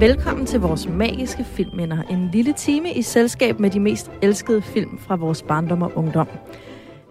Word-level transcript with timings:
Velkommen 0.00 0.46
til 0.46 0.60
vores 0.60 0.88
magiske 0.88 1.44
filmminder. 1.44 2.02
En 2.02 2.30
lille 2.32 2.52
time 2.52 2.92
i 2.92 3.02
selskab 3.02 3.60
med 3.60 3.70
de 3.70 3.80
mest 3.80 4.10
elskede 4.22 4.62
film 4.62 4.98
fra 4.98 5.16
vores 5.16 5.42
barndom 5.42 5.82
og 5.82 5.92
ungdom. 5.94 6.28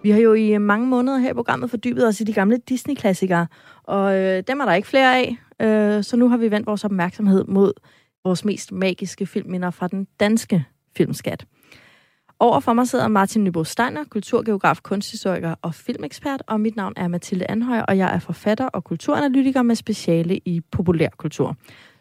Vi 0.02 0.10
har 0.10 0.18
jo 0.18 0.34
i 0.34 0.58
mange 0.58 0.86
måneder 0.86 1.18
her 1.18 1.30
i 1.30 1.34
programmet 1.34 1.70
fordybet 1.70 2.06
os 2.06 2.20
i 2.20 2.24
de 2.24 2.32
gamle 2.32 2.58
Disney-klassikere, 2.68 3.46
og 3.82 4.16
øh, 4.16 4.42
dem 4.48 4.60
er 4.60 4.64
der 4.64 4.74
ikke 4.74 4.88
flere 4.88 5.16
af, 5.16 5.36
øh, 5.62 6.04
så 6.04 6.16
nu 6.16 6.28
har 6.28 6.36
vi 6.36 6.50
vendt 6.50 6.66
vores 6.66 6.84
opmærksomhed 6.84 7.44
mod 7.44 7.72
vores 8.24 8.44
mest 8.44 8.72
magiske 8.72 9.26
filmminder 9.26 9.70
fra 9.70 9.88
den 9.88 10.06
danske 10.20 10.64
filmskat. 10.96 11.46
Over 12.40 12.60
for 12.60 12.72
mig 12.72 12.88
sidder 12.88 13.08
Martin 13.08 13.44
Nybo 13.44 13.64
Steiner, 13.64 14.04
kulturgeograf, 14.04 14.80
kunsthistoriker 14.82 15.54
og 15.62 15.74
filmekspert, 15.74 16.42
og 16.46 16.60
mit 16.60 16.76
navn 16.76 16.92
er 16.96 17.08
Mathilde 17.08 17.50
Anhøj, 17.50 17.80
og 17.80 17.98
jeg 17.98 18.14
er 18.14 18.18
forfatter 18.18 18.66
og 18.66 18.84
kulturanalytiker 18.84 19.62
med 19.62 19.76
speciale 19.76 20.38
i 20.38 20.60
populærkultur. 20.60 21.56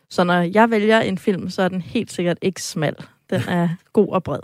Så 0.09 0.23
når 0.23 0.41
jeg 0.41 0.71
vælger 0.71 0.99
en 0.99 1.17
film, 1.17 1.49
så 1.49 1.61
er 1.61 1.67
den 1.67 1.81
helt 1.81 2.11
sikkert 2.11 2.37
ikke 2.41 2.61
smal. 2.61 2.95
Den 3.29 3.41
er 3.57 3.69
god 3.93 4.07
og 4.09 4.23
bred. 4.23 4.39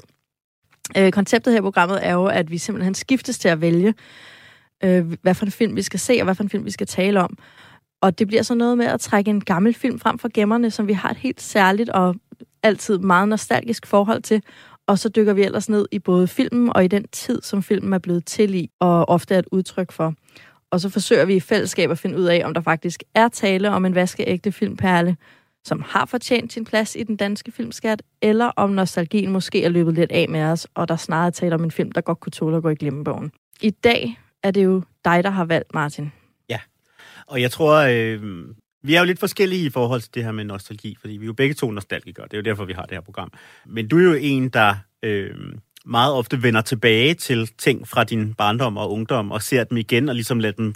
Øh, 0.98 1.12
konceptet 1.12 1.54
her 1.54 1.60
i 1.60 1.62
programmet 1.62 2.06
er 2.06 2.14
jo, 2.14 2.26
at 2.26 2.52
vi 2.52 2.58
simpelthen 2.58 2.94
skiftes 2.94 3.40
til 3.40 3.50
at 3.50 3.62
vælge, 3.62 3.94
øh, 4.84 5.14
hvad 5.22 5.34
for 5.34 5.46
en 5.46 5.52
film 5.52 5.76
vi 5.76 5.82
skal 5.82 6.00
se, 6.00 6.14
og 6.20 6.24
hvad 6.24 6.36
for 6.36 6.44
en 6.44 6.50
film 6.50 6.66
vi 6.66 6.72
skal 6.72 6.88
tale 6.88 7.22
om. 7.22 7.38
Og 8.02 8.20
det 8.20 8.28
bliver 8.28 8.44
så 8.44 8.56
noget 8.56 8.78
med 8.78 8.86
at 8.86 9.00
trække 9.00 9.30
en 9.30 9.42
gammel 9.42 9.74
film 9.74 10.00
frem 10.00 10.20
for 10.20 10.30
gemmerne, 10.34 10.72
som 10.72 10.88
vi 10.88 10.94
har 10.94 11.10
et 11.10 11.18
helt 11.18 11.42
særligt 11.42 11.90
og 11.90 12.16
altid 12.64 12.98
meget 12.98 13.28
nostalgisk 13.28 13.86
forhold 13.86 14.22
til. 14.22 14.42
Og 14.90 15.00
så 15.00 15.10
dykker 15.10 15.34
vi 15.34 15.44
ellers 15.44 15.70
ned 15.70 15.86
i 15.92 16.00
både 16.00 16.28
filmen 16.28 16.72
og 16.76 16.86
i 16.86 16.88
den 16.88 17.08
tid, 17.08 17.42
som 17.42 17.64
filmen 17.64 17.94
er 17.94 17.98
blevet 17.98 18.26
til 18.26 18.56
i, 18.56 18.70
og 18.80 19.10
ofte 19.10 19.36
er 19.36 19.40
et 19.40 19.46
udtryk 19.52 19.92
for. 19.92 20.14
Og 20.72 20.80
så 20.80 20.90
forsøger 20.90 21.26
vi 21.26 21.36
i 21.36 21.40
fællesskab 21.40 21.92
at 21.92 22.00
finde 22.00 22.18
ud 22.18 22.24
af, 22.24 22.42
om 22.46 22.54
der 22.54 22.62
faktisk 22.62 23.04
er 23.16 23.28
tale 23.28 23.70
om 23.70 23.86
en 23.86 23.96
vaskeægte 23.96 24.52
filmperle, 24.52 25.18
som 25.64 25.84
har 25.88 26.06
fortjent 26.06 26.54
sin 26.54 26.66
plads 26.66 26.96
i 26.96 27.04
den 27.04 27.16
danske 27.16 27.52
filmskat, 27.52 28.02
eller 28.22 28.46
om 28.46 28.70
nostalgien 28.70 29.32
måske 29.32 29.64
er 29.64 29.70
løbet 29.70 29.94
lidt 29.94 30.12
af 30.12 30.30
med 30.30 30.44
os, 30.44 30.68
og 30.76 30.88
der 30.88 30.96
snarere 30.96 31.32
taler 31.32 31.56
om 31.56 31.64
en 31.64 31.72
film, 31.72 31.92
der 31.92 32.02
godt 32.02 32.20
kunne 32.20 32.32
tåle 32.32 32.58
at 32.58 32.64
gå 32.64 32.70
i 32.70 32.76
glemmebogen. 32.76 33.32
I 33.62 33.70
dag 33.70 34.20
er 34.44 34.52
det 34.52 34.64
jo 34.64 34.82
dig, 35.06 35.24
der 35.24 35.30
har 35.30 35.46
valgt, 35.46 35.74
Martin. 35.74 36.12
Ja, 36.50 36.60
og 37.28 37.42
jeg 37.42 37.52
tror, 37.52 37.76
øh, 37.76 38.46
vi 38.84 38.96
er 38.96 39.00
jo 39.00 39.06
lidt 39.06 39.20
forskellige 39.20 39.66
i 39.66 39.70
forhold 39.70 40.02
til 40.02 40.14
det 40.14 40.24
her 40.24 40.32
med 40.32 40.44
nostalgi, 40.44 40.98
fordi 41.00 41.18
vi 41.18 41.24
er 41.24 41.28
jo 41.28 41.34
begge 41.34 41.54
to 41.54 41.72
nostalgikere, 41.72 42.26
det 42.26 42.34
er 42.34 42.38
jo 42.38 42.44
derfor, 42.44 42.66
vi 42.66 42.74
har 42.74 42.84
det 42.84 42.92
her 42.92 43.02
program. 43.02 43.32
Men 43.66 43.88
du 43.88 43.98
er 43.98 44.04
jo 44.04 44.14
en, 44.14 44.50
der 44.50 44.76
øh, 45.04 45.36
meget 45.86 46.14
ofte 46.14 46.44
vender 46.44 46.62
tilbage 46.62 47.14
til 47.14 47.48
ting 47.48 47.88
fra 47.88 48.04
din 48.04 48.34
barndom 48.34 48.78
og 48.78 48.92
ungdom, 48.92 49.32
og 49.32 49.42
ser 49.42 49.64
dem 49.64 49.78
igen, 49.78 50.10
og 50.10 50.16
ligesom 50.16 50.40
lader 50.40 50.56
dem 50.56 50.74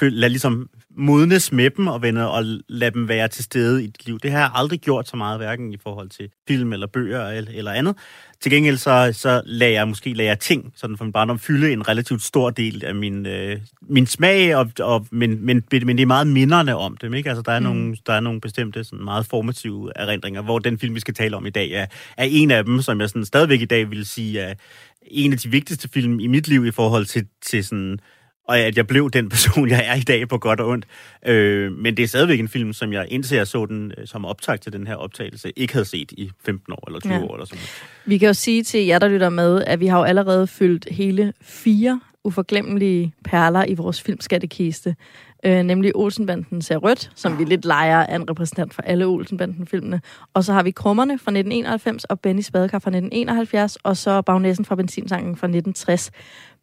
lad 0.00 0.28
ligesom 0.28 0.68
modnes 0.96 1.52
med 1.52 1.70
dem 1.70 1.86
og 1.86 2.02
vende 2.02 2.30
og 2.30 2.44
lade 2.68 2.90
dem 2.90 3.08
være 3.08 3.28
til 3.28 3.44
stede 3.44 3.84
i 3.84 3.86
dit 3.86 4.06
liv. 4.06 4.18
Det 4.18 4.30
har 4.30 4.38
jeg 4.38 4.50
aldrig 4.54 4.80
gjort 4.80 5.08
så 5.08 5.16
meget, 5.16 5.38
hverken 5.38 5.72
i 5.72 5.76
forhold 5.82 6.08
til 6.08 6.30
film 6.48 6.72
eller 6.72 6.86
bøger 6.86 7.28
eller, 7.28 7.50
eller 7.54 7.72
andet. 7.72 7.96
Til 8.40 8.52
gengæld 8.52 8.76
så, 8.76 9.10
så 9.12 9.42
lader 9.44 9.72
jeg 9.72 9.88
måske 9.88 10.12
lader 10.12 10.30
jeg 10.30 10.38
ting, 10.38 10.72
sådan 10.76 10.96
for 10.96 11.04
min 11.04 11.12
barndom, 11.12 11.38
fylde 11.38 11.72
en 11.72 11.88
relativt 11.88 12.22
stor 12.22 12.50
del 12.50 12.84
af 12.84 12.94
min, 12.94 13.26
øh, 13.26 13.58
min 13.82 14.06
smag, 14.06 14.56
og, 14.56 14.70
og, 14.80 15.06
men, 15.10 15.46
men, 15.46 15.64
men 15.72 15.96
det 15.96 16.02
er 16.02 16.06
meget 16.06 16.26
minderne 16.26 16.76
om 16.76 16.96
dem. 16.96 17.14
Ikke? 17.14 17.28
Altså, 17.28 17.42
der, 17.42 17.52
er 17.52 17.58
mm. 17.58 17.64
nogle, 17.64 17.96
der 18.06 18.12
er 18.12 18.20
nogle 18.20 18.40
bestemte 18.40 18.84
sådan 18.84 19.04
meget 19.04 19.26
formative 19.26 19.92
erindringer, 19.96 20.42
hvor 20.42 20.58
den 20.58 20.78
film, 20.78 20.94
vi 20.94 21.00
skal 21.00 21.14
tale 21.14 21.36
om 21.36 21.46
i 21.46 21.50
dag, 21.50 21.70
er, 21.70 21.86
er 22.16 22.24
en 22.24 22.50
af 22.50 22.64
dem, 22.64 22.82
som 22.82 23.00
jeg 23.00 23.08
sådan 23.08 23.24
stadigvæk 23.24 23.60
i 23.60 23.64
dag 23.64 23.90
vil 23.90 24.06
sige 24.06 24.40
er 24.40 24.54
en 25.02 25.32
af 25.32 25.38
de 25.38 25.48
vigtigste 25.48 25.88
film 25.88 26.20
i 26.20 26.26
mit 26.26 26.48
liv 26.48 26.66
i 26.66 26.70
forhold 26.70 27.04
til, 27.04 27.26
til 27.42 27.64
sådan 27.64 28.00
og 28.50 28.58
at 28.58 28.76
jeg 28.76 28.86
blev 28.86 29.10
den 29.10 29.28
person, 29.34 29.68
jeg 29.68 29.84
er 29.86 29.94
i 29.94 30.00
dag 30.00 30.28
på 30.28 30.38
godt 30.38 30.60
og 30.60 30.68
ondt. 30.68 30.86
Øh, 31.26 31.72
men 31.72 31.96
det 31.96 32.02
er 32.02 32.06
stadigvæk 32.06 32.40
en 32.40 32.48
film, 32.48 32.72
som 32.72 32.92
jeg 32.92 33.06
indtil 33.10 33.36
jeg 33.36 33.46
så 33.46 33.66
den 33.66 33.92
øh, 33.98 34.06
som 34.06 34.24
optag 34.24 34.60
til 34.60 34.72
den 34.72 34.86
her 34.86 34.94
optagelse, 34.94 35.52
ikke 35.56 35.72
havde 35.72 35.84
set 35.84 36.12
i 36.12 36.30
15 36.44 36.72
år 36.72 36.84
eller 36.86 37.00
20 37.00 37.12
ja. 37.12 37.20
år 37.20 37.34
eller 37.34 37.46
sådan 37.46 37.64
Vi 38.04 38.18
kan 38.18 38.26
jo 38.26 38.34
sige 38.34 38.62
til 38.62 38.86
jer, 38.86 38.98
der 38.98 39.08
lytter 39.08 39.28
med, 39.28 39.64
at 39.66 39.80
vi 39.80 39.86
har 39.86 39.98
jo 39.98 40.04
allerede 40.04 40.46
fyldt 40.46 40.88
hele 40.90 41.32
fire 41.42 42.00
uforglemmelige 42.24 43.14
perler 43.24 43.64
i 43.64 43.74
vores 43.74 44.02
filmskattekiste. 44.02 44.96
Øh, 45.44 45.62
nemlig 45.62 45.96
Olsenbanden 45.96 46.62
ser 46.62 46.76
rødt, 46.76 47.10
som 47.14 47.38
vi 47.38 47.44
lidt 47.44 47.64
leger 47.64 48.06
af 48.06 48.16
en 48.16 48.30
repræsentant 48.30 48.74
for 48.74 48.82
alle 48.82 49.06
Olsenbanden-filmene. 49.06 50.00
Og 50.34 50.44
så 50.44 50.52
har 50.52 50.62
vi 50.62 50.70
Krummerne 50.70 51.18
fra 51.18 51.30
1991 51.30 52.04
og 52.04 52.20
Benny 52.20 52.40
Spadekar 52.40 52.78
fra 52.78 52.90
1971, 52.90 53.76
og 53.76 53.96
så 53.96 54.22
Bagnæssen 54.22 54.64
fra 54.64 54.74
Benzinsangen 54.74 55.36
fra 55.36 55.46
1960. 55.46 56.10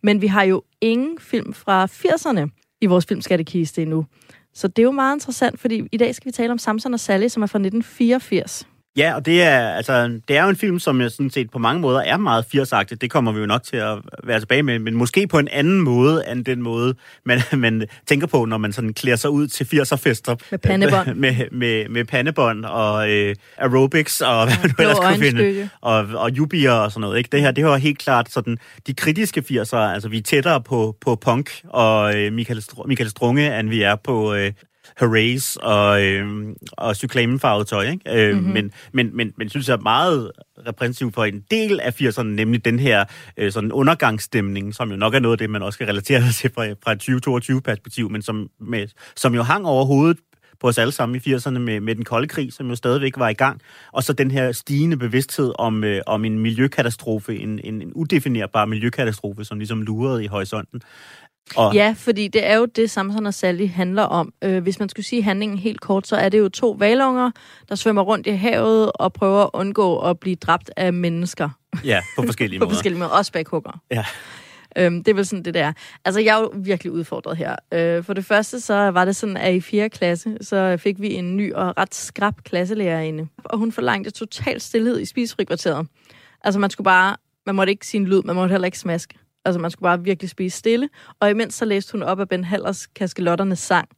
Men 0.03 0.21
vi 0.21 0.27
har 0.27 0.43
jo 0.43 0.63
ingen 0.81 1.19
film 1.19 1.53
fra 1.53 1.85
80'erne 1.85 2.49
i 2.81 2.85
vores 2.85 3.05
filmskattekiste 3.05 3.81
endnu. 3.81 4.05
Så 4.53 4.67
det 4.67 4.79
er 4.79 4.83
jo 4.83 4.91
meget 4.91 5.15
interessant, 5.15 5.59
fordi 5.59 5.87
i 5.91 5.97
dag 5.97 6.15
skal 6.15 6.25
vi 6.25 6.31
tale 6.31 6.51
om 6.51 6.57
Samson 6.57 6.93
og 6.93 6.99
Sally, 6.99 7.27
som 7.27 7.43
er 7.43 7.47
fra 7.47 7.59
1984. 7.59 8.67
Ja, 8.97 9.15
og 9.15 9.25
det 9.25 9.43
er, 9.43 9.69
altså, 9.69 10.19
det 10.27 10.37
er 10.37 10.43
jo 10.43 10.49
en 10.49 10.55
film, 10.55 10.79
som 10.79 11.01
jeg 11.01 11.11
sådan 11.11 11.29
set 11.29 11.51
på 11.51 11.59
mange 11.59 11.81
måder 11.81 11.99
er 11.99 12.17
meget 12.17 12.45
firsagtigt. 12.51 13.01
Det 13.01 13.11
kommer 13.11 13.31
vi 13.31 13.39
jo 13.39 13.45
nok 13.45 13.63
til 13.63 13.77
at 13.77 13.97
være 14.23 14.39
tilbage 14.39 14.63
med, 14.63 14.79
men 14.79 14.95
måske 14.95 15.27
på 15.27 15.39
en 15.39 15.47
anden 15.47 15.81
måde 15.81 16.23
end 16.31 16.45
den 16.45 16.61
måde, 16.61 16.95
man, 17.25 17.39
man 17.57 17.87
tænker 18.05 18.27
på, 18.27 18.45
når 18.45 18.57
man 18.57 18.73
sådan 18.73 18.93
klæder 18.93 19.17
sig 19.17 19.29
ud 19.29 19.47
til 19.47 19.63
80'er-fester. 19.63 20.35
Med 20.51 20.59
pandebånd. 20.59 21.15
Med, 21.27 21.35
med, 21.51 21.89
med 21.89 22.05
pandebånd 22.05 22.65
og 22.65 23.11
øh, 23.11 23.35
aerobics 23.57 24.21
og 24.21 24.45
hvad 24.45 24.55
man 24.61 24.71
nu 24.77 24.81
ellers 24.81 24.99
kunne 24.99 25.17
finde. 25.17 25.69
Og, 25.81 26.05
og 26.15 26.31
jubier 26.31 26.71
og 26.71 26.91
sådan 26.91 27.01
noget. 27.01 27.17
Ikke? 27.17 27.29
Det 27.31 27.41
her, 27.41 27.51
det 27.51 27.65
var 27.65 27.77
helt 27.77 27.99
klart 27.99 28.31
sådan, 28.31 28.57
de 28.87 28.93
kritiske 28.93 29.43
80'er, 29.51 29.77
altså 29.77 30.09
vi 30.09 30.17
er 30.17 30.21
tættere 30.21 30.61
på, 30.61 30.95
på 31.01 31.15
punk 31.15 31.61
og 31.63 32.15
øh, 32.15 32.33
Michael, 32.33 32.63
Michael 32.85 33.09
Strunge, 33.09 33.59
end 33.59 33.69
vi 33.69 33.81
er 33.81 33.95
på 33.95 34.33
øh, 34.33 34.51
hurrays 34.99 35.55
og, 35.55 36.03
øh, 36.03 36.55
og 36.71 36.95
cyklamefarvet 36.95 37.67
tøj. 37.67 37.89
Ikke? 37.89 38.27
Øh, 38.27 38.35
mm-hmm. 38.35 38.53
men, 38.53 38.71
men, 38.91 39.09
men, 39.13 39.33
men 39.37 39.49
synes 39.49 39.67
jeg 39.67 39.73
er 39.73 39.81
meget 39.81 40.31
repræsentativ 40.67 41.11
for 41.11 41.25
en 41.25 41.43
del 41.51 41.79
af 41.79 42.01
80'erne, 42.01 42.23
nemlig 42.23 42.65
den 42.65 42.79
her 42.79 43.05
øh, 43.37 43.51
sådan 43.51 43.71
undergangsstemning, 43.71 44.75
som 44.75 44.91
jo 44.91 44.95
nok 44.95 45.13
er 45.13 45.19
noget 45.19 45.33
af 45.33 45.37
det, 45.37 45.49
man 45.49 45.63
også 45.63 45.79
kan 45.79 45.87
relatere 45.87 46.21
sig 46.21 46.35
til 46.41 46.51
fra, 46.55 46.65
fra 46.83 46.91
et 46.91 47.09
2022-perspektiv, 47.09 48.09
men 48.09 48.21
som, 48.21 48.49
med, 48.59 48.87
som 49.15 49.35
jo 49.35 49.43
hang 49.43 49.65
over 49.65 49.85
hovedet 49.85 50.17
på 50.59 50.67
os 50.67 50.77
alle 50.77 50.91
sammen 50.91 51.21
i 51.25 51.33
80'erne 51.33 51.59
med, 51.59 51.79
med 51.79 51.95
den 51.95 52.05
kolde 52.05 52.27
krig, 52.27 52.53
som 52.53 52.69
jo 52.69 52.75
stadigvæk 52.75 53.17
var 53.17 53.29
i 53.29 53.33
gang. 53.33 53.61
Og 53.91 54.03
så 54.03 54.13
den 54.13 54.31
her 54.31 54.51
stigende 54.51 54.97
bevidsthed 54.97 55.53
om, 55.59 55.83
øh, 55.83 56.01
om 56.05 56.25
en 56.25 56.39
miljøkatastrofe, 56.39 57.39
en, 57.39 57.59
en, 57.63 57.81
en 57.81 57.93
udefinerbar 57.93 58.65
miljøkatastrofe, 58.65 59.45
som 59.45 59.57
ligesom 59.57 59.81
lurede 59.81 60.23
i 60.23 60.27
horisonten. 60.27 60.81
Og... 61.55 61.73
Ja, 61.73 61.95
fordi 61.97 62.27
det 62.27 62.47
er 62.47 62.55
jo 62.55 62.65
det, 62.65 62.91
Samson 62.91 63.25
og 63.25 63.33
Sally 63.33 63.67
handler 63.67 64.03
om. 64.03 64.33
Øh, 64.43 64.63
hvis 64.63 64.79
man 64.79 64.89
skulle 64.89 65.05
sige 65.05 65.23
handlingen 65.23 65.57
helt 65.57 65.81
kort, 65.81 66.07
så 66.07 66.15
er 66.15 66.29
det 66.29 66.39
jo 66.39 66.49
to 66.49 66.75
valunger, 66.79 67.31
der 67.69 67.75
svømmer 67.75 68.01
rundt 68.01 68.27
i 68.27 68.31
havet 68.31 68.91
og 68.95 69.13
prøver 69.13 69.43
at 69.43 69.49
undgå 69.53 69.99
at 69.99 70.19
blive 70.19 70.35
dræbt 70.35 70.71
af 70.77 70.93
mennesker. 70.93 71.49
Ja, 71.83 72.01
på 72.15 72.23
forskellige 72.25 72.59
på 72.59 72.65
måder. 72.65 72.69
På 72.69 72.75
forskellige 72.75 72.99
måder, 72.99 73.11
også 73.11 73.31
baghugger. 73.31 73.81
Ja. 73.91 74.05
Øhm, 74.77 75.03
det 75.03 75.11
er 75.11 75.15
vel 75.15 75.25
sådan, 75.25 75.45
det 75.45 75.53
der. 75.53 75.73
Altså, 76.05 76.21
jeg 76.21 76.37
er 76.37 76.41
jo 76.41 76.51
virkelig 76.55 76.91
udfordret 76.91 77.37
her. 77.37 77.55
Øh, 77.73 78.03
for 78.03 78.13
det 78.13 78.25
første, 78.25 78.59
så 78.59 78.73
var 78.73 79.05
det 79.05 79.15
sådan, 79.15 79.37
at 79.37 79.53
i 79.53 79.61
4. 79.61 79.89
klasse, 79.89 80.37
så 80.41 80.77
fik 80.79 81.01
vi 81.01 81.13
en 81.13 81.37
ny 81.37 81.53
og 81.53 81.77
ret 81.77 81.95
skrab 81.95 82.33
klasselærerinde. 82.43 83.27
Og 83.43 83.57
hun 83.57 83.71
forlangte 83.71 84.11
total 84.11 84.61
stillhed 84.61 84.99
i 84.99 85.05
spisefrikvarteret. 85.05 85.87
Altså, 86.43 86.59
man 86.59 86.69
skulle 86.69 86.85
bare... 86.85 87.15
Man 87.45 87.55
måtte 87.55 87.71
ikke 87.71 87.87
sige 87.87 88.01
en 88.01 88.07
lyd, 88.07 88.21
man 88.21 88.35
måtte 88.35 88.51
heller 88.51 88.65
ikke 88.65 88.79
smaske. 88.79 89.15
Altså, 89.47 89.59
man 89.59 89.71
skulle 89.71 89.87
bare 89.87 90.03
virkelig 90.03 90.29
spise 90.29 90.57
stille. 90.57 90.89
Og 91.19 91.29
imens 91.29 91.53
så 91.53 91.65
læste 91.65 91.91
hun 91.91 92.03
op 92.03 92.19
af 92.19 92.29
Ben 92.29 92.43
Hallers 92.43 92.87
Kaskelotternes 92.87 93.59
sang. 93.59 93.89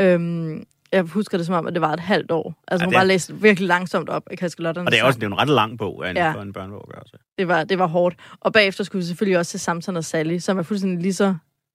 Øhm, 0.00 0.64
jeg 0.92 1.02
husker 1.02 1.38
det 1.38 1.46
som 1.46 1.54
om, 1.54 1.66
at 1.66 1.72
det 1.74 1.80
var 1.80 1.92
et 1.92 2.00
halvt 2.00 2.30
år. 2.30 2.54
Altså, 2.68 2.84
ja, 2.84 2.86
hun 2.86 2.94
bare 2.94 3.06
læste 3.06 3.34
virkelig 3.34 3.68
langsomt 3.68 4.08
op 4.08 4.22
af 4.30 4.38
Kaskelotternes 4.38 4.86
Og 4.86 4.92
det 4.92 5.00
er 5.00 5.04
også 5.04 5.18
det 5.18 5.26
er 5.26 5.30
en 5.30 5.38
ret 5.38 5.48
lang 5.48 5.78
bog 5.78 6.06
af 6.06 6.10
en, 6.10 6.16
ja. 6.16 6.32
for 6.32 6.40
en 6.40 6.52
børnebog. 6.52 6.90
Altså. 6.96 7.16
Det 7.38 7.48
var, 7.48 7.64
det 7.64 7.78
var 7.78 7.86
hårdt. 7.86 8.16
Og 8.40 8.52
bagefter 8.52 8.84
skulle 8.84 9.00
vi 9.02 9.06
selvfølgelig 9.06 9.38
også 9.38 9.52
se 9.52 9.58
Samson 9.58 9.96
og 9.96 10.04
Sally, 10.04 10.38
som 10.38 10.58
er 10.58 10.62
fuldstændig 10.62 11.02
lige 11.02 11.14
så 11.14 11.34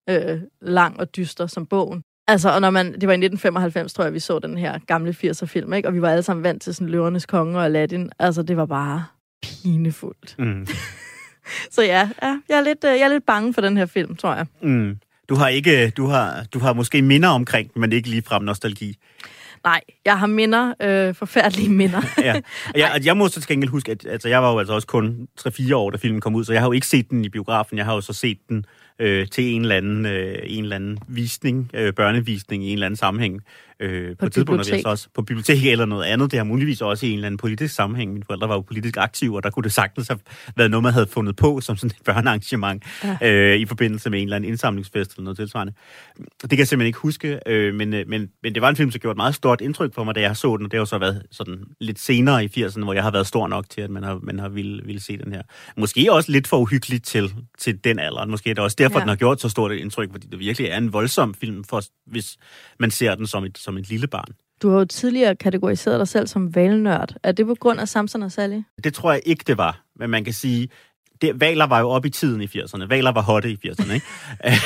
øh, 0.09 0.41
lang 0.61 0.99
og 0.99 1.15
dyster 1.15 1.47
som 1.47 1.65
bogen. 1.65 2.03
Altså, 2.27 2.49
og 2.49 2.61
når 2.61 2.69
man, 2.69 2.85
det 2.85 3.07
var 3.07 3.13
i 3.13 3.23
1995, 3.23 3.93
tror 3.93 4.03
jeg, 4.03 4.13
vi 4.13 4.19
så 4.19 4.39
den 4.39 4.57
her 4.57 4.79
gamle 4.87 5.15
80'er 5.23 5.45
film, 5.45 5.73
ikke? 5.73 5.87
Og 5.87 5.93
vi 5.93 6.01
var 6.01 6.09
alle 6.09 6.23
sammen 6.23 6.43
vant 6.43 6.61
til 6.61 6.75
sådan 6.75 6.89
Løvernes 6.89 7.25
Konge 7.25 7.57
og 7.57 7.65
Aladdin. 7.65 8.09
Altså, 8.19 8.43
det 8.43 8.57
var 8.57 8.65
bare 8.65 9.05
pinefuldt. 9.43 10.35
Mm. 10.39 10.67
Så 11.71 11.81
ja, 11.81 12.09
ja 12.23 12.39
jeg, 12.49 12.57
er 12.57 12.61
lidt, 12.61 12.83
øh, 12.83 12.91
jeg 12.91 13.01
er 13.01 13.09
lidt 13.09 13.25
bange 13.25 13.53
for 13.53 13.61
den 13.61 13.77
her 13.77 13.85
film, 13.85 14.15
tror 14.15 14.35
jeg. 14.35 14.45
Mm. 14.61 14.97
Du 15.29 15.35
har 15.35 15.47
ikke, 15.47 15.89
du 15.89 16.07
har, 16.07 16.45
du 16.53 16.59
har 16.59 16.73
måske 16.73 17.01
minder 17.01 17.29
omkring 17.29 17.71
men 17.75 17.91
ikke 17.91 18.09
lige 18.09 18.21
frem 18.21 18.43
nostalgi. 18.43 18.97
Nej, 19.63 19.81
jeg 20.05 20.19
har 20.19 20.27
minder, 20.27 20.73
øh, 20.81 21.15
forfærdelige 21.15 21.69
minder. 21.69 22.01
ja. 22.27 22.41
Jeg, 22.75 23.01
jeg 23.03 23.17
må 23.17 23.27
så 23.27 23.39
til 23.39 23.47
gengæld 23.47 23.71
huske, 23.71 23.91
at 23.91 24.05
altså, 24.05 24.29
jeg 24.29 24.43
var 24.43 24.51
jo 24.51 24.59
altså 24.59 24.73
også 24.73 24.87
kun 24.87 25.27
3-4 25.39 25.75
år, 25.75 25.89
da 25.89 25.97
filmen 25.97 26.21
kom 26.21 26.35
ud, 26.35 26.43
så 26.43 26.53
jeg 26.53 26.61
har 26.61 26.67
jo 26.67 26.71
ikke 26.71 26.87
set 26.87 27.09
den 27.09 27.25
i 27.25 27.29
biografen. 27.29 27.77
Jeg 27.77 27.85
har 27.85 27.93
jo 27.93 28.01
så 28.01 28.13
set 28.13 28.37
den 28.49 28.65
øh, 28.99 29.27
til 29.27 29.43
en 29.43 29.61
eller 29.61 29.75
anden, 29.75 30.05
øh, 30.05 30.39
en 30.43 30.63
eller 30.63 30.75
anden 30.75 30.99
visning, 31.07 31.69
øh, 31.73 31.93
børnevisning 31.93 32.63
i 32.63 32.67
en 32.67 32.73
eller 32.73 32.85
anden 32.85 32.97
sammenhæng 32.97 33.41
Øh, 33.83 34.09
På 34.09 34.15
på, 34.19 34.25
et 34.25 34.31
tidspunkt 34.33 34.59
vi 34.59 34.63
bibliotek. 34.63 34.73
altså 34.73 34.89
også 34.89 35.07
på 35.15 35.21
bibliotek 35.21 35.65
eller 35.65 35.85
noget 35.85 36.03
andet. 36.03 36.31
Det 36.31 36.39
har 36.39 36.43
muligvis 36.43 36.81
også 36.81 37.05
i 37.05 37.09
en 37.09 37.15
eller 37.15 37.25
anden 37.27 37.37
politisk 37.37 37.75
sammenhæng. 37.75 38.13
Mine 38.13 38.25
forældre 38.25 38.47
var 38.49 38.55
jo 38.55 38.61
politisk 38.61 38.97
aktive, 38.97 39.35
og 39.35 39.43
der 39.43 39.49
kunne 39.49 39.63
det 39.63 39.73
sagtens 39.73 40.07
have 40.07 40.19
været 40.57 40.71
noget, 40.71 40.83
man 40.83 40.93
havde 40.93 41.07
fundet 41.07 41.35
på 41.35 41.61
som 41.61 41.77
sådan 41.77 41.95
et 41.99 42.03
børnearrangement 42.05 42.83
Ja. 43.03 43.17
øh, 43.53 43.59
i 43.59 43.65
forbindelse 43.65 44.09
med 44.09 44.19
en 44.19 44.23
eller 44.27 44.35
anden 44.35 44.49
indsamlingsfest 44.49 45.11
eller 45.11 45.23
noget 45.23 45.37
tilsvarende. 45.37 45.73
Det 46.41 46.49
kan 46.49 46.59
jeg 46.59 46.67
simpelthen 46.67 46.87
ikke 46.87 46.99
huske, 46.99 47.39
øh, 47.47 47.73
men, 47.75 47.93
øh, 47.93 48.07
men, 48.07 48.29
men 48.43 48.53
det 48.53 48.61
var 48.61 48.69
en 48.69 48.75
film, 48.75 48.91
som 48.91 48.99
gjorde 48.99 49.13
et 49.13 49.17
meget 49.17 49.35
stort 49.35 49.61
indtryk 49.61 49.93
på 49.93 50.03
mig, 50.03 50.15
da 50.15 50.21
jeg 50.21 50.37
så 50.37 50.57
den. 50.57 50.65
Det 50.65 50.73
har 50.73 50.79
jo 50.79 50.85
så 50.85 50.97
været 50.97 51.23
sådan 51.31 51.63
lidt 51.81 51.99
senere 51.99 52.45
i 52.45 52.47
80'erne, 52.57 52.83
hvor 52.83 52.93
jeg 52.93 53.03
har 53.03 53.11
været 53.11 53.27
stor 53.27 53.47
nok 53.47 53.69
til, 53.69 53.81
at 53.81 53.89
man 53.89 54.03
har, 54.03 54.19
man 54.23 54.39
har 54.39 54.49
ville, 54.49 54.81
ville 54.85 55.01
se 55.01 55.17
den 55.17 55.33
her. 55.33 55.41
Måske 55.77 56.13
også 56.13 56.31
lidt 56.31 56.47
for 56.47 56.57
uhyggeligt 56.57 57.05
til, 57.05 57.33
til 57.59 57.83
den 57.83 57.99
alder. 57.99 58.25
Måske 58.25 58.49
er 58.49 58.53
det 58.53 58.63
også 58.63 58.75
derfor, 58.79 58.97
Ja. 58.99 59.01
den 59.01 59.09
har 59.09 59.15
gjort 59.15 59.41
så 59.41 59.49
stort 59.49 59.71
et 59.71 59.77
indtryk, 59.77 60.11
fordi 60.11 60.27
det 60.27 60.39
virkelig 60.39 60.67
er 60.69 60.77
en 60.77 60.93
voldsom 60.93 61.33
film, 61.33 61.63
for, 61.63 61.81
hvis 62.07 62.37
man 62.79 62.91
ser 62.91 63.15
den 63.15 63.27
som 63.27 63.43
et, 63.45 63.57
som 63.73 63.77
et 63.77 63.89
lille 63.89 64.07
barn. 64.07 64.33
Du 64.61 64.69
har 64.69 64.77
jo 64.77 64.85
tidligere 64.85 65.35
kategoriseret 65.35 65.99
dig 65.99 66.07
selv 66.07 66.27
som 66.27 66.55
valnørd. 66.55 67.15
Er 67.23 67.31
det 67.31 67.45
på 67.45 67.55
grund 67.55 67.79
af 67.79 67.87
Samson 67.87 68.23
og 68.23 68.31
Sally? 68.31 68.61
Det 68.83 68.93
tror 68.93 69.11
jeg 69.11 69.21
ikke, 69.25 69.43
det 69.47 69.57
var. 69.57 69.83
Men 69.95 70.09
man 70.09 70.23
kan 70.23 70.33
sige, 70.33 70.69
det, 71.21 71.41
valer 71.41 71.65
var 71.65 71.79
jo 71.79 71.89
op 71.89 72.05
i 72.05 72.09
tiden 72.09 72.41
i 72.41 72.45
80'erne. 72.45 72.87
Valer 72.87 73.11
var 73.11 73.21
hotte 73.21 73.51
i 73.51 73.57
80'erne, 73.65 73.93
ikke? 73.93 74.05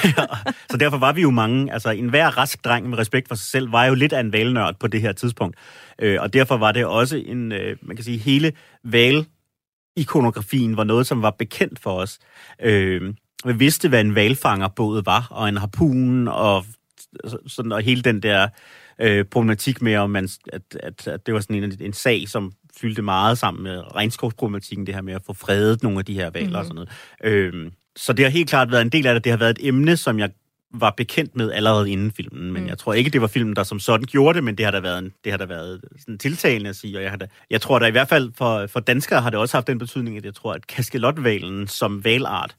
så 0.71 0.77
derfor 0.79 0.97
var 0.97 1.13
vi 1.13 1.21
jo 1.21 1.31
mange. 1.31 1.73
Altså, 1.73 1.89
en 1.89 2.09
hver 2.09 2.37
rask 2.37 2.65
dreng 2.65 2.89
med 2.89 2.97
respekt 2.97 3.27
for 3.27 3.35
sig 3.35 3.45
selv 3.45 3.71
var 3.71 3.85
jo 3.85 3.93
lidt 3.93 4.13
af 4.13 4.19
en 4.19 4.33
valnørd 4.33 4.75
på 4.79 4.87
det 4.87 5.01
her 5.01 5.11
tidspunkt. 5.11 5.57
Øh, 5.99 6.21
og 6.21 6.33
derfor 6.33 6.57
var 6.57 6.71
det 6.71 6.85
også 6.85 7.17
en, 7.17 7.51
øh, 7.51 7.77
man 7.81 7.95
kan 7.95 8.05
sige, 8.05 8.17
hele 8.17 8.51
val 8.83 9.25
ikonografien 9.95 10.77
var 10.77 10.83
noget, 10.83 11.07
som 11.07 11.21
var 11.21 11.31
bekendt 11.31 11.79
for 11.79 11.91
os. 11.91 12.19
Øh, 12.61 13.13
vi 13.45 13.53
vidste, 13.53 13.89
hvad 13.89 14.01
en 14.01 14.15
valfangerbåd 14.15 15.03
var, 15.05 15.27
og 15.31 15.49
en 15.49 15.57
harpun, 15.57 16.27
og, 16.27 16.65
sådan, 17.47 17.71
og 17.71 17.81
hele 17.81 18.01
den 18.01 18.23
der 18.23 18.47
øh, 19.01 19.25
problematik 19.25 19.81
med, 19.81 19.95
om 19.95 20.09
man, 20.09 20.29
at, 20.53 20.61
at, 20.79 21.07
at 21.07 21.25
det 21.25 21.33
var 21.33 21.39
sådan 21.39 21.63
en, 21.63 21.77
en 21.81 21.93
sag, 21.93 22.29
som 22.29 22.51
fyldte 22.81 23.01
meget 23.01 23.37
sammen 23.37 23.63
med 23.63 23.95
regnskovsproblematikken, 23.95 24.87
det 24.87 24.95
her 24.95 25.01
med 25.01 25.13
at 25.13 25.21
få 25.25 25.33
fredet 25.33 25.83
nogle 25.83 25.99
af 25.99 26.05
de 26.05 26.13
her 26.13 26.29
valer 26.29 26.45
mm-hmm. 26.45 26.55
og 26.55 26.65
sådan 26.65 26.75
noget. 26.75 26.89
Øh, 27.23 27.71
så 27.95 28.13
det 28.13 28.25
har 28.25 28.29
helt 28.29 28.49
klart 28.49 28.71
været 28.71 28.81
en 28.81 28.89
del 28.89 29.07
af 29.07 29.13
det. 29.13 29.23
Det 29.23 29.31
har 29.31 29.37
været 29.37 29.59
et 29.59 29.67
emne, 29.67 29.97
som 29.97 30.19
jeg 30.19 30.29
var 30.73 30.93
bekendt 30.97 31.35
med 31.35 31.51
allerede 31.51 31.91
inden 31.91 32.11
filmen, 32.11 32.53
men 32.53 32.61
mm. 32.63 32.67
jeg 32.67 32.77
tror 32.77 32.93
ikke, 32.93 33.09
det 33.09 33.21
var 33.21 33.27
filmen, 33.27 33.55
der 33.55 33.63
som 33.63 33.79
sådan 33.79 34.05
gjorde 34.05 34.35
det, 34.35 34.43
men 34.43 34.55
det 34.55 34.65
har 34.65 34.71
da 34.71 34.79
været, 34.79 34.99
en, 34.99 35.13
det 35.23 35.31
har 35.31 35.37
da 35.37 35.45
været 35.45 35.81
sådan 35.99 36.17
tiltalende 36.17 36.69
at 36.69 36.75
sige, 36.75 36.97
og 36.97 37.03
jeg, 37.03 37.09
har 37.09 37.17
da, 37.17 37.27
jeg 37.49 37.61
tror 37.61 37.79
da 37.79 37.85
i 37.85 37.91
hvert 37.91 38.09
fald 38.09 38.31
for, 38.35 38.67
for 38.67 38.79
danskere 38.79 39.21
har 39.21 39.29
det 39.29 39.39
også 39.39 39.57
haft 39.57 39.67
den 39.67 39.77
betydning, 39.77 40.17
at 40.17 40.25
jeg 40.25 40.35
tror, 40.35 40.53
at 40.53 40.67
kaskelotvalen 40.67 41.67
som 41.67 42.03
valart 42.03 42.55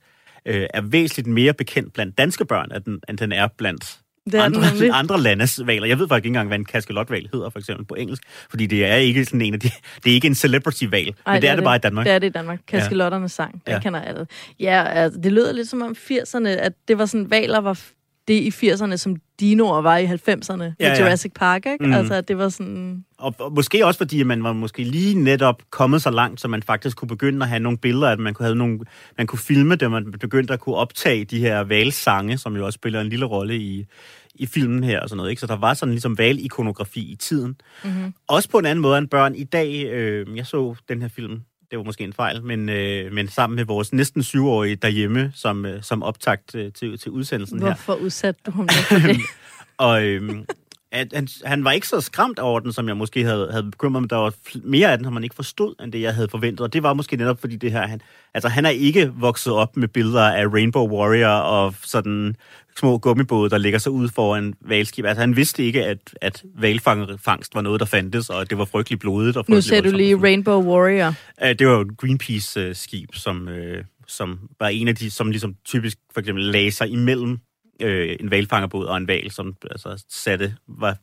øh, 0.47 0.67
er 0.75 0.81
væsentligt 0.81 1.29
mere 1.29 1.53
bekendt 1.53 1.93
blandt 1.93 2.19
danske 2.19 2.45
børn, 2.45 2.73
end 2.73 2.85
den, 2.85 3.01
end 3.09 3.19
den 3.19 3.33
er 3.33 3.49
blandt 3.59 3.99
Det 4.33 4.41
er 4.41 4.49
den 4.49 4.65
andre, 4.65 4.93
andre 4.95 5.21
landes 5.21 5.61
valer. 5.67 5.87
Jeg 5.87 5.99
ved 5.99 6.09
faktisk 6.09 6.25
ikke 6.25 6.29
engang, 6.29 6.49
hvad 6.49 6.59
en 6.59 6.65
kaskelotval 6.65 7.29
hedder, 7.33 7.51
for 7.51 7.59
eksempel 7.59 7.87
på 7.87 7.95
engelsk, 7.95 8.23
fordi 8.51 8.67
det 8.67 8.85
er 8.85 8.95
ikke 8.97 9.25
sådan 9.25 9.41
en 9.43 9.55
af 9.55 9.61
de, 9.61 9.71
det 10.05 10.11
er 10.11 10.15
ikke 10.15 10.27
en 10.27 10.35
celebrity-val, 10.35 11.05
men 11.05 11.15
Ej, 11.27 11.39
det, 11.41 11.51
er 11.51 11.55
det 11.55 11.65
bare 11.65 11.77
i 11.77 11.79
Danmark. 11.79 12.07
Det 12.07 12.13
er 12.13 12.19
det 12.19 12.27
i 12.27 12.31
Danmark. 12.31 12.59
Kaskelotternes 12.69 13.33
sang. 13.33 13.63
Det 13.67 13.73
Ja. 13.73 13.81
kender 13.81 14.01
alle. 14.01 14.27
Ja, 14.61 14.85
altså, 14.85 15.21
det 15.21 15.33
lyder 15.33 15.53
lidt 15.53 15.69
som 15.69 15.83
om 15.83 15.97
80'erne, 16.11 16.49
at 16.49 16.73
det 16.89 16.99
var 16.99 17.07
sådan, 17.07 17.31
valer 17.31 17.59
var 17.61 17.81
det 18.29 18.35
i 18.35 18.49
80'erne, 18.73 18.97
som 18.97 19.17
dinoer 19.41 19.81
var 19.81 19.97
i 19.97 20.07
90'erne 20.07 20.57
med 20.57 20.73
Ja, 20.81 20.89
ja. 20.89 21.05
Jurassic 21.05 21.33
Park, 21.35 21.67
ikke? 21.67 21.85
Mhm. 21.85 21.95
Altså, 21.95 22.21
det 22.21 22.39
var 22.39 22.49
sådan... 22.49 23.05
Og, 23.19 23.35
og 23.39 23.53
måske 23.53 23.87
også 23.87 23.99
fordi, 23.99 24.23
man 24.23 24.45
var 24.45 24.53
måske 24.53 24.83
lige 24.83 25.15
netop 25.15 25.63
kommet 25.71 26.03
så 26.03 26.11
langt, 26.11 26.41
så 26.41 26.49
man 26.49 26.63
faktisk 26.63 26.97
kunne 26.97 27.09
begynde 27.09 27.43
at 27.43 27.49
have 27.49 27.61
nogle 27.61 27.79
billeder, 27.79 28.09
at 28.09 28.19
man 28.19 28.35
kunne, 28.35 28.47
have 28.47 28.57
nogle, 28.57 28.79
man 29.19 29.27
kunne 29.27 29.39
filme 29.39 29.77
det, 29.77 29.91
man 29.91 30.13
begyndte 30.21 30.53
at 30.53 30.61
kunne 30.61 30.75
optage 30.75 31.25
de 31.25 31.39
her 31.39 31.61
valsange, 31.61 32.39
som 32.39 32.57
jo 32.57 32.67
også 32.67 32.77
spiller 32.77 33.01
en 33.01 33.09
lille 33.09 33.27
rolle 33.27 33.57
i, 33.57 33.87
i 34.35 34.47
filmen 34.47 34.85
her 34.85 35.01
og 35.01 35.09
sådan 35.09 35.17
noget. 35.17 35.31
Ikke? 35.31 35.41
Så 35.41 35.47
der 35.47 35.57
var 35.57 35.75
sådan 35.75 35.93
ligesom 35.93 36.19
valikonografi 36.19 37.13
i 37.13 37.17
tiden. 37.17 37.57
Mm-hmm. 37.85 38.15
Også 38.29 38.49
på 38.49 38.59
en 38.59 38.67
anden 38.67 38.83
måde 38.83 38.99
end 38.99 39.09
børn. 39.09 39.35
I 39.35 39.45
dag, 39.45 39.85
øh, 39.85 40.37
jeg 40.37 40.47
så 40.47 40.75
den 40.89 41.03
her 41.03 41.09
film, 41.09 41.41
det 41.71 41.79
var 41.79 41.85
måske 41.85 42.05
en 42.05 42.13
fejl, 42.13 42.43
men, 42.45 42.69
øh, 42.69 43.13
men 43.13 43.29
sammen 43.29 43.57
med 43.57 43.65
vores 43.65 43.93
næsten 43.93 44.23
syvårige 44.23 44.77
derhjemme, 44.77 45.33
som, 45.35 45.67
øh, 45.67 45.83
som 45.83 46.03
optagt 46.03 46.55
øh, 46.55 46.73
til, 46.73 46.99
til 46.99 47.11
udsendelsen 47.11 47.59
her. 47.59 47.67
Hvorfor 47.67 47.95
udsatte 47.95 48.41
du 48.47 48.51
ham 48.51 48.69
det? 48.69 49.17
Og 49.79 50.05
øhm, 50.05 50.47
at 50.93 51.13
han, 51.15 51.29
han 51.45 51.65
var 51.65 51.73
ikke 51.73 51.89
så 51.89 52.01
skræmt 52.01 52.39
over 52.39 52.61
den, 52.61 52.73
som 52.73 52.89
jeg 52.89 52.97
måske 52.97 53.25
havde, 53.25 53.49
havde 53.51 53.71
bekymret, 53.71 54.03
men 54.03 54.11
der 54.11 54.17
var 54.17 54.35
mere 54.65 54.93
af 54.93 54.99
den, 54.99 55.05
som 55.05 55.13
man 55.13 55.23
ikke 55.25 55.35
forstod, 55.35 55.75
end 55.85 55.93
det, 55.93 56.01
jeg 56.01 56.15
havde 56.15 56.29
forventet. 56.29 56.61
Og 56.61 56.73
det 56.73 56.83
var 56.83 56.95
måske 56.95 57.17
netop 57.17 57.41
fordi 57.41 57.57
det 57.57 57.73
her, 57.73 57.87
han, 57.87 58.01
altså 58.35 58.49
han 58.49 58.67
er 58.67 58.71
ikke 58.71 59.13
vokset 59.17 59.53
op 59.53 59.77
med 59.77 59.89
billeder 59.89 60.23
af 60.23 60.47
Rainbow 60.47 60.89
Warrior 60.89 61.29
og 61.29 61.75
sådan 61.85 62.37
små 62.79 62.99
gummibåde, 62.99 63.51
der 63.51 63.59
ligger 63.59 63.79
sig 63.79 63.93
ud 63.93 64.09
foran 64.09 64.55
valskib. 64.61 65.05
Altså 65.05 65.21
han 65.21 65.37
vidste 65.37 65.65
ikke, 65.65 65.85
at, 65.85 65.99
at 66.21 66.43
valfangst 66.55 67.55
var 67.55 67.61
noget, 67.61 67.81
der 67.81 67.87
fandtes, 67.87 68.31
og 68.31 68.41
at 68.41 68.51
det 68.51 68.59
var 68.59 68.65
frygtelig 68.65 68.99
blodigt. 68.99 69.37
Og 69.37 69.45
Nu 69.49 69.55
frygtelig 69.55 69.65
ser 69.65 69.77
du 69.77 69.83
voldsomt 69.83 69.97
lige 69.97 70.11
sådan. 70.11 70.25
Rainbow 70.25 70.63
Warrior. 70.63 71.15
Øh, 71.43 71.59
Det 71.59 71.67
var 71.67 71.73
jo 71.73 71.81
et 71.81 71.97
Greenpeace-skib, 71.97 73.09
som, 73.15 73.49
øh, 73.49 73.85
som 74.07 74.39
var 74.61 74.69
en 74.69 74.89
af 74.89 74.97
de, 74.97 75.11
som 75.11 75.31
ligesom 75.31 75.55
typisk 75.65 75.99
for 76.13 76.21
eksempel 76.21 76.45
lagde 76.45 76.71
sig 76.71 76.89
imellem 76.89 77.39
øh, 77.83 78.17
en 78.21 78.31
valfangerbåd 78.31 78.87
og 78.87 78.97
en 78.97 79.09
val, 79.09 79.31
som 79.31 79.55
altså 79.71 80.05
satte, 80.09 80.55
var 80.69 80.97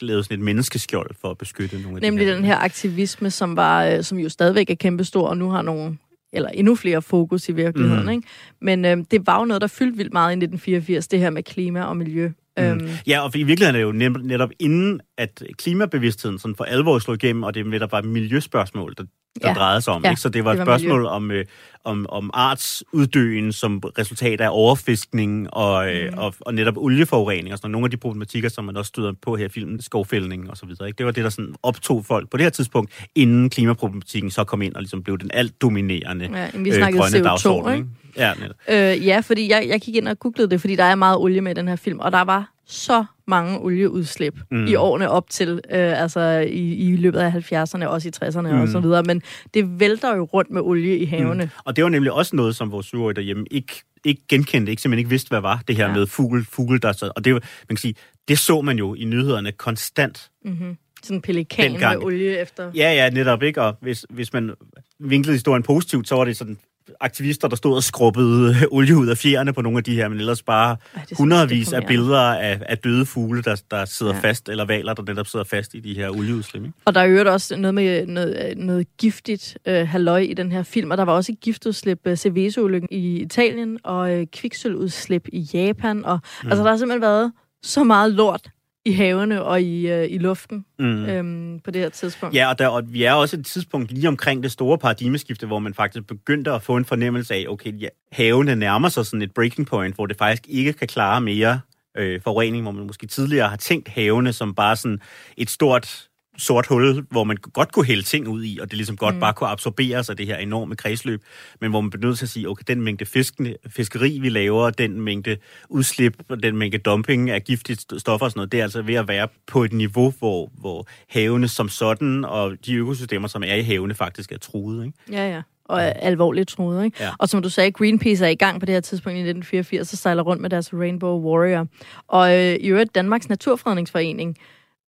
lavet 0.00 0.24
sådan 0.24 0.38
et 0.38 0.44
menneskeskjold 0.44 1.10
for 1.20 1.30
at 1.30 1.38
beskytte 1.38 1.82
nogle 1.82 1.96
af 1.96 2.00
Nemlig 2.02 2.26
de 2.26 2.32
den 2.32 2.44
her 2.44 2.56
aktivisme, 2.56 3.30
som, 3.30 3.56
var, 3.56 3.84
øh, 3.86 4.02
som 4.04 4.18
jo 4.18 4.28
stadigvæk 4.28 4.70
er 4.70 4.74
kæmpestor, 4.74 5.28
og 5.28 5.36
nu 5.36 5.50
har 5.50 5.62
nogle 5.62 5.98
eller 6.32 6.48
endnu 6.48 6.74
flere 6.74 7.02
fokus 7.02 7.48
i 7.48 7.52
virkeligheden. 7.52 8.00
Mhm. 8.02 8.10
Ikke? 8.10 8.28
Men 8.60 8.84
øh, 8.84 8.96
det 9.10 9.26
var 9.26 9.38
jo 9.38 9.44
noget, 9.44 9.60
der 9.60 9.66
fyldte 9.66 9.96
vildt 9.96 10.12
meget 10.12 10.30
i 10.30 10.36
1984, 10.44 11.08
det 11.08 11.18
her 11.18 11.30
med 11.30 11.42
klima 11.42 11.82
og 11.82 11.96
miljø. 11.96 12.28
Mm. 12.56 12.62
Øhm, 12.64 12.88
Ja, 13.06 13.20
og 13.20 13.36
i 13.36 13.42
virkeligheden 13.42 13.74
er 13.74 13.78
det 13.90 14.02
jo 14.02 14.10
net- 14.10 14.26
netop 14.26 14.50
inden, 14.58 15.00
at 15.18 15.42
klimabevidstheden 15.58 16.38
sådan 16.38 16.54
for 16.56 16.64
alvor 16.64 16.98
slog 16.98 17.14
igennem, 17.24 17.42
og 17.42 17.54
det 17.54 17.66
netop 17.66 17.92
var 17.92 18.02
miljøspørgsmål, 18.02 18.94
der, 18.98 19.04
der 19.42 19.48
Ja. 19.48 19.54
drejede 19.54 19.80
sig 19.80 19.92
om. 19.92 20.04
Ja, 20.04 20.10
Ikke? 20.10 20.20
Så 20.20 20.28
det 20.28 20.44
var 20.44 20.52
et 20.52 20.58
det 20.58 20.66
var 20.66 20.78
spørgsmål 20.78 21.06
om, 21.06 21.30
øh, 21.30 21.44
om, 21.84 22.06
om 22.08 22.30
artsuddøen 22.34 23.52
som 23.52 23.78
resultat 23.98 24.40
af 24.40 24.48
overfiskning 24.50 25.54
og, 25.54 25.94
øh, 25.94 26.08
Mhm. 26.08 26.18
og, 26.18 26.34
og 26.40 26.54
netop 26.54 26.76
olieforurening 26.76 27.52
og 27.52 27.58
sådan. 27.58 27.70
Nogle 27.70 27.84
af 27.86 27.90
de 27.90 27.96
problematikker, 27.96 28.48
som 28.48 28.64
man 28.64 28.76
også 28.76 28.88
støder 28.88 29.12
på 29.22 29.36
her 29.36 29.46
i 29.46 29.48
filmen, 29.48 29.82
skovfældning 29.82 30.50
og 30.50 30.56
så 30.56 30.66
videre. 30.66 30.86
Ikke? 30.88 30.98
Det 30.98 31.06
var 31.06 31.12
det, 31.12 31.24
der 31.24 31.30
sådan 31.30 31.54
optog 31.62 32.06
folk 32.06 32.30
på 32.30 32.36
det 32.36 32.44
her 32.44 32.50
tidspunkt, 32.50 33.08
inden 33.14 33.50
klimaproblematikken 33.50 34.30
så 34.30 34.44
kom 34.44 34.62
ind 34.62 34.74
og 34.74 34.80
ligesom 34.82 35.02
blev 35.02 35.18
den 35.18 35.30
alt 35.34 35.62
dominerende 35.62 36.28
ja, 36.32 36.58
vi 36.58 36.72
snakkede 36.72 37.02
CO2, 37.02 37.22
dagsorden. 37.22 37.74
ikke? 37.78 37.88
Ja, 38.16 38.32
netop. 38.34 38.56
Øh, 38.68 39.06
ja, 39.06 39.20
fordi 39.20 39.50
jeg, 39.50 39.64
jeg 39.68 39.80
gik 39.80 39.94
ind 39.96 40.08
og 40.08 40.18
googlede 40.18 40.50
det, 40.50 40.60
fordi 40.60 40.76
der 40.76 40.84
er 40.84 40.94
meget 40.94 41.16
olie 41.18 41.40
med 41.40 41.50
i 41.50 41.54
den 41.54 41.68
her 41.68 41.76
film, 41.76 41.98
og 41.98 42.12
der 42.12 42.22
var 42.22 42.50
så 42.70 43.04
mange 43.26 43.58
olieudslip 43.58 44.34
mm. 44.50 44.58
Mm. 44.58 44.66
i 44.66 44.74
årene 44.74 45.10
op 45.10 45.30
til, 45.30 45.50
øh, 45.70 46.02
altså 46.02 46.20
i, 46.48 46.74
i 46.74 46.96
løbet 46.96 47.18
af 47.18 47.52
70'erne, 47.52 47.84
også 47.84 48.08
i 48.08 48.12
60'erne 48.24 48.40
mm. 48.52 48.60
og 48.60 48.68
så 48.68 48.80
videre, 48.80 49.02
men 49.02 49.22
det 49.54 49.80
vælter 49.80 50.16
jo 50.16 50.24
rundt 50.24 50.50
med 50.50 50.60
olie 50.62 50.98
i 50.98 51.04
havene. 51.04 51.44
Mm. 51.44 51.50
Og 51.64 51.76
det 51.76 51.84
var 51.84 51.90
nemlig 51.90 52.12
også 52.12 52.36
noget, 52.36 52.56
som 52.56 52.72
vores 52.72 52.86
syvårige 52.86 53.14
derhjemme 53.16 53.46
ikke, 53.50 53.82
ikke 54.04 54.22
genkendte, 54.28 54.70
ikke 54.70 54.82
simpelthen 54.82 54.98
ikke 54.98 55.10
vidste, 55.10 55.28
hvad 55.28 55.40
var 55.40 55.62
det 55.68 55.76
her 55.76 55.86
Ja. 55.88 55.94
med 55.94 56.06
fugle, 56.06 56.44
fugle 56.44 56.78
der 56.78 56.92
så, 56.92 57.12
og 57.16 57.24
det, 57.24 57.32
man 57.32 57.40
kan 57.68 57.76
sige, 57.76 57.94
det 58.28 58.38
så 58.38 58.60
man 58.60 58.78
jo 58.78 58.94
i 58.94 59.04
nyhederne 59.04 59.52
konstant. 59.52 60.30
Mm-hmm. 60.44 60.76
Sådan 61.02 61.16
en 61.16 61.22
pelikan 61.22 61.70
Dengang. 61.72 61.98
med 61.98 62.06
olie 62.06 62.38
efter. 62.38 62.72
Ja, 62.74 62.92
ja, 62.92 63.10
netop 63.10 63.42
ikke, 63.42 63.62
og 63.62 63.76
hvis, 63.80 64.06
hvis 64.10 64.32
man 64.32 64.54
vinklede 64.98 65.34
historien 65.34 65.62
positivt, 65.62 66.08
så 66.08 66.14
var 66.14 66.24
det 66.24 66.36
sådan 66.36 66.58
aktivister, 67.00 67.48
der 67.48 67.56
stod 67.56 67.76
og 67.76 67.82
skrubbede 67.82 68.54
olie 68.72 68.96
ud 68.96 69.06
af 69.06 69.18
fjerne 69.18 69.52
på 69.52 69.62
nogle 69.62 69.78
af 69.78 69.84
de 69.84 69.94
her, 69.94 70.08
men 70.08 70.18
ellers 70.18 70.42
bare 70.42 70.76
Ej, 70.94 71.02
hundredvis 71.18 71.72
af 71.72 71.86
billeder 71.86 72.20
af, 72.20 72.60
af 72.66 72.78
døde 72.78 73.06
fugle, 73.06 73.42
der, 73.42 73.62
der 73.70 73.84
sidder 73.84 74.14
Ja. 74.14 74.20
fast, 74.20 74.48
eller 74.48 74.64
valer, 74.64 74.94
der 74.94 75.02
netop 75.02 75.26
sidder 75.26 75.44
fast 75.44 75.74
i 75.74 75.80
de 75.80 75.94
her 75.94 76.10
olieudslip. 76.10 76.62
Ikke? 76.62 76.74
Og 76.84 76.94
der 76.94 77.00
er 77.00 77.04
jo 77.04 77.32
også 77.32 77.56
noget 77.56 77.74
med 77.74 78.06
noget, 78.06 78.54
noget 78.56 78.86
giftigt 78.98 79.58
øh, 79.66 79.88
halløj 79.88 80.18
i 80.18 80.34
den 80.34 80.52
her 80.52 80.62
film, 80.62 80.90
og 80.90 80.96
der 80.96 81.04
var 81.04 81.12
også 81.12 81.32
et 81.32 81.40
giftudslip, 81.40 81.98
øh, 82.04 82.16
Seveso-ulykken 82.16 82.88
i 82.90 83.20
Italien, 83.20 83.78
og 83.84 84.12
øh, 84.12 84.26
kviksølvudslip 84.32 85.28
i 85.32 85.48
Japan, 85.54 86.04
og 86.04 86.20
mm. 86.42 86.48
altså 86.50 86.64
der 86.64 86.70
har 86.70 86.76
simpelthen 86.76 87.02
været 87.02 87.32
så 87.62 87.84
meget 87.84 88.12
lort 88.12 88.50
i 88.84 88.92
havene 88.92 89.42
og 89.42 89.62
i, 89.62 89.88
øh, 89.90 90.06
i 90.10 90.18
luften 90.18 90.64
Mm. 90.78 91.04
øhm, 91.04 91.60
på 91.64 91.70
det 91.70 91.82
her 91.82 91.88
tidspunkt. 91.88 92.34
Ja, 92.34 92.48
og, 92.48 92.58
der, 92.58 92.68
og 92.68 92.92
vi 92.92 93.04
er 93.04 93.12
også 93.12 93.36
et 93.36 93.46
tidspunkt 93.46 93.92
lige 93.92 94.08
omkring 94.08 94.42
det 94.42 94.52
store 94.52 94.78
paradigmeskifte, 94.78 95.46
hvor 95.46 95.58
man 95.58 95.74
faktisk 95.74 96.06
begyndte 96.06 96.52
at 96.52 96.62
få 96.62 96.76
en 96.76 96.84
fornemmelse 96.84 97.34
af, 97.34 97.44
okay, 97.48 97.80
ja, 97.80 97.88
havene 98.12 98.56
nærmer 98.56 98.88
sig 98.88 99.06
sådan 99.06 99.22
et 99.22 99.34
breaking 99.34 99.66
point, 99.66 99.94
hvor 99.94 100.06
det 100.06 100.16
faktisk 100.18 100.42
ikke 100.48 100.72
kan 100.72 100.88
klare 100.88 101.20
mere 101.20 101.60
øh, 101.96 102.20
forurening, 102.22 102.62
hvor 102.62 102.72
man 102.72 102.86
måske 102.86 103.06
tidligere 103.06 103.48
har 103.48 103.56
tænkt 103.56 103.88
havene 103.88 104.32
som 104.32 104.54
bare 104.54 104.76
sådan 104.76 105.00
et 105.36 105.50
stort 105.50 106.06
sort 106.40 106.66
hul, 106.66 107.04
hvor 107.10 107.24
man 107.24 107.36
godt 107.36 107.72
kunne 107.72 107.86
hælde 107.86 108.02
ting 108.02 108.28
ud 108.28 108.44
i, 108.44 108.58
og 108.58 108.70
det 108.70 108.76
ligesom 108.76 108.96
godt 108.96 109.14
mm. 109.14 109.20
bare 109.20 109.32
kunne 109.32 109.48
absorbere 109.48 110.04
sig 110.04 110.18
det 110.18 110.26
her 110.26 110.36
enorme 110.36 110.76
kredsløb, 110.76 111.22
men 111.60 111.70
hvor 111.70 111.80
man 111.80 111.90
bliver 111.90 112.06
nødt 112.06 112.18
til 112.18 112.24
at 112.24 112.28
sige, 112.28 112.48
okay, 112.48 112.64
den 112.68 112.82
mængde 112.82 113.06
fiskene, 113.06 113.54
fiskeri, 113.66 114.18
vi 114.18 114.28
laver, 114.28 114.70
den 114.70 115.00
mængde 115.00 115.36
udslip, 115.68 116.16
og 116.28 116.42
den 116.42 116.56
mængde 116.56 116.78
dumping 116.78 117.30
af 117.30 117.44
giftige 117.44 117.76
st- 117.76 117.98
stoffer 117.98 118.26
og 118.26 118.30
sådan 118.30 118.38
noget, 118.38 118.52
det 118.52 118.60
er 118.60 118.64
altså 118.64 118.82
ved 118.82 118.94
at 118.94 119.08
være 119.08 119.28
på 119.46 119.64
et 119.64 119.72
niveau, 119.72 120.14
hvor, 120.18 120.50
hvor 120.58 120.86
havene 121.08 121.48
som 121.48 121.68
sådan, 121.68 122.24
og 122.24 122.56
de 122.66 122.74
økosystemer, 122.74 123.28
som 123.28 123.42
er 123.42 123.54
i 123.54 123.62
havene, 123.62 123.94
faktisk 123.94 124.32
er 124.32 124.38
truet. 124.38 124.86
Ikke? 124.86 124.98
Ja, 125.12 125.28
ja. 125.28 125.42
Og 125.64 125.82
er 125.82 125.92
alvorligt 125.92 126.48
troet, 126.48 126.84
ikke? 126.84 126.96
Ja. 127.00 127.10
Og 127.18 127.28
som 127.28 127.42
du 127.42 127.48
sagde, 127.48 127.72
Greenpeace 127.72 128.24
er 128.24 128.28
i 128.28 128.34
gang 128.34 128.60
på 128.60 128.66
det 128.66 128.72
her 128.72 128.80
tidspunkt 128.80 129.16
i 129.16 129.20
1984, 129.20 129.92
og 129.92 129.98
sejler 129.98 130.22
rundt 130.22 130.42
med 130.42 130.50
deres 130.50 130.74
Rainbow 130.74 131.20
Warrior. 131.20 131.66
Og 132.08 132.38
øh, 132.38 132.54
i 132.54 132.66
øvrigt, 132.66 132.94
Danmarks 132.94 133.28
Naturfredningsforening 133.28 134.36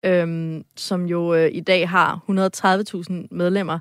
øhm, 0.06 0.64
som 0.76 1.06
jo 1.06 1.34
øh, 1.34 1.50
i 1.54 1.60
dag 1.60 1.90
har 1.90 2.20
130.000 2.30 3.14
medlemmer, 3.32 3.80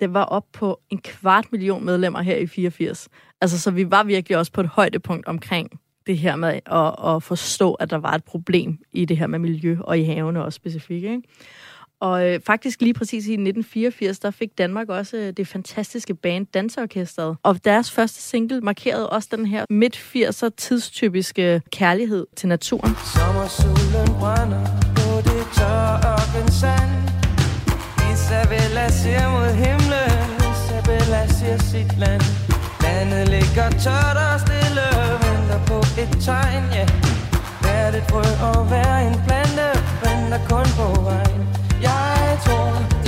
det 0.00 0.14
var 0.14 0.24
op 0.24 0.44
på 0.52 0.80
en 0.90 0.98
kvart 0.98 1.52
million 1.52 1.84
medlemmer 1.84 2.22
her 2.22 2.36
i 2.36 2.46
84. 2.46 3.08
Altså, 3.40 3.60
så 3.60 3.70
vi 3.70 3.90
var 3.90 4.04
virkelig 4.04 4.38
også 4.38 4.52
på 4.52 4.60
et 4.60 4.66
højdepunkt 4.66 5.26
omkring 5.26 5.80
det 6.06 6.18
her 6.18 6.36
med 6.36 6.60
at, 6.66 7.14
at 7.14 7.22
forstå, 7.22 7.74
at 7.74 7.90
der 7.90 7.98
var 7.98 8.12
et 8.12 8.24
problem 8.24 8.78
i 8.92 9.04
det 9.04 9.16
her 9.16 9.26
med 9.26 9.38
miljø, 9.38 9.76
og 9.80 9.98
i 9.98 10.02
havene 10.02 10.44
også 10.44 10.56
specifikt. 10.56 11.04
Ikke? 11.04 11.22
Og 12.00 12.28
øh, 12.28 12.40
faktisk 12.46 12.80
lige 12.80 12.94
præcis 12.94 13.26
i 13.26 13.32
1984, 13.32 14.18
der 14.18 14.30
fik 14.30 14.58
Danmark 14.58 14.88
også 14.88 15.16
øh, 15.16 15.32
det 15.32 15.48
fantastiske 15.48 16.14
band 16.14 16.46
Danseorkestret. 16.46 17.36
Og 17.42 17.64
deres 17.64 17.90
første 17.90 18.22
single 18.22 18.60
markerede 18.60 19.10
også 19.10 19.28
den 19.36 19.46
her 19.46 19.64
midt-80'er 19.70 20.48
tidstypiske 20.56 21.62
kærlighed 21.72 22.26
til 22.36 22.48
naturen. 22.48 22.94
Sommersolen 23.14 24.18
brænder 24.20 24.91
så 25.52 25.98
op 26.16 26.32
tørre 26.42 26.52
sand. 26.52 26.92
Isabella 28.12 28.88
ser 28.90 29.28
mod 29.28 29.52
himlen, 29.64 30.28
Isabella 30.52 31.26
ser 31.38 31.58
sit 31.70 31.98
land. 31.98 32.22
Landet 32.82 33.28
ligger 33.28 33.68
tørt 33.84 34.16
og 34.16 34.40
stille, 34.40 34.86
venter 35.22 35.60
på 35.66 35.78
et 36.02 36.12
tegn, 36.20 36.64
ja. 36.74 36.86
Vær 37.62 37.90
det 37.90 38.02
frø 38.10 38.24
og 38.48 38.70
vær 38.70 38.96
en 38.96 39.16
plante, 39.26 39.68
venter 40.02 40.40
kun 40.48 40.66
på 40.78 40.86
regn 41.08 41.48
Jeg 41.82 42.38
tror, 42.44 43.01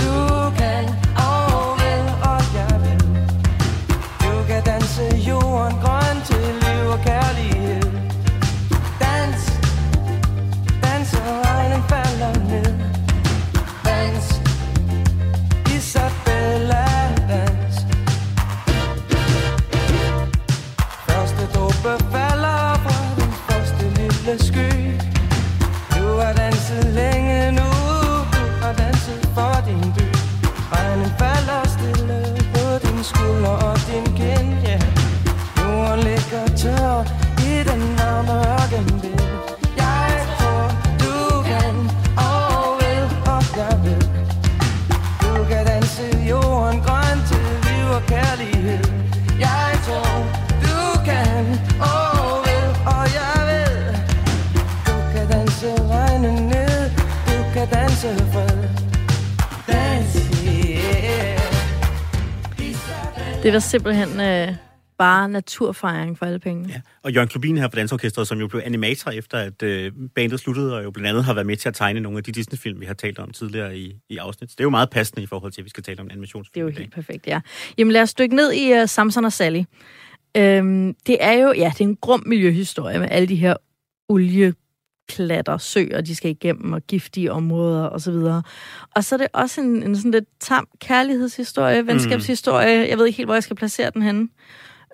Det 63.54 63.62
var 63.62 63.68
simpelthen 63.68 64.20
øh, 64.20 64.56
bare 64.98 65.28
naturfejring 65.28 66.18
for 66.18 66.26
alle 66.26 66.38
penge. 66.38 66.68
Ja. 66.68 66.80
Og 67.02 67.12
Jørgen 67.12 67.28
Klubin 67.28 67.56
her 67.56 67.68
fra 67.68 67.76
Dansorkestret, 67.76 68.28
som 68.28 68.38
jo 68.38 68.48
blev 68.48 68.62
animator 68.64 69.10
efter, 69.10 69.38
at 69.38 69.62
øh, 69.62 69.92
bandet 70.14 70.40
sluttede, 70.40 70.76
og 70.76 70.84
jo 70.84 70.90
blandt 70.90 71.08
andet 71.08 71.24
har 71.24 71.34
været 71.34 71.46
med 71.46 71.56
til 71.56 71.68
at 71.68 71.74
tegne 71.74 72.00
nogle 72.00 72.18
af 72.18 72.24
de 72.24 72.32
Disney-film, 72.32 72.80
vi 72.80 72.86
har 72.86 72.94
talt 72.94 73.18
om 73.18 73.30
tidligere 73.30 73.78
i, 73.78 73.96
i 74.08 74.16
afsnit. 74.16 74.50
Så 74.50 74.54
det 74.58 74.60
er 74.60 74.64
jo 74.64 74.70
meget 74.70 74.90
passende 74.90 75.22
i 75.22 75.26
forhold 75.26 75.52
til, 75.52 75.60
at 75.60 75.64
vi 75.64 75.70
skal 75.70 75.82
tale 75.82 76.00
om 76.00 76.08
animationsfilm. 76.10 76.66
Det 76.66 76.72
er 76.72 76.74
jo 76.74 76.80
helt 76.82 76.94
perfekt, 76.94 77.26
ja. 77.26 77.40
Jamen 77.78 77.92
lad 77.92 78.02
os 78.02 78.14
dykke 78.14 78.36
ned 78.36 78.52
i 78.52 78.72
uh, 78.72 78.88
Samson 78.88 79.24
og 79.24 79.32
Sally. 79.32 79.62
Øhm, 80.36 80.94
det 81.06 81.16
er 81.20 81.32
jo, 81.32 81.52
ja, 81.56 81.72
det 81.74 81.80
er 81.80 81.84
en 81.84 81.96
grum 81.96 82.22
miljøhistorie 82.26 82.98
med 82.98 83.08
alle 83.10 83.28
de 83.28 83.36
her 83.36 83.56
olie 84.08 84.54
klatter 85.08 85.58
søer, 85.58 86.00
de 86.00 86.14
skal 86.14 86.30
igennem, 86.30 86.72
og 86.72 86.82
giftige 86.82 87.32
områder 87.32 87.84
og 87.84 88.00
så 88.00 88.10
videre. 88.10 88.42
Og 88.94 89.04
så 89.04 89.14
er 89.14 89.16
det 89.16 89.28
også 89.32 89.60
en, 89.60 89.82
en 89.82 89.96
sådan 89.96 90.10
lidt 90.10 90.24
tam 90.40 90.68
kærlighedshistorie, 90.80 91.86
venskabshistorie. 91.86 92.82
Mm. 92.82 92.88
Jeg 92.88 92.98
ved 92.98 93.06
ikke 93.06 93.16
helt, 93.16 93.26
hvor 93.26 93.34
jeg 93.34 93.42
skal 93.42 93.56
placere 93.56 93.90
den 93.90 94.02
henne. 94.02 94.28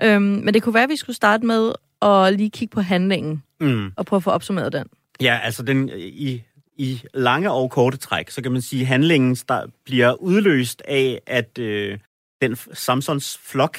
Øhm, 0.03 0.23
men 0.23 0.55
det 0.55 0.63
kunne 0.63 0.75
være, 0.75 0.83
at 0.83 0.89
vi 0.89 0.97
skulle 0.97 1.17
starte 1.17 1.47
med 1.47 1.73
at 2.03 2.35
lige 2.35 2.51
kigge 2.51 2.73
på 2.73 2.81
handlingen, 2.81 3.43
mm. 3.61 3.93
og 3.97 4.07
prøve 4.07 4.19
at 4.19 4.23
få 4.23 4.31
opsummeret 4.31 4.73
den. 4.73 4.87
Ja, 5.21 5.41
altså 5.43 5.63
den 5.63 5.91
i, 5.97 6.43
i 6.77 7.03
lange 7.15 7.51
og 7.51 7.71
korte 7.71 7.97
træk, 7.97 8.31
så 8.31 8.43
kan 8.43 8.53
man 8.53 8.63
sige, 8.63 8.81
at 8.81 8.87
handlingen 8.87 9.37
der 9.49 9.67
bliver 9.85 10.13
udløst 10.13 10.83
af, 10.89 11.21
at 11.27 11.59
øh, 11.59 11.99
den 12.43 12.57
Samsons 12.73 13.39
flok 13.43 13.79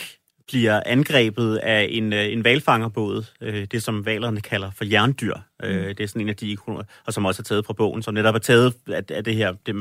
bliver 0.51 0.81
angrebet 0.85 1.55
af 1.55 1.87
en, 1.91 2.13
øh, 2.13 2.33
en 2.33 2.43
valfangerbåd, 2.43 3.25
øh, 3.41 3.67
det 3.71 3.83
som 3.83 4.05
valerne 4.05 4.41
kalder 4.41 4.71
for 4.71 4.85
jerndyr. 4.85 5.35
Mm. 5.35 5.69
Øh, 5.69 5.87
det 5.87 5.99
er 5.99 6.07
sådan 6.07 6.21
en 6.21 6.29
af 6.29 6.35
de 6.35 6.51
ikoner, 6.51 6.83
og 7.05 7.13
som 7.13 7.25
også 7.25 7.41
er 7.41 7.43
taget 7.43 7.65
fra 7.65 7.73
bogen, 7.73 8.03
som 8.03 8.13
netop 8.13 8.35
er 8.35 8.39
taget 8.39 8.73
af, 8.87 9.03
af 9.09 9.23
det 9.23 9.35
her, 9.35 9.53
det, 9.65 9.75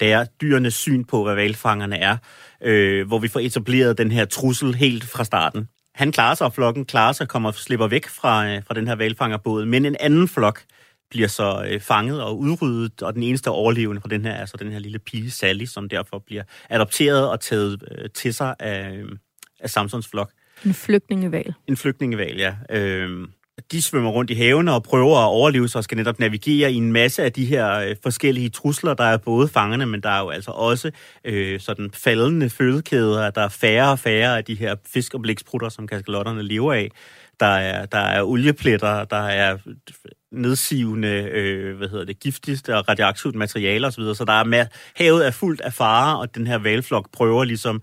der 0.00 0.24
dyrenes 0.24 0.74
syn 0.74 1.04
på, 1.04 1.24
hvad 1.24 1.34
valfangerne 1.34 1.98
er, 1.98 2.16
øh, 2.62 3.06
hvor 3.06 3.18
vi 3.18 3.28
får 3.28 3.40
etableret 3.40 3.98
den 3.98 4.12
her 4.12 4.24
trussel 4.24 4.74
helt 4.74 5.04
fra 5.04 5.24
starten. 5.24 5.68
Han 5.94 6.12
klarer 6.12 6.34
sig, 6.34 6.46
og 6.46 6.52
flokken 6.52 6.84
klarer 6.84 7.12
sig, 7.12 7.28
kommer 7.28 7.50
slipper 7.50 7.86
væk 7.86 8.08
fra, 8.08 8.48
øh, 8.48 8.62
fra 8.66 8.74
den 8.74 8.88
her 8.88 8.94
valfangerbåd, 8.94 9.64
men 9.64 9.84
en 9.84 9.96
anden 10.00 10.28
flok 10.28 10.62
bliver 11.10 11.28
så 11.28 11.66
øh, 11.70 11.80
fanget 11.80 12.22
og 12.22 12.38
udryddet, 12.38 13.02
og 13.02 13.14
den 13.14 13.22
eneste 13.22 13.50
overlevende 13.50 14.00
fra 14.00 14.08
den 14.08 14.24
her 14.24 14.32
er 14.32 14.46
så 14.46 14.56
den 14.56 14.72
her 14.72 14.78
lille 14.78 14.98
pige 14.98 15.30
Sally, 15.30 15.64
som 15.64 15.88
derfor 15.88 16.18
bliver 16.26 16.42
adopteret 16.70 17.30
og 17.30 17.40
taget 17.40 17.84
øh, 17.90 18.10
til 18.10 18.34
sig 18.34 18.54
af, 18.58 18.92
øh, 18.92 19.08
af 19.60 19.70
Samsons 19.70 20.08
flok. 20.08 20.30
En 20.64 20.74
flygtningeval. 20.74 21.54
En 21.66 21.76
flygtningeval, 21.76 22.36
ja. 22.36 22.54
Øh, 22.70 23.28
de 23.72 23.82
svømmer 23.82 24.10
rundt 24.10 24.30
i 24.30 24.34
havene 24.34 24.72
og 24.72 24.82
prøver 24.82 25.18
at 25.18 25.24
overleve 25.24 25.68
sig 25.68 25.78
og 25.78 25.84
skal 25.84 25.96
netop 25.96 26.18
navigere 26.18 26.72
i 26.72 26.74
en 26.74 26.92
masse 26.92 27.22
af 27.22 27.32
de 27.32 27.44
her 27.44 27.72
øh, 27.72 27.96
forskellige 28.02 28.48
trusler. 28.48 28.94
Der 28.94 29.04
er 29.04 29.16
både 29.16 29.48
fangerne, 29.48 29.86
men 29.86 30.00
der 30.00 30.10
er 30.10 30.20
jo 30.20 30.28
altså 30.28 30.50
også 30.50 30.90
øh, 31.24 31.60
sådan 31.60 31.90
faldende 31.94 32.50
fødekæder. 32.50 33.30
Der 33.30 33.40
er 33.40 33.48
færre 33.48 33.90
og 33.90 33.98
færre 33.98 34.36
af 34.36 34.44
de 34.44 34.54
her 34.54 34.74
fisk- 34.86 35.14
og 35.14 35.22
blæksprutter, 35.22 35.68
som 35.68 35.86
kaskalotterne 35.86 36.42
lever 36.42 36.72
af. 36.72 36.90
Der 37.40 37.46
er, 37.46 37.86
der 37.86 37.98
er 37.98 38.22
oliepletter, 38.22 39.04
der 39.04 39.26
er 39.26 39.58
nedsivende, 40.32 41.28
øh, 41.32 41.76
hvad 41.76 41.88
hedder 41.88 42.04
det, 42.04 42.20
giftigt 42.20 42.68
og 42.68 42.88
radioaktivt 42.88 43.34
materiale 43.34 43.86
osv. 43.86 44.02
Så 44.14 44.24
der 44.26 44.32
er 44.32 44.44
med, 44.44 44.66
havet 44.96 45.26
er 45.26 45.30
fuldt 45.30 45.60
af 45.60 45.72
farer, 45.72 46.14
og 46.14 46.34
den 46.34 46.46
her 46.46 46.58
valflok 46.58 47.12
prøver 47.12 47.44
ligesom 47.44 47.82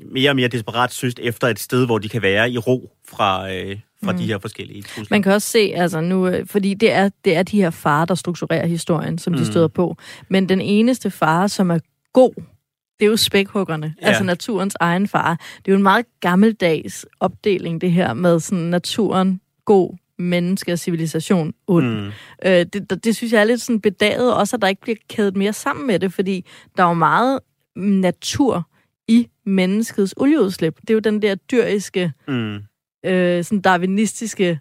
mere 0.00 0.30
og 0.30 0.36
mere 0.36 0.48
desperat 0.48 0.92
søst 0.92 1.18
efter 1.22 1.48
et 1.48 1.58
sted, 1.58 1.86
hvor 1.86 1.98
de 1.98 2.08
kan 2.08 2.22
være 2.22 2.50
i 2.50 2.58
ro 2.58 2.90
fra, 3.08 3.52
øh, 3.52 3.78
fra 4.04 4.12
mm. 4.12 4.18
de 4.18 4.26
her 4.26 4.38
forskellige 4.38 4.82
trusler. 4.82 5.06
Man 5.10 5.22
kan 5.22 5.32
også 5.32 5.48
se, 5.48 5.58
altså 5.58 6.00
nu, 6.00 6.28
øh, 6.28 6.46
fordi 6.46 6.74
det 6.74 6.92
er, 6.92 7.10
det 7.24 7.36
er 7.36 7.42
de 7.42 7.56
her 7.56 7.70
farer, 7.70 8.04
der 8.04 8.14
strukturerer 8.14 8.66
historien, 8.66 9.18
som 9.18 9.32
de 9.32 9.38
mm. 9.38 9.44
støder 9.44 9.68
på. 9.68 9.96
Men 10.28 10.48
den 10.48 10.60
eneste 10.60 11.10
far, 11.10 11.46
som 11.46 11.70
er 11.70 11.78
god, 12.12 12.34
det 13.00 13.06
er 13.06 13.10
jo 13.10 13.16
spækhuggerne, 13.16 13.94
ja. 14.02 14.06
altså 14.06 14.24
naturens 14.24 14.76
egen 14.80 15.08
far. 15.08 15.36
Det 15.56 15.68
er 15.68 15.72
jo 15.72 15.76
en 15.76 15.82
meget 15.82 16.06
gammeldags 16.20 17.06
opdeling, 17.20 17.80
det 17.80 17.92
her 17.92 18.14
med 18.14 18.40
sådan 18.40 18.64
naturen 18.64 19.40
god, 19.64 19.96
menneske 20.18 20.72
og 20.72 20.78
civilisation 20.78 21.52
ond. 21.66 21.86
Mm. 21.86 22.06
Øh, 22.44 22.52
det, 22.52 22.90
det, 22.90 23.04
det 23.04 23.16
synes 23.16 23.32
jeg 23.32 23.40
er 23.40 23.44
lidt 23.44 23.60
sådan 23.60 23.80
bedaget, 23.80 24.34
også 24.34 24.56
at 24.56 24.62
der 24.62 24.68
ikke 24.68 24.82
bliver 24.82 24.96
kædet 25.08 25.36
mere 25.36 25.52
sammen 25.52 25.86
med 25.86 25.98
det, 25.98 26.12
fordi 26.12 26.46
der 26.76 26.82
er 26.82 26.88
jo 26.88 26.94
meget 26.94 27.40
natur 27.76 28.68
i 29.08 29.28
menneskets 29.46 30.14
olieudslip. 30.16 30.80
Det 30.80 30.90
er 30.90 30.94
jo 30.94 31.00
den 31.00 31.22
der 31.22 31.34
dyriske, 31.34 32.12
mm. 32.28 32.54
øh, 33.04 33.44
sådan 33.44 33.60
darwinistiske 33.60 34.60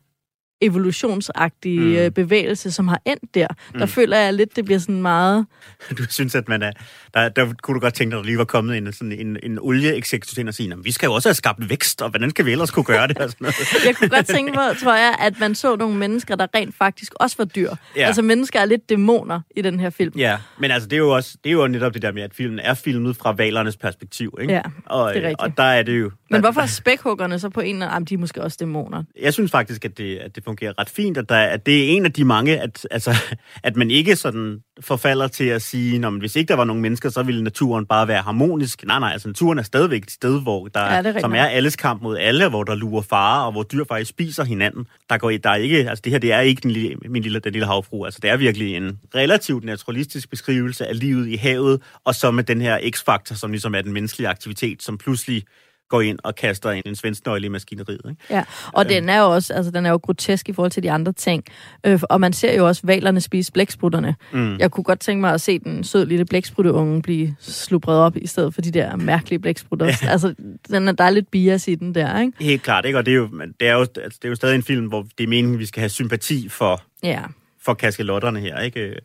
evolutionsagtige 0.62 1.80
mm. 1.80 1.96
Øh, 1.96 2.12
bevægelse, 2.12 2.72
som 2.72 2.88
har 2.88 3.02
endt 3.06 3.36
der. 3.36 3.48
Mm. 3.74 3.80
Der 3.80 3.86
føler 3.86 4.18
jeg 4.18 4.34
lidt, 4.34 4.56
det 4.56 4.66
bliver 4.66 4.80
sådan 4.80 5.02
meget... 5.02 5.46
Du 5.98 6.04
synes, 6.10 6.36
at 6.36 6.50
man 6.50 6.62
er... 6.62 6.72
Der, 7.14 7.30
der 7.30 7.54
kunne 7.62 7.76
du 7.76 7.80
godt 7.80 7.94
tænke 7.94 8.12
dig, 8.12 8.20
at 8.20 8.24
der 8.24 8.28
lige 8.28 8.38
var 8.38 8.46
kommet 8.46 8.78
en, 8.78 8.94
sådan 8.94 9.12
en, 9.12 9.38
en 9.44 9.60
olieeksektor 9.60 10.40
ind 10.40 10.48
og 10.48 10.54
sige, 10.54 10.74
vi 10.84 10.92
skal 10.92 11.08
jo 11.08 11.14
også 11.14 11.30
have 11.30 11.36
skabt 11.36 11.70
vækst, 11.70 12.02
og 12.02 12.10
hvordan 12.10 12.30
skal 12.30 12.46
vi 12.46 12.52
ellers 12.52 12.72
kunne 12.72 12.86
gøre 12.86 13.08
det? 13.08 13.18
Og 13.18 13.30
sådan 13.30 13.38
noget. 13.46 13.86
jeg 13.88 13.96
kunne 13.96 14.10
godt 14.10 14.26
tænke 14.26 14.52
mig, 14.52 14.78
tror 14.78 14.96
jeg, 14.96 15.16
at 15.20 15.40
man 15.40 15.56
så 15.56 15.76
nogle 15.76 15.98
mennesker, 15.98 16.36
der 16.36 16.48
rent 16.56 16.76
faktisk 16.76 17.14
også 17.16 17.36
var 17.38 17.46
dyr. 17.46 17.70
Ja. 17.96 18.08
Altså 18.08 18.22
mennesker 18.22 18.60
er 18.60 18.66
lidt 18.66 18.90
dæmoner 18.90 19.42
i 19.56 19.62
den 19.62 19.80
her 19.80 19.90
film. 19.90 20.14
Ja, 20.18 20.38
men 20.60 20.72
altså 20.72 20.90
det 20.90 20.96
er 20.96 21.00
jo 21.00 21.10
også 21.10 21.38
det 21.44 21.50
er 21.50 21.54
jo 21.54 21.68
netop 21.68 21.94
det 21.94 22.02
der 22.02 22.12
med, 22.12 22.22
at 22.22 22.34
filmen 22.34 22.60
er 22.60 22.74
filmet 22.74 23.18
fra 23.18 23.32
valernes 23.32 23.78
perspektiv. 23.78 24.38
Ikke? 24.42 24.54
Ja, 24.54 24.62
og, 24.86 25.14
det 25.14 25.24
er 25.24 25.28
rigtigt. 25.28 25.42
Og 25.42 25.58
der 25.58 25.64
er 25.64 25.84
det 25.84 26.00
jo... 26.00 26.12
Men 26.30 26.42
hvorfor 26.42 26.62
er 26.62 26.66
spækhuggerne 26.66 27.40
så 27.40 27.50
på 27.50 27.62
en 27.62 27.76
eller 27.76 27.88
anden... 27.88 28.06
De 28.06 28.14
er 28.14 28.18
måske 28.18 28.42
også 28.42 28.58
dæmoner. 28.60 29.04
Jeg 29.22 29.34
synes 29.34 29.52
faktisk, 29.52 29.86
at 29.86 29.98
det, 29.98 30.18
at 30.18 30.36
det 30.36 30.44
fungerer 30.52 30.80
ret 30.80 30.90
fint, 30.90 31.18
at, 31.18 31.30
der, 31.30 31.36
at 31.36 31.66
det 31.66 31.86
er 31.86 31.96
en 31.96 32.06
af 32.06 32.14
de 32.14 32.26
mange, 32.26 32.60
at, 32.60 32.88
altså, 32.92 33.16
at 33.68 33.76
man 33.76 33.92
ikke 33.92 34.16
sådan 34.16 34.60
forfalder 34.82 35.28
til 35.28 35.44
at 35.44 35.62
sige, 35.62 36.06
at 36.06 36.14
hvis 36.14 36.36
ikke 36.36 36.48
der 36.48 36.56
var 36.56 36.64
nogen 36.64 36.82
mennesker, 36.82 37.10
så 37.10 37.24
ville 37.24 37.44
naturen 37.44 37.86
bare 37.86 38.08
være 38.08 38.22
harmonisk. 38.22 38.86
Nej, 38.86 39.00
nej, 39.00 39.12
altså 39.12 39.28
naturen 39.28 39.60
er 39.60 39.64
stadigvæk 39.64 40.04
et 40.04 40.12
sted, 40.12 40.42
hvor 40.42 40.68
der, 40.68 40.80
ja, 40.80 41.02
er 41.02 41.20
som 41.20 41.34
er 41.34 41.46
alles 41.46 41.76
kamp 41.76 42.02
mod 42.02 42.18
alle, 42.18 42.50
hvor 42.50 42.64
der 42.64 42.76
lurer 42.76 43.02
fare, 43.02 43.46
og 43.46 43.52
hvor 43.52 43.64
dyr 43.64 43.84
faktisk 43.88 44.10
spiser 44.10 44.44
hinanden. 44.44 44.88
Der, 45.10 45.18
går, 45.18 45.32
der 45.44 45.50
er 45.50 45.56
ikke, 45.56 45.90
altså 45.90 46.02
det 46.04 46.12
her, 46.12 46.20
det 46.20 46.32
er 46.32 46.40
ikke 46.40 46.62
den 46.62 46.72
lille, 46.72 46.96
min 47.10 47.22
lille, 47.22 47.40
den 47.40 47.52
lille 47.52 47.66
havfru, 47.66 48.06
altså 48.06 48.20
det 48.24 48.30
er 48.30 48.38
virkelig 48.38 48.76
en 48.76 49.00
relativt 49.16 49.64
naturalistisk 49.64 50.30
beskrivelse 50.30 50.88
af 50.88 51.00
livet 51.00 51.28
i 51.28 51.36
havet, 51.36 51.82
og 52.06 52.16
så 52.16 52.32
med 52.32 52.44
den 52.44 52.62
her 52.62 52.90
x-faktor, 52.90 53.36
som 53.36 53.52
ligesom 53.52 53.76
er 53.76 53.82
den 53.82 53.94
menneskelige 53.94 54.30
aktivitet, 54.30 54.84
som 54.84 54.98
pludselig 54.98 55.44
går 55.92 56.02
ind 56.02 56.20
og 56.24 56.36
kaster 56.36 56.70
en, 56.70 56.84
en 56.86 56.96
svensk 56.96 57.26
nøgle 57.26 57.46
i 57.46 57.50
maskineriet. 57.50 58.02
Ikke? 58.10 58.22
Ja, 58.30 58.44
og 58.74 58.90
den 58.90 59.10
er 59.10 59.20
jo 59.20 59.34
også, 59.34 59.54
altså 59.54 59.72
den 59.72 59.86
er 59.86 59.90
jo 59.90 60.00
grotesk 60.04 60.50
i 60.50 60.54
forhold 60.54 60.72
til 60.72 60.84
de 60.84 60.92
andre 60.92 61.12
ting. 61.12 61.44
Øh, 61.86 62.00
og 62.10 62.22
man 62.22 62.34
ser 62.34 62.58
jo 62.58 62.68
også 62.68 62.82
valerne 62.84 63.22
spise 63.22 63.52
blæksprutterne. 63.52 64.16
Mm. 64.32 64.58
Jeg 64.58 64.72
kunne 64.72 64.84
godt 64.84 65.00
tænke 65.00 65.22
mig 65.22 65.34
at 65.34 65.42
se 65.42 65.60
den 65.60 65.84
søde 65.84 66.06
lille 66.06 66.26
blæksprutteunge 66.26 67.02
blive 67.02 67.36
slubret 67.40 67.98
op, 67.98 68.18
i 68.18 68.28
stedet 68.28 68.54
for 68.54 68.62
de 68.62 68.72
der 68.72 68.96
mærkelige 68.96 69.40
blæksprutter. 69.40 69.86
Ja. 69.86 70.10
Altså, 70.10 70.34
den 70.70 70.88
er, 70.88 70.92
der 70.92 71.04
er 71.04 71.10
lidt 71.10 71.32
bias 71.32 71.68
i 71.68 71.76
den 71.76 71.96
der, 71.96 72.20
ikke? 72.20 72.34
Helt 72.40 72.64
klart, 72.64 72.86
ikke? 72.86 72.98
Og 72.98 73.06
det 73.06 73.12
er 73.12 73.16
jo, 73.16 73.30
det 73.60 73.68
er 73.68 73.74
jo, 73.74 73.80
altså, 73.80 74.20
det 74.22 74.26
er 74.26 74.30
jo 74.30 74.36
stadig 74.36 74.56
en 74.56 74.64
film, 74.64 74.88
hvor 74.88 75.06
det 75.18 75.24
er 75.24 75.28
meningen, 75.28 75.60
vi 75.60 75.66
skal 75.66 75.80
have 75.80 75.90
sympati 75.90 76.50
for, 76.50 76.82
ja. 77.04 77.22
for 77.62 77.74
kaskelotterne 77.74 78.40
her, 78.40 78.60
ikke? 78.60 78.96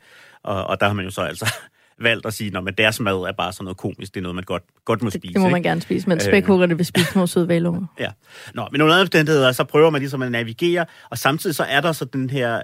Og, 0.43 0.67
og 0.67 0.81
der 0.81 0.87
har 0.87 0.93
man 0.95 1.05
jo 1.05 1.11
så 1.11 1.21
altså 1.21 1.55
valgt 2.01 2.27
at 2.27 2.35
sige, 2.35 2.59
at 2.69 2.79
deres 2.79 3.01
mad 3.01 3.15
er 3.15 3.33
bare 3.33 3.53
sådan 3.53 3.65
noget 3.65 3.77
komisk, 3.77 4.15
det 4.15 4.21
er 4.21 4.23
noget, 4.23 4.35
man 4.35 4.45
godt, 4.45 4.63
godt 4.85 5.03
må 5.03 5.11
spise. 5.11 5.35
Det 5.35 5.41
må 5.41 5.49
man 5.49 5.57
ikke? 5.57 5.69
gerne 5.69 5.81
spise, 5.81 6.09
men 6.09 6.21
spækhuggerne 6.21 6.77
vil 6.77 6.87
spise 6.87 7.07
små 7.07 7.27
søde 7.27 7.49
valunger. 7.49 7.87
Ja. 8.01 8.11
Nå, 8.55 8.69
men 8.73 8.81
under 8.81 9.01
omstændigheder, 9.01 9.53
så 9.53 9.65
prøver 9.65 9.91
man 9.91 10.01
ligesom 10.01 10.23
at 10.23 10.33
navigere, 10.33 10.87
og 11.11 11.19
samtidig 11.19 11.57
så 11.57 11.65
er 11.65 11.81
der 11.81 11.93
så 11.93 12.05
den 12.05 12.31
her, 12.31 12.61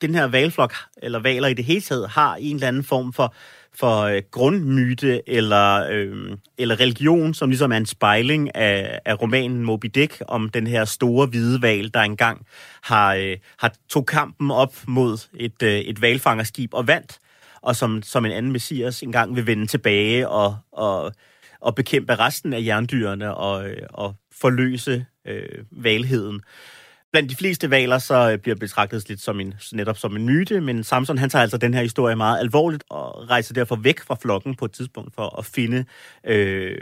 den 0.00 0.14
her 0.14 0.24
valflok, 0.24 0.74
eller 1.02 1.18
valer 1.18 1.48
i 1.48 1.54
det 1.54 1.64
hele 1.64 1.80
taget, 1.80 2.08
har 2.08 2.36
en 2.36 2.54
eller 2.54 2.68
anden 2.68 2.84
form 2.84 3.12
for, 3.12 3.34
for 3.74 4.02
øh, 4.02 4.22
grundmyte 4.30 5.28
eller, 5.28 5.86
øh, 5.90 6.36
eller 6.58 6.80
religion, 6.80 7.34
som 7.34 7.50
ligesom 7.50 7.72
er 7.72 7.76
en 7.76 7.86
spejling 7.86 8.56
af, 8.56 9.00
af 9.04 9.22
romanen 9.22 9.64
Moby 9.64 9.90
Dick 9.94 10.22
om 10.28 10.48
den 10.48 10.66
her 10.66 10.84
store 10.84 11.26
hvide 11.26 11.62
val, 11.62 11.90
der 11.94 12.00
engang 12.00 12.46
har, 12.82 13.14
øh, 13.14 13.36
har 13.58 13.74
tog 13.88 14.06
kampen 14.06 14.50
op 14.50 14.74
mod 14.86 15.26
et, 15.34 15.62
øh, 15.62 15.78
et 15.78 16.02
valfangerskib 16.02 16.74
og 16.74 16.86
vandt 16.86 17.18
og 17.64 17.76
som, 17.76 18.02
som 18.02 18.24
en 18.24 18.32
anden 18.32 18.52
messias 18.52 19.02
engang 19.02 19.36
vil 19.36 19.46
vende 19.46 19.66
tilbage 19.66 20.28
og, 20.28 20.56
og, 20.72 21.12
og 21.60 21.74
bekæmpe 21.74 22.14
resten 22.14 22.52
af 22.52 22.64
jerndyrene 22.64 23.34
og, 23.34 23.70
og 23.90 24.14
forløse 24.32 25.06
øh, 25.26 25.64
valheden. 25.70 26.40
Blandt 27.12 27.30
de 27.30 27.36
fleste 27.36 27.70
valer 27.70 27.98
så 27.98 28.38
bliver 28.42 28.56
betragtet 28.56 29.08
lidt 29.08 29.20
som 29.20 29.40
en, 29.40 29.54
netop 29.72 29.98
som 29.98 30.16
en 30.16 30.26
myte, 30.26 30.60
men 30.60 30.84
Samson 30.84 31.18
han 31.18 31.30
tager 31.30 31.42
altså 31.42 31.56
den 31.56 31.74
her 31.74 31.82
historie 31.82 32.16
meget 32.16 32.40
alvorligt 32.40 32.84
og 32.90 33.30
rejser 33.30 33.54
derfor 33.54 33.76
væk 33.76 34.00
fra 34.00 34.16
flokken 34.22 34.54
på 34.54 34.64
et 34.64 34.72
tidspunkt 34.72 35.14
for 35.14 35.38
at 35.38 35.44
finde 35.44 35.84
øh, 36.26 36.80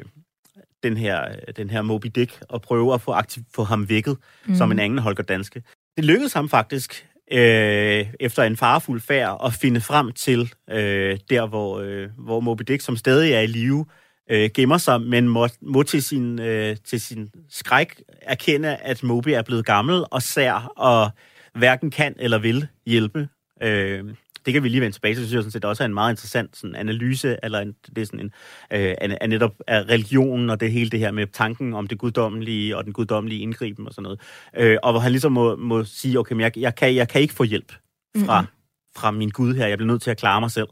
den 0.82 0.96
her, 0.96 1.34
den 1.56 1.70
her 1.70 1.82
Moby 1.82 2.06
Dick 2.14 2.42
og 2.48 2.62
prøve 2.62 2.94
at 2.94 3.00
få, 3.00 3.12
aktiv, 3.12 3.42
få 3.54 3.64
ham 3.64 3.88
vækket 3.88 4.16
mm. 4.46 4.54
som 4.54 4.72
en 4.72 4.78
anden 4.78 4.98
Holger 4.98 5.22
Danske. 5.22 5.62
Det 5.96 6.04
lykkedes 6.04 6.32
ham 6.32 6.48
faktisk 6.48 7.06
øh, 7.32 8.06
efter 8.20 8.42
en 8.42 8.56
farfuld 8.56 9.00
færd 9.00 9.36
og 9.40 9.52
finde 9.52 9.80
frem 9.80 10.12
til 10.12 10.52
øh, 10.70 11.18
der, 11.30 11.46
hvor, 11.46 11.80
øh, 11.80 12.08
hvor 12.18 12.40
Moby 12.40 12.62
Dick, 12.62 12.82
som 12.82 12.96
stadig 12.96 13.32
er 13.32 13.40
i 13.40 13.46
live, 13.46 13.86
øh, 14.30 14.50
gemmer 14.54 14.78
sig, 14.78 15.00
men 15.00 15.28
må, 15.28 15.48
må 15.62 15.82
til, 15.82 16.02
sin, 16.02 16.40
øh, 16.40 16.76
til 16.84 17.00
sin 17.00 17.30
skræk 17.50 18.02
erkende, 18.22 18.76
at 18.76 19.02
Moby 19.02 19.28
er 19.28 19.42
blevet 19.42 19.66
gammel 19.66 20.04
og 20.10 20.22
sær 20.22 20.72
og 20.76 21.10
hverken 21.54 21.90
kan 21.90 22.14
eller 22.18 22.38
vil 22.38 22.66
hjælpe. 22.86 23.28
Øh, 23.62 24.04
det 24.46 24.52
kan 24.54 24.62
vi 24.62 24.68
lige 24.68 24.80
vende 24.80 24.96
tilbage 24.96 25.14
til. 25.14 25.22
Synes 25.22 25.34
jeg 25.34 25.42
sådan 25.42 25.50
set 25.50 25.64
også 25.64 25.82
er 25.82 25.86
en 25.86 25.94
meget 25.94 26.12
interessant 26.12 26.56
sådan, 26.56 26.76
analyse, 26.76 27.36
eller 27.42 27.58
en, 27.58 27.74
det 27.96 27.98
er 27.98 28.06
sådan 28.06 28.20
en, 28.20 28.32
øh, 28.72 28.94
af, 29.20 29.28
netop 29.28 29.54
af 29.66 29.82
religionen 29.82 30.50
og 30.50 30.60
det 30.60 30.72
hele 30.72 30.90
det 30.90 31.00
her 31.00 31.10
med 31.10 31.26
tanken 31.26 31.74
om 31.74 31.86
det 31.86 31.98
guddommelige 31.98 32.76
og 32.76 32.84
den 32.84 32.92
guddommelige 32.92 33.40
indgriben 33.40 33.86
og 33.86 33.94
sådan 33.94 34.02
noget. 34.02 34.20
Øh, 34.56 34.78
og 34.82 34.92
hvor 34.92 35.00
han 35.00 35.12
ligesom 35.12 35.32
må, 35.32 35.56
må 35.56 35.84
sige, 35.84 36.18
okay, 36.18 36.34
men 36.34 36.40
jeg, 36.40 36.58
jeg, 36.58 36.74
kan, 36.74 36.94
jeg 36.94 37.08
kan 37.08 37.20
ikke 37.20 37.34
få 37.34 37.44
hjælp 37.44 37.72
fra, 38.16 38.40
mm-hmm. 38.40 38.52
fra 38.96 39.10
min 39.10 39.30
Gud 39.30 39.54
her. 39.54 39.66
Jeg 39.66 39.78
bliver 39.78 39.92
nødt 39.92 40.02
til 40.02 40.10
at 40.10 40.18
klare 40.18 40.40
mig 40.40 40.50
selv. 40.50 40.68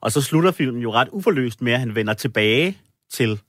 Og 0.00 0.12
så 0.12 0.20
slutter 0.20 0.50
filmen 0.50 0.82
jo 0.82 0.92
ret 0.92 1.08
uforløst 1.12 1.62
med, 1.62 1.72
at 1.72 1.80
han 1.80 1.94
vender 1.94 2.14
tilbage 2.14 2.78
til, 3.12 3.40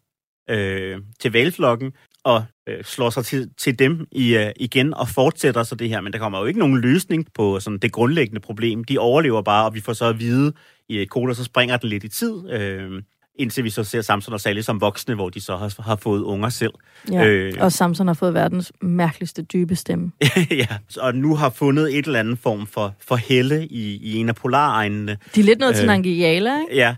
øh, 0.49 1.01
til 1.19 1.31
valflokken, 1.31 1.93
og 2.23 2.45
øh, 2.67 2.83
slår 2.83 3.09
sig 3.09 3.25
til, 3.25 3.49
til 3.57 3.79
dem 3.79 4.07
i, 4.11 4.35
øh, 4.35 4.51
igen 4.55 4.93
og 4.93 5.09
fortsætter 5.09 5.63
så 5.63 5.75
det 5.75 5.89
her. 5.89 6.01
Men 6.01 6.13
der 6.13 6.19
kommer 6.19 6.39
jo 6.39 6.45
ikke 6.45 6.59
nogen 6.59 6.81
løsning 6.81 7.27
på 7.33 7.59
sådan 7.59 7.79
det 7.79 7.91
grundlæggende 7.91 8.41
problem. 8.41 8.83
De 8.83 8.97
overlever 8.97 9.41
bare, 9.41 9.65
og 9.65 9.75
vi 9.75 9.81
får 9.81 9.93
så 9.93 10.05
at 10.05 10.19
vide 10.19 10.53
i 10.89 11.01
et 11.01 11.09
kode, 11.09 11.35
så 11.35 11.43
springer 11.43 11.77
den 11.77 11.89
lidt 11.89 12.03
i 12.03 12.07
tid. 12.07 12.49
Øh, 12.49 13.01
indtil 13.39 13.63
vi 13.63 13.69
så 13.69 13.83
ser 13.83 14.01
Samson 14.01 14.33
og 14.33 14.41
Sally 14.41 14.61
som 14.61 14.81
voksne, 14.81 15.15
hvor 15.15 15.29
de 15.29 15.41
så 15.41 15.57
har, 15.57 15.81
har 15.81 15.95
fået 15.95 16.21
unger 16.21 16.49
selv. 16.49 16.71
Ja, 17.11 17.25
øh, 17.25 17.53
og 17.59 17.71
Samson 17.71 18.07
har 18.07 18.13
fået 18.13 18.33
verdens 18.33 18.73
mærkeligste 18.81 19.41
dybe 19.41 19.75
stemme. 19.75 20.11
ja, 20.51 20.67
og 20.99 21.15
nu 21.15 21.35
har 21.35 21.49
fundet 21.49 21.97
et 21.97 22.05
eller 22.05 22.19
andet 22.19 22.39
form 22.39 22.67
for, 22.67 22.95
for 23.07 23.15
helle 23.15 23.67
i, 23.67 23.95
i 23.95 24.15
en 24.15 24.29
af 24.29 24.35
polaregnene. 24.35 25.17
De 25.35 25.39
er 25.39 25.43
lidt 25.43 25.59
noget 25.59 25.73
øh, 25.73 25.77
til 25.77 25.87
Nangiala, 25.87 26.59
ikke? 26.59 26.75
Ja, 26.75 26.95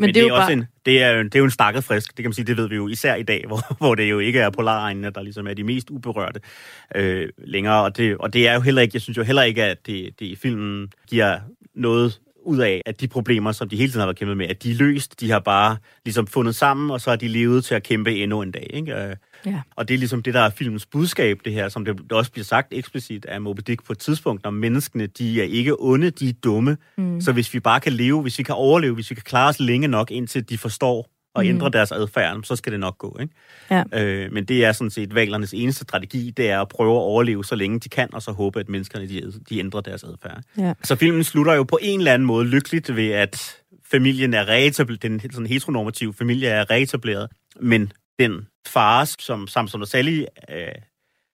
men, 0.00 0.08
men 0.08 0.14
det, 0.14 0.22
er 0.22 0.28
er, 0.28 0.32
også 0.32 0.46
bare... 0.46 0.52
en, 0.52 0.66
det, 0.86 1.02
er, 1.02 1.22
det 1.22 1.34
er 1.34 1.38
jo 1.38 1.44
en 1.44 1.50
stakket 1.50 1.84
frisk, 1.84 2.16
det 2.16 2.22
kan 2.22 2.28
man 2.28 2.32
sige, 2.32 2.44
det 2.44 2.56
ved 2.56 2.68
vi 2.68 2.76
jo 2.76 2.88
især 2.88 3.14
i 3.14 3.22
dag, 3.22 3.44
hvor, 3.48 3.76
hvor 3.78 3.94
det 3.94 4.10
jo 4.10 4.18
ikke 4.18 4.40
er 4.40 4.50
polaregnene, 4.50 5.10
der 5.10 5.22
ligesom 5.22 5.46
er 5.46 5.54
de 5.54 5.64
mest 5.64 5.90
uberørte 5.90 6.40
øh, 6.94 7.28
længere. 7.38 7.82
Og 7.82 7.96
det, 7.96 8.16
og 8.16 8.32
det 8.32 8.48
er 8.48 8.54
jo 8.54 8.60
heller 8.60 8.82
ikke, 8.82 8.94
jeg 8.94 9.02
synes 9.02 9.16
jo 9.16 9.22
heller 9.22 9.42
ikke, 9.42 9.64
at 9.64 9.86
det, 9.86 10.20
det 10.20 10.26
i 10.26 10.36
filmen 10.36 10.92
giver 11.08 11.38
noget 11.74 12.20
ud 12.44 12.58
af, 12.58 12.82
at 12.86 13.00
de 13.00 13.08
problemer, 13.08 13.52
som 13.52 13.68
de 13.68 13.76
hele 13.76 13.90
tiden 13.90 14.00
har 14.00 14.06
været 14.06 14.18
kæmpet 14.18 14.36
med, 14.36 14.46
at 14.46 14.62
de 14.62 14.70
er 14.70 14.74
løst. 14.74 15.20
De 15.20 15.30
har 15.30 15.38
bare 15.38 15.76
ligesom 16.04 16.26
fundet 16.26 16.56
sammen, 16.56 16.90
og 16.90 17.00
så 17.00 17.10
har 17.10 17.16
de 17.16 17.28
levet 17.28 17.64
til 17.64 17.74
at 17.74 17.82
kæmpe 17.82 18.16
endnu 18.16 18.42
en 18.42 18.50
dag. 18.50 18.70
Ikke? 18.74 18.94
Øh, 18.94 19.16
ja. 19.46 19.60
Og 19.76 19.88
det 19.88 19.94
er 19.94 19.98
ligesom 19.98 20.22
det, 20.22 20.34
der 20.34 20.40
er 20.40 20.50
filmens 20.50 20.86
budskab, 20.86 21.40
det 21.44 21.52
her, 21.52 21.68
som 21.68 21.84
det 21.84 22.12
også 22.12 22.32
bliver 22.32 22.44
sagt 22.44 22.68
eksplicit 22.70 23.24
af 23.24 23.40
Moby 23.40 23.60
Dick 23.66 23.84
på 23.84 23.92
et 23.92 23.98
tidspunkt, 23.98 24.44
når 24.44 24.50
menneskene, 24.50 25.06
de 25.06 25.40
er 25.40 25.44
ikke 25.44 25.74
onde, 25.78 26.10
de 26.10 26.28
er 26.28 26.32
dumme. 26.44 26.76
Mm. 26.98 27.20
Så 27.20 27.32
hvis 27.32 27.54
vi 27.54 27.60
bare 27.60 27.80
kan 27.80 27.92
leve, 27.92 28.22
hvis 28.22 28.38
vi 28.38 28.42
kan 28.42 28.54
overleve, 28.54 28.94
hvis 28.94 29.10
vi 29.10 29.14
kan 29.14 29.24
klare 29.24 29.48
os 29.48 29.60
længe 29.60 29.88
nok, 29.88 30.10
indtil 30.10 30.48
de 30.48 30.58
forstår 30.58 31.19
og 31.34 31.42
mm. 31.42 31.48
ændre 31.48 31.70
deres 31.70 31.92
adfærd, 31.92 32.40
så 32.44 32.56
skal 32.56 32.72
det 32.72 32.80
nok 32.80 32.98
gå. 32.98 33.18
Ikke? 33.20 33.34
Ja. 33.70 33.82
Øh, 33.92 34.32
men 34.32 34.44
det 34.44 34.64
er 34.64 34.72
sådan 34.72 34.90
set 34.90 35.14
valernes 35.14 35.54
eneste 35.54 35.82
strategi, 35.82 36.30
det 36.30 36.50
er 36.50 36.60
at 36.60 36.68
prøve 36.68 36.92
at 36.92 37.02
overleve 37.02 37.44
så 37.44 37.54
længe 37.54 37.80
de 37.80 37.88
kan, 37.88 38.14
og 38.14 38.22
så 38.22 38.32
håbe, 38.32 38.60
at 38.60 38.68
menneskerne 38.68 39.08
de, 39.08 39.32
de 39.48 39.58
ændrer 39.58 39.80
deres 39.80 40.04
adfærd. 40.04 40.42
Ja. 40.58 40.72
Så 40.82 40.96
filmen 40.96 41.24
slutter 41.24 41.54
jo 41.54 41.62
på 41.62 41.78
en 41.82 42.00
eller 42.00 42.14
anden 42.14 42.26
måde 42.26 42.46
lykkeligt 42.46 42.96
ved, 42.96 43.10
at 43.10 43.56
familien 43.90 44.34
er 44.34 44.48
reetableret, 44.48 45.02
den 45.02 45.20
sådan 45.20 45.46
heteronormative 45.46 46.14
familie 46.14 46.48
er 46.48 46.70
reetableret, 46.70 47.30
men 47.60 47.92
den 48.18 48.46
far, 48.66 49.04
som 49.18 49.46
Samson 49.46 49.80
og 49.82 49.88
Sally 49.88 50.24
øh, 50.50 50.68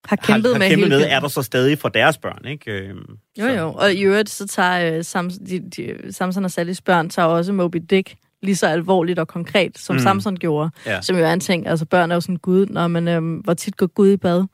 har 0.05 0.17
kæmpet, 0.17 0.53
har, 0.53 0.63
har 0.63 0.69
kæmpet 0.69 0.89
med, 0.89 0.99
med, 0.99 1.07
er 1.09 1.21
der 1.21 1.29
så 1.29 1.43
stadig 1.43 1.79
for 1.79 1.89
deres 1.89 2.19
børn, 2.19 2.47
ikke? 2.49 2.73
Øh, 2.73 2.89
jo, 2.89 2.95
så. 3.39 3.51
jo. 3.51 3.73
Og 3.73 3.93
i 3.93 4.03
øvrigt, 4.03 4.31
så 4.31 4.47
tager 4.47 4.97
øh, 4.97 5.05
Samson, 5.05 5.47
de, 5.47 5.71
de, 5.71 6.13
Samson 6.13 6.45
og 6.45 6.51
Sallys 6.51 6.81
børn 6.81 7.11
tager 7.11 7.29
også 7.29 7.53
Moby 7.53 7.79
Dick 7.91 8.15
lige 8.47 8.57
så 8.57 8.67
alvorligt 8.67 9.19
og 9.19 9.29
konkret, 9.29 9.79
som 9.79 9.97
mm. 9.97 10.03
Samson 10.03 10.37
gjorde. 10.37 10.71
Ja. 10.87 11.03
Som 11.03 11.17
jo 11.17 11.25
er 11.25 11.33
en 11.33 11.41
ting, 11.41 11.67
altså 11.67 11.85
børn 11.85 12.11
er 12.11 12.15
jo 12.15 12.21
sådan 12.21 12.37
Gud, 12.37 12.67
når 12.67 12.89
man, 12.89 13.09
øhm, 13.09 13.35
hvor 13.35 13.55
tit 13.55 13.77
går 13.77 13.87
Gud 13.87 14.13
i 14.13 14.17
bad? 14.17 14.45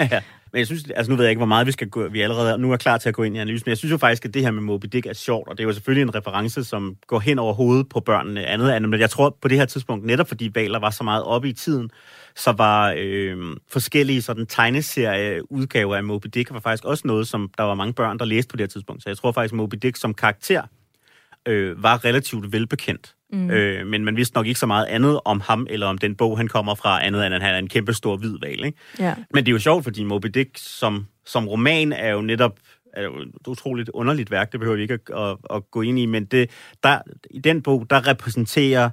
ja. 0.00 0.20
Men 0.52 0.58
jeg 0.58 0.66
synes, 0.66 0.84
altså 0.96 1.10
nu 1.10 1.16
ved 1.16 1.24
jeg 1.24 1.30
ikke, 1.30 1.38
hvor 1.38 1.46
meget 1.46 1.66
vi 1.66 1.72
skal 1.72 1.88
gå, 1.88 2.08
vi 2.08 2.20
allerede 2.20 2.58
nu 2.58 2.72
er 2.72 2.76
klar 2.76 2.98
til 2.98 3.08
at 3.08 3.14
gå 3.14 3.22
ind 3.22 3.36
i 3.36 3.38
analysen, 3.38 3.62
men 3.66 3.70
jeg 3.70 3.78
synes 3.78 3.92
jo 3.92 3.98
faktisk, 3.98 4.24
at 4.24 4.34
det 4.34 4.42
her 4.42 4.50
med 4.50 4.62
Moby 4.62 4.86
Dick 4.92 5.06
er 5.06 5.12
sjovt, 5.12 5.48
og 5.48 5.58
det 5.58 5.64
er 5.64 5.66
jo 5.66 5.72
selvfølgelig 5.72 6.02
en 6.02 6.14
reference, 6.14 6.64
som 6.64 6.96
går 7.06 7.18
hen 7.18 7.38
over 7.38 7.54
hovedet 7.54 7.88
på 7.88 8.00
børnene 8.00 8.46
andet 8.46 8.70
andet, 8.70 8.90
men 8.90 9.00
jeg 9.00 9.10
tror 9.10 9.36
på 9.42 9.48
det 9.48 9.58
her 9.58 9.64
tidspunkt, 9.64 10.06
netop 10.06 10.28
fordi 10.28 10.50
Valer 10.54 10.78
var 10.78 10.90
så 10.90 11.04
meget 11.04 11.24
oppe 11.24 11.48
i 11.48 11.52
tiden, 11.52 11.90
så 12.36 12.52
var 12.52 12.94
øh, 12.96 13.56
forskellige 13.70 14.22
sådan 14.22 14.46
tegneserieudgaver 14.46 15.96
af 15.96 16.04
Moby 16.04 16.26
Dick 16.34 16.52
var 16.52 16.60
faktisk 16.60 16.84
også 16.84 17.06
noget, 17.06 17.28
som 17.28 17.50
der 17.58 17.64
var 17.64 17.74
mange 17.74 17.92
børn, 17.92 18.18
der 18.18 18.24
læste 18.24 18.50
på 18.50 18.56
det 18.56 18.62
her 18.62 18.68
tidspunkt. 18.68 19.02
Så 19.02 19.10
jeg 19.10 19.16
tror 19.16 19.32
faktisk, 19.32 19.52
at 19.52 19.56
Moby 19.56 19.74
Dick 19.82 19.96
som 19.96 20.14
karakter 20.14 20.62
øh, 21.46 21.82
var 21.82 22.04
relativt 22.04 22.52
velbekendt. 22.52 23.14
Mm. 23.32 23.50
Øh, 23.50 23.86
men 23.86 24.04
man 24.04 24.16
vidste 24.16 24.36
nok 24.36 24.46
ikke 24.46 24.60
så 24.60 24.66
meget 24.66 24.86
andet 24.86 25.20
om 25.24 25.40
ham, 25.40 25.66
eller 25.70 25.86
om 25.86 25.98
den 25.98 26.14
bog, 26.14 26.38
han 26.38 26.48
kommer 26.48 26.74
fra, 26.74 27.06
andet 27.06 27.26
end 27.26 27.34
at 27.34 27.42
han 27.42 27.54
er 27.54 27.58
en 27.58 27.68
kæmpe 27.68 27.92
stor 27.92 28.16
hvid 28.16 28.38
val. 28.42 28.64
Ikke? 28.64 28.78
Ja. 28.98 29.14
Men 29.34 29.46
det 29.46 29.50
er 29.50 29.52
jo 29.52 29.58
sjovt, 29.58 29.84
fordi 29.84 30.04
Moby 30.04 30.26
Dick 30.26 30.50
som, 30.56 31.06
som 31.26 31.48
roman 31.48 31.92
er 31.92 32.10
jo 32.12 32.20
netop 32.20 32.58
er 32.92 33.02
jo 33.02 33.18
et 33.18 33.46
utroligt 33.46 33.88
underligt 33.88 34.30
værk, 34.30 34.52
det 34.52 34.60
behøver 34.60 34.76
vi 34.76 34.82
ikke 34.82 34.94
at, 34.94 35.16
at, 35.16 35.36
at 35.50 35.70
gå 35.70 35.82
ind 35.82 35.98
i, 35.98 36.06
men 36.06 36.24
det, 36.24 36.50
der, 36.82 36.98
i 37.30 37.38
den 37.38 37.62
bog, 37.62 37.86
der 37.90 38.06
repræsenterer 38.06 38.90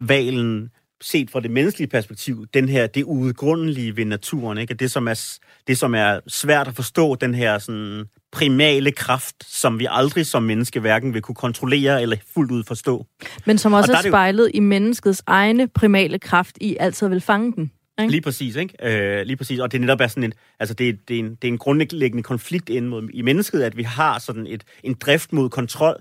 valen 0.00 0.70
set 1.00 1.30
fra 1.30 1.40
det 1.40 1.50
menneskelige 1.50 1.88
perspektiv, 1.88 2.46
den 2.54 2.68
her, 2.68 2.86
det 2.86 3.04
udgrundelige 3.04 3.96
ved 3.96 4.04
naturen, 4.04 4.58
ikke? 4.58 4.74
Det, 4.74 4.90
som 4.90 5.08
er, 5.08 5.38
det, 5.66 5.78
som 5.78 5.94
er 5.94 6.20
svært 6.26 6.68
at 6.68 6.74
forstå, 6.74 7.14
den 7.14 7.34
her 7.34 7.58
sådan, 7.58 8.04
primale 8.32 8.92
kraft, 8.92 9.36
som 9.46 9.78
vi 9.78 9.86
aldrig 9.90 10.26
som 10.26 10.42
menneske 10.42 10.80
hverken 10.80 11.14
vil 11.14 11.22
kunne 11.22 11.34
kontrollere 11.34 12.02
eller 12.02 12.16
fuldt 12.34 12.50
ud 12.52 12.64
forstå. 12.64 13.06
Men 13.46 13.58
som 13.58 13.72
også 13.72 13.92
og 13.92 13.98
er, 13.98 14.02
er 14.02 14.10
spejlet 14.10 14.44
jo... 14.44 14.50
i 14.54 14.60
menneskets 14.60 15.22
egne 15.26 15.68
primale 15.68 16.18
kraft 16.18 16.58
i 16.60 16.76
altid 16.80 17.08
vil 17.08 17.20
fange 17.20 17.52
den. 17.52 17.70
Ikke? 18.00 18.10
Lige 18.10 18.20
præcis, 18.20 18.56
ikke? 18.56 18.74
Øh, 18.82 19.26
lige 19.26 19.36
præcis. 19.36 19.58
Og 19.60 19.72
det 19.72 19.78
er 19.78 19.80
netop 19.80 20.00
er 20.00 20.06
sådan 20.06 20.24
en, 20.24 20.32
altså 20.60 20.74
det, 20.74 20.88
er, 20.88 20.92
det, 21.08 21.14
er 21.14 21.18
en, 21.18 21.30
det 21.30 21.48
er 21.48 21.52
en 21.52 21.58
grundlæggende 21.58 22.22
konflikt 22.22 22.68
ind 22.68 22.86
mod, 22.88 23.08
i 23.12 23.22
mennesket, 23.22 23.62
at 23.62 23.76
vi 23.76 23.82
har 23.82 24.18
sådan 24.18 24.46
et, 24.46 24.64
en 24.82 24.94
drift 24.94 25.32
mod 25.32 25.50
kontrol, 25.50 25.96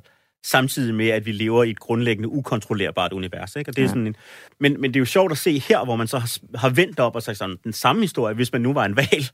samtidig 0.45 0.95
med, 0.95 1.07
at 1.07 1.25
vi 1.25 1.31
lever 1.31 1.63
i 1.63 1.69
et 1.69 1.79
grundlæggende 1.79 2.29
ukontrollerbart 2.29 3.13
univers. 3.13 3.55
Ikke? 3.55 3.71
Og 3.71 3.75
det 3.75 3.81
er 3.81 3.85
Ja. 3.85 3.89
sådan 3.89 4.07
en, 4.07 4.15
men, 4.59 4.81
men 4.81 4.91
det 4.93 4.95
er 4.95 5.01
jo 5.01 5.05
sjovt 5.05 5.31
at 5.31 5.37
se 5.37 5.59
her, 5.59 5.83
hvor 5.85 5.95
man 5.95 6.07
så 6.07 6.19
har, 6.19 6.57
har 6.57 6.69
vendt 6.69 6.99
op 6.99 7.15
og 7.15 7.23
sagt 7.23 7.37
sådan, 7.37 7.57
den 7.63 7.73
samme 7.73 8.01
historie, 8.01 8.35
hvis 8.35 8.51
man 8.51 8.61
nu 8.61 8.73
var 8.73 8.85
en 8.85 8.95
val, 9.11 9.29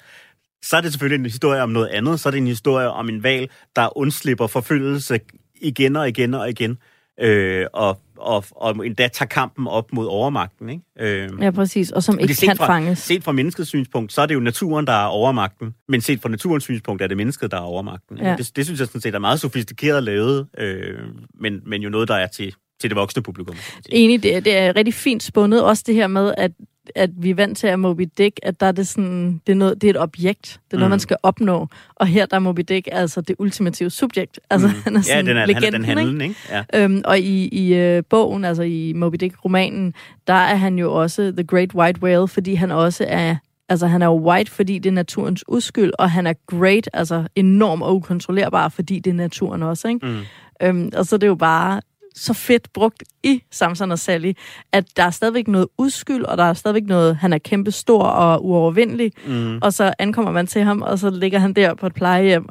så 0.63 0.77
er 0.77 0.81
det 0.81 0.91
selvfølgelig 0.91 1.19
en 1.19 1.25
historie 1.25 1.61
om 1.61 1.69
noget 1.69 1.87
andet. 1.87 2.19
Så 2.19 2.29
er 2.29 2.31
det 2.31 2.37
en 2.37 2.47
historie 2.47 2.89
om 2.89 3.09
en 3.09 3.23
val, 3.23 3.49
der 3.75 3.97
undslipper 3.97 4.47
forfølgelse 4.47 5.19
igen 5.61 5.95
og 5.95 6.09
igen 6.09 6.33
og 6.33 6.49
igen, 6.49 6.77
øh, 7.19 7.65
og, 7.73 7.99
og, 8.17 8.45
og 8.51 8.85
endda 8.85 9.07
tager 9.07 9.27
kampen 9.27 9.67
op 9.67 9.93
mod 9.93 10.07
overmagten. 10.07 10.69
Ikke? 10.69 10.83
Øh, 10.99 11.29
Ja, 11.41 11.51
præcis. 11.51 11.91
Og 11.91 12.03
som 12.03 12.19
ikke 12.19 12.35
kan 12.35 12.57
fra, 12.57 12.67
fanges. 12.67 12.99
set 12.99 13.23
fra 13.23 13.31
menneskets 13.31 13.69
synspunkt, 13.69 14.13
så 14.13 14.21
er 14.21 14.25
det 14.25 14.35
jo 14.35 14.39
naturen, 14.39 14.87
der 14.87 14.93
er 14.93 15.05
overmagten. 15.05 15.75
Men 15.87 16.01
set 16.01 16.21
fra 16.21 16.29
naturens 16.29 16.63
synspunkt, 16.63 17.01
er 17.01 17.07
det 17.07 17.17
mennesket, 17.17 17.51
der 17.51 17.57
er 17.57 17.61
overmagten. 17.61 18.17
Ja. 18.17 18.35
Det, 18.37 18.55
det 18.55 18.65
synes 18.65 18.79
jeg 18.79 18.87
sådan 18.87 19.01
set 19.01 19.15
er 19.15 19.19
meget 19.19 19.39
sofistikeret 19.39 20.03
lavet, 20.03 20.47
øh, 20.57 20.97
men, 21.39 21.61
men 21.65 21.81
jo 21.81 21.89
noget, 21.89 22.07
der 22.07 22.15
er 22.15 22.27
til, 22.27 22.53
til 22.81 22.89
det 22.89 22.95
voksne 22.95 23.23
publikum. 23.23 23.55
Enig, 23.89 24.23
det 24.23 24.35
er, 24.35 24.39
det 24.39 24.57
er 24.57 24.75
rigtig 24.75 24.93
fint 24.93 25.23
spundet. 25.23 25.63
Også 25.63 25.83
det 25.87 25.95
her 25.95 26.07
med, 26.07 26.33
at, 26.37 26.51
at 26.95 27.09
vi 27.17 27.29
er 27.29 27.35
vant 27.35 27.57
til 27.57 27.67
at 27.67 27.79
Moby 27.79 28.09
Dick, 28.17 28.39
at 28.43 28.59
der 28.59 28.65
er 28.67 28.71
det 28.71 28.87
sådan, 28.87 29.41
det 29.47 29.53
er, 29.53 29.57
noget, 29.57 29.81
det 29.81 29.87
er 29.87 29.91
et 29.91 29.99
objekt. 30.01 30.59
Det 30.67 30.73
er 30.73 30.77
noget, 30.77 30.89
Mm. 30.89 30.91
man 30.91 30.99
skal 30.99 31.17
opnå. 31.23 31.67
Og 31.95 32.07
her 32.07 32.25
der 32.25 32.35
er 32.35 32.39
Moby 32.39 32.61
Dick 32.67 32.87
altså 32.91 33.21
det 33.21 33.35
ultimative 33.39 33.89
subjekt. 33.89 34.39
Altså, 34.49 34.67
mm. 34.67 34.73
han 34.83 34.95
er 34.95 34.99
Ja, 34.99 35.03
sådan 35.03 35.25
den 35.25 35.37
er, 35.37 35.41
han 35.41 35.49
er 35.49 35.53
legenden, 35.59 35.73
den 35.81 35.89
ikke? 35.89 35.99
handlen, 35.99 36.21
ikke? 36.21 36.35
Ja. 36.73 36.83
Øhm, 36.83 37.01
og 37.05 37.19
i, 37.19 37.47
i 37.47 37.73
øh, 37.73 38.03
bogen, 38.09 38.45
altså 38.45 38.63
i 38.63 38.93
Moby 38.95 39.15
Dick-romanen, 39.19 39.93
der 40.27 40.33
er 40.33 40.55
han 40.55 40.79
jo 40.79 40.93
også 40.93 41.33
The 41.37 41.43
Great 41.47 41.75
White 41.75 42.03
Whale, 42.03 42.27
fordi 42.27 42.53
han 42.53 42.71
også 42.71 43.05
er... 43.07 43.35
Altså, 43.69 43.87
han 43.87 44.01
er 44.01 44.05
jo 44.05 44.29
white, 44.29 44.51
fordi 44.51 44.79
det 44.79 44.89
er 44.89 44.93
naturens 44.93 45.43
uskyld, 45.47 45.91
og 45.99 46.11
han 46.11 46.27
er 46.27 46.33
great, 46.47 46.89
altså 46.93 47.23
enorm 47.35 47.81
og 47.81 47.95
ukontrollerbar, 47.95 48.69
fordi 48.69 48.99
det 48.99 49.09
er 49.11 49.15
naturen 49.15 49.63
også, 49.63 49.87
ikke? 49.87 50.05
Mm. 50.05 50.19
Øhm, 50.61 50.91
og 50.97 51.05
så 51.05 51.15
er 51.15 51.17
det 51.17 51.27
jo 51.27 51.35
bare 51.35 51.81
så 52.15 52.33
fedt 52.33 52.73
brugt 52.73 53.03
i 53.23 53.43
Samson 53.51 53.91
og 53.91 53.99
Sally, 53.99 54.33
at 54.71 54.85
der 54.97 55.03
er 55.03 55.09
stadigvæk 55.09 55.47
noget 55.47 55.67
uskyld, 55.77 56.23
og 56.25 56.37
der 56.37 56.43
er 56.43 56.53
stadigvæk 56.53 56.83
noget, 56.83 57.15
han 57.15 57.33
er 57.33 57.37
kæmpe 57.37 57.71
stor 57.71 58.03
og 58.03 58.45
uovervindelig, 58.45 59.11
Mm. 59.27 59.57
og 59.61 59.73
så 59.73 59.93
ankommer 59.99 60.31
man 60.31 60.47
til 60.47 60.63
ham, 60.63 60.81
og 60.81 60.99
så 60.99 61.09
ligger 61.09 61.39
han 61.39 61.53
der 61.53 61.73
på 61.73 61.85
et 61.87 61.93
plejehjem 61.93 62.45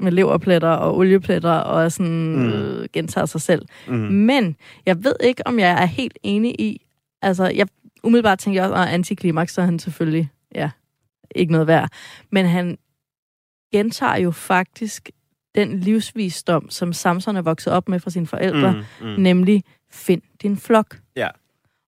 med 0.00 0.12
leverpletter 0.12 0.68
og 0.68 0.96
oliepletter, 0.96 1.50
og 1.52 1.92
sådan, 1.92 2.36
Mm. 2.36 2.48
øh, 2.48 2.88
gentager 2.92 3.26
sig 3.26 3.40
selv. 3.40 3.66
Mm. 3.88 3.94
Men 3.94 4.56
jeg 4.86 5.04
ved 5.04 5.14
ikke, 5.24 5.46
om 5.46 5.58
jeg 5.58 5.82
er 5.82 5.86
helt 5.86 6.18
enig 6.22 6.60
i, 6.60 6.86
altså 7.22 7.44
jeg 7.54 7.66
umiddelbart 8.02 8.38
tænker 8.38 8.62
jeg 8.62 8.70
også, 8.70 8.82
at 8.82 8.88
antiklimaks, 8.88 9.54
så 9.54 9.60
er 9.60 9.64
han 9.64 9.78
selvfølgelig, 9.78 10.30
ja, 10.54 10.70
ikke 11.34 11.52
noget 11.52 11.66
værd. 11.66 11.88
Men 12.32 12.46
han 12.46 12.78
gentager 13.72 14.16
jo 14.16 14.30
faktisk 14.30 15.10
den 15.54 15.80
livsvisdom, 15.80 16.70
som 16.70 16.92
Samson 16.92 17.36
er 17.36 17.42
vokset 17.42 17.72
op 17.72 17.88
med 17.88 18.00
fra 18.00 18.10
sine 18.10 18.26
forældre, 18.26 18.72
Mm. 19.00 19.06
Mm. 19.06 19.14
nemlig 19.22 19.62
find 19.92 20.22
din 20.42 20.56
flok. 20.56 20.98
Ja. 21.16 21.28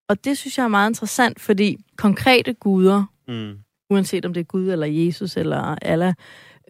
Og 0.10 0.26
det 0.26 0.38
synes 0.38 0.58
jeg 0.58 0.64
er 0.64 0.68
meget 0.68 0.90
interessant, 0.90 1.40
fordi 1.42 1.78
konkrete 1.98 2.54
guder, 2.54 3.04
Mm. 3.28 3.54
uanset 3.90 4.26
om 4.26 4.34
det 4.34 4.42
er 4.42 4.46
Gud 4.46 4.68
eller 4.70 4.86
Jesus 4.88 5.38
eller 5.38 5.76
Allah, 5.82 6.14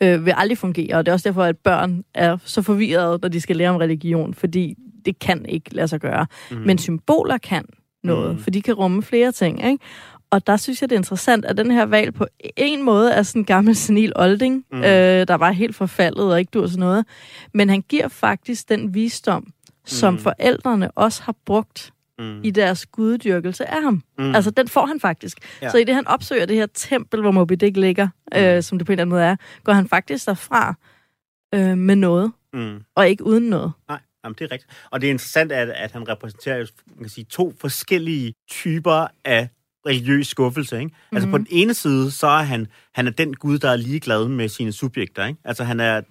øh, 0.02 0.26
vil 0.26 0.34
aldrig 0.38 0.58
fungere. 0.58 0.96
Og 0.98 1.06
det 1.06 1.12
er 1.12 1.14
også 1.14 1.30
derfor, 1.30 1.44
at 1.44 1.58
børn 1.58 2.04
er 2.14 2.38
så 2.46 2.62
forvirrede, 2.62 3.20
når 3.22 3.30
de 3.30 3.42
skal 3.42 3.56
lære 3.56 3.70
om 3.70 3.76
religion, 3.76 4.34
fordi 4.34 4.76
det 5.06 5.20
kan 5.20 5.46
ikke 5.46 5.76
lade 5.76 5.88
sig 5.88 6.00
gøre. 6.00 6.28
Mm. 6.52 6.58
Men 6.58 6.78
symboler 6.78 7.38
kan 7.38 7.66
noget, 8.04 8.36
Mm. 8.36 8.42
for 8.42 8.50
de 8.50 8.62
kan 8.62 8.74
rumme 8.74 9.04
flere 9.04 9.32
ting, 9.32 9.66
ikke? 9.66 9.84
Og 10.36 10.48
der 10.48 10.58
synes 10.58 10.82
jeg, 10.82 10.90
det 10.90 10.96
er 10.96 11.00
interessant, 11.00 11.46
at 11.46 11.58
den 11.58 11.72
her 11.72 11.86
valg 11.86 12.14
på 12.14 12.28
en 12.58 12.82
måde 12.84 13.12
er 13.14 13.24
sådan 13.24 13.42
en 13.42 13.46
gammel 13.46 13.76
senil 13.76 14.12
olding, 14.16 14.66
Mm. 14.72 14.78
øh, 14.78 15.28
der 15.28 15.36
var 15.36 15.52
helt 15.52 15.76
forfaldet 15.76 16.32
og 16.32 16.40
ikke 16.40 16.50
dur 16.50 16.68
sådan 16.68 16.80
noget. 16.80 17.06
Men 17.54 17.70
han 17.70 17.82
giver 17.82 18.08
faktisk 18.08 18.70
den 18.70 18.94
visdom, 18.94 19.48
som 19.86 20.14
Mm. 20.14 20.20
forældrene 20.20 20.92
også 20.92 21.24
har 21.24 21.36
brugt 21.46 21.92
Mm. 22.20 22.40
i 22.44 22.52
deres 22.52 22.86
guddyrkelse 22.86 23.66
af 23.72 23.82
ham. 23.82 24.04
Mm. 24.18 24.36
Altså, 24.36 24.52
den 24.52 24.68
får 24.68 24.86
han 24.86 25.00
faktisk. 25.00 25.38
Ja. 25.62 25.70
Så 25.70 25.78
i 25.78 25.84
det, 25.84 25.96
han 25.96 26.08
opsøger 26.08 26.46
det 26.46 26.56
her 26.56 26.68
tempel, 26.74 27.22
hvor 27.22 27.32
Moby 27.32 27.54
Dick 27.54 27.78
ligger, 27.78 28.08
Mm. 28.34 28.40
øh, 28.40 28.64
som 28.64 28.78
det 28.78 28.86
på 28.86 28.92
en 28.92 28.94
eller 28.94 29.02
anden 29.02 29.10
måde 29.10 29.24
er, 29.24 29.36
går 29.64 29.74
han 29.74 29.88
faktisk 29.88 30.26
derfra 30.26 30.74
øh, 31.56 31.78
med 31.78 31.96
noget, 31.96 32.32
Mm. 32.54 32.80
og 32.96 33.10
ikke 33.10 33.26
uden 33.26 33.44
noget. 33.50 33.72
Nej, 33.90 34.00
jamen, 34.24 34.36
det 34.40 34.46
er 34.46 34.52
rigtigt. 34.52 34.72
Og 34.92 35.02
det 35.02 35.08
er 35.08 35.12
interessant, 35.12 35.52
at, 35.52 35.70
at 35.70 35.92
han 35.92 36.08
repræsenterer 36.10 36.66
man 36.88 37.00
kan 37.04 37.10
sige, 37.10 37.26
to 37.26 37.54
forskellige 37.60 38.34
typer 38.52 39.08
af 39.26 39.50
religiøs 39.86 40.28
skuffelse. 40.28 40.76
Ikke? 40.76 40.86
Mm-hmm. 40.86 41.18
Altså 41.18 41.30
på 41.30 41.38
den 41.38 41.48
ene 41.50 41.74
side, 41.74 42.12
så 42.12 42.28
er 42.28 42.44
han, 42.44 42.68
han 42.94 43.08
er 43.08 43.12
den 43.12 43.34
gud, 43.34 43.60
der 43.60 43.70
er 43.70 43.76
ligeglad 43.76 44.28
med 44.28 44.50
sine 44.50 44.72
subjekter. 44.72 45.26
Ikke? 45.26 45.40
Altså 45.44 45.64
han 45.64 45.80
er, 45.80 46.02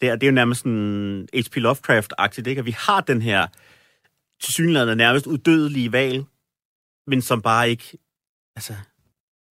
det 0.00 0.08
er, 0.08 0.16
det 0.16 0.22
er 0.22 0.26
jo 0.26 0.34
nærmest 0.34 0.60
sådan 0.60 1.28
H.P. 1.34 1.56
Lovecraft-agtigt, 1.56 2.46
ikke? 2.46 2.58
at 2.58 2.66
vi 2.66 2.76
har 2.78 3.00
den 3.00 3.22
her 3.22 3.46
tilsyneladende 4.42 4.96
nærmest 4.96 5.26
udødelige 5.26 5.92
valg, 5.92 6.24
men 7.06 7.22
som 7.22 7.42
bare 7.42 7.70
ikke, 7.70 7.98
altså, 8.56 8.74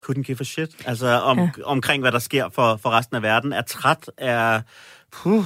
couldn't 0.05 0.21
give 0.21 0.37
a 0.41 0.43
shit. 0.43 0.87
Altså 0.87 1.07
om. 1.07 1.39
Ja. 1.39 1.49
omkring, 1.63 2.03
hvad 2.03 2.11
der 2.11 2.19
sker 2.19 2.49
for, 2.49 2.75
for 2.75 2.89
resten 2.89 3.15
af 3.15 3.21
verden, 3.21 3.53
er 3.53 3.61
træt, 3.61 4.11
er... 4.17 4.61
Puh, 5.11 5.45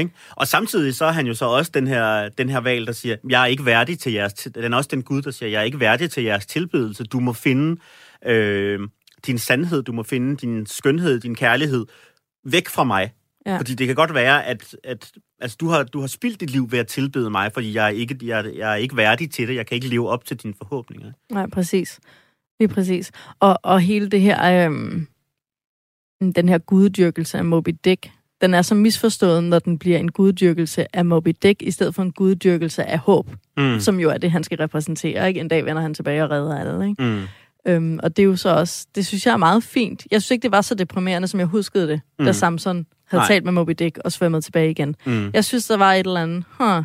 ikke? 0.00 0.12
Og 0.30 0.46
samtidig 0.46 0.94
så 0.94 1.04
er 1.04 1.12
han 1.12 1.26
jo 1.26 1.34
så 1.34 1.44
også 1.44 1.70
den 1.74 1.86
her, 1.86 2.28
den 2.28 2.48
her 2.48 2.60
valg, 2.60 2.86
der 2.86 2.92
siger, 2.92 3.16
jeg 3.28 3.42
er 3.42 3.46
ikke 3.46 3.66
værdig 3.66 3.98
til 3.98 4.12
jeres... 4.12 4.32
til-" 4.32 4.54
Den 4.54 4.72
er 4.72 4.76
også 4.76 4.88
den 4.92 5.02
Gud, 5.02 5.22
der 5.22 5.30
siger, 5.30 5.50
jeg 5.50 5.58
er 5.58 5.64
ikke 5.64 5.80
værdig 5.80 6.10
til 6.10 6.22
jeres 6.22 6.46
tilbedelse. 6.46 7.04
Du 7.04 7.20
må 7.20 7.32
finde 7.32 7.80
øh, 8.26 8.80
din 9.26 9.38
sandhed, 9.38 9.82
du 9.82 9.92
må 9.92 10.02
finde 10.02 10.36
din 10.36 10.66
skønhed, 10.66 11.20
din 11.20 11.34
kærlighed 11.34 11.86
væk 12.44 12.68
fra 12.68 12.84
mig. 12.84 13.12
Ja. 13.46 13.58
Fordi 13.58 13.74
det 13.74 13.86
kan 13.86 13.96
godt 13.96 14.14
være, 14.14 14.46
at, 14.46 14.76
at 14.84 15.12
altså, 15.40 15.56
du, 15.60 15.68
har, 15.68 15.82
du 15.82 16.00
har 16.00 16.06
spildt 16.06 16.40
dit 16.40 16.50
liv 16.50 16.72
ved 16.72 16.78
at 16.78 16.86
tilbede 16.86 17.30
mig, 17.30 17.52
fordi 17.52 17.74
jeg 17.74 17.84
er, 17.84 17.88
ikke, 17.88 18.18
jeg, 18.22 18.50
jeg 18.56 18.72
er 18.72 18.76
ikke 18.76 18.96
værdig 18.96 19.30
til 19.30 19.48
det. 19.48 19.54
Jeg 19.54 19.66
kan 19.66 19.74
ikke 19.74 19.88
leve 19.88 20.08
op 20.08 20.24
til 20.24 20.36
dine 20.36 20.54
forhåbninger. 20.58 21.12
Nej, 21.32 21.46
præcis. 21.52 22.00
Lige 22.60 22.68
præcis. 22.68 23.12
Og, 23.40 23.58
og 23.62 23.80
hele 23.80 24.08
det 24.10 24.20
her, 24.20 24.66
øhm, 24.66 25.06
den 26.20 26.48
her 26.48 26.58
guddyrkelse 26.58 27.38
af 27.38 27.44
Moby 27.44 27.76
Dick, 27.84 28.10
den 28.40 28.54
er 28.54 28.62
så 28.62 28.74
misforstået, 28.74 29.44
når 29.44 29.58
den 29.58 29.78
bliver 29.78 29.98
en 29.98 30.10
guddyrkelse 30.12 30.96
af 30.96 31.04
Moby 31.04 31.36
Dick, 31.42 31.62
i 31.62 31.70
stedet 31.70 31.94
for 31.94 32.02
en 32.02 32.12
guddyrkelse 32.12 32.84
af 32.84 32.98
håb, 32.98 33.26
Mm. 33.56 33.80
som 33.80 34.00
jo 34.00 34.10
er 34.10 34.18
det, 34.18 34.30
han 34.30 34.44
skal 34.44 34.58
repræsentere. 34.58 35.28
Ikke? 35.28 35.40
En 35.40 35.48
dag 35.48 35.64
vender 35.64 35.82
han 35.82 35.94
tilbage 35.94 36.24
og 36.24 36.30
redder 36.30 36.58
alle. 36.58 36.88
Ikke? 36.90 37.02
Mm. 37.02 37.22
Øhm, 37.66 38.00
og 38.02 38.16
det 38.16 38.22
er 38.22 38.26
jo 38.26 38.36
så 38.36 38.48
også, 38.48 38.86
det 38.94 39.06
synes 39.06 39.26
jeg 39.26 39.32
er 39.32 39.36
meget 39.36 39.62
fint. 39.62 40.06
Jeg 40.10 40.22
synes 40.22 40.30
ikke, 40.30 40.42
det 40.42 40.52
var 40.52 40.60
så 40.60 40.74
deprimerende, 40.74 41.28
som 41.28 41.40
jeg 41.40 41.46
huskede 41.46 41.88
det, 41.88 42.00
mm. 42.18 42.24
da. 42.24 42.32
Samson 42.32 42.86
havde 43.08 43.20
Nej. 43.20 43.28
Talt 43.28 43.44
med 43.44 43.52
Moby 43.52 43.72
Dick 43.78 43.98
og 44.04 44.12
svømmet 44.12 44.44
tilbage 44.44 44.70
igen. 44.70 44.96
Mm. 45.06 45.30
Jeg 45.34 45.44
synes, 45.44 45.66
der 45.66 45.76
var 45.76 45.92
et 45.92 46.06
eller 46.06 46.22
andet, 46.22 46.44
huh, 46.50 46.84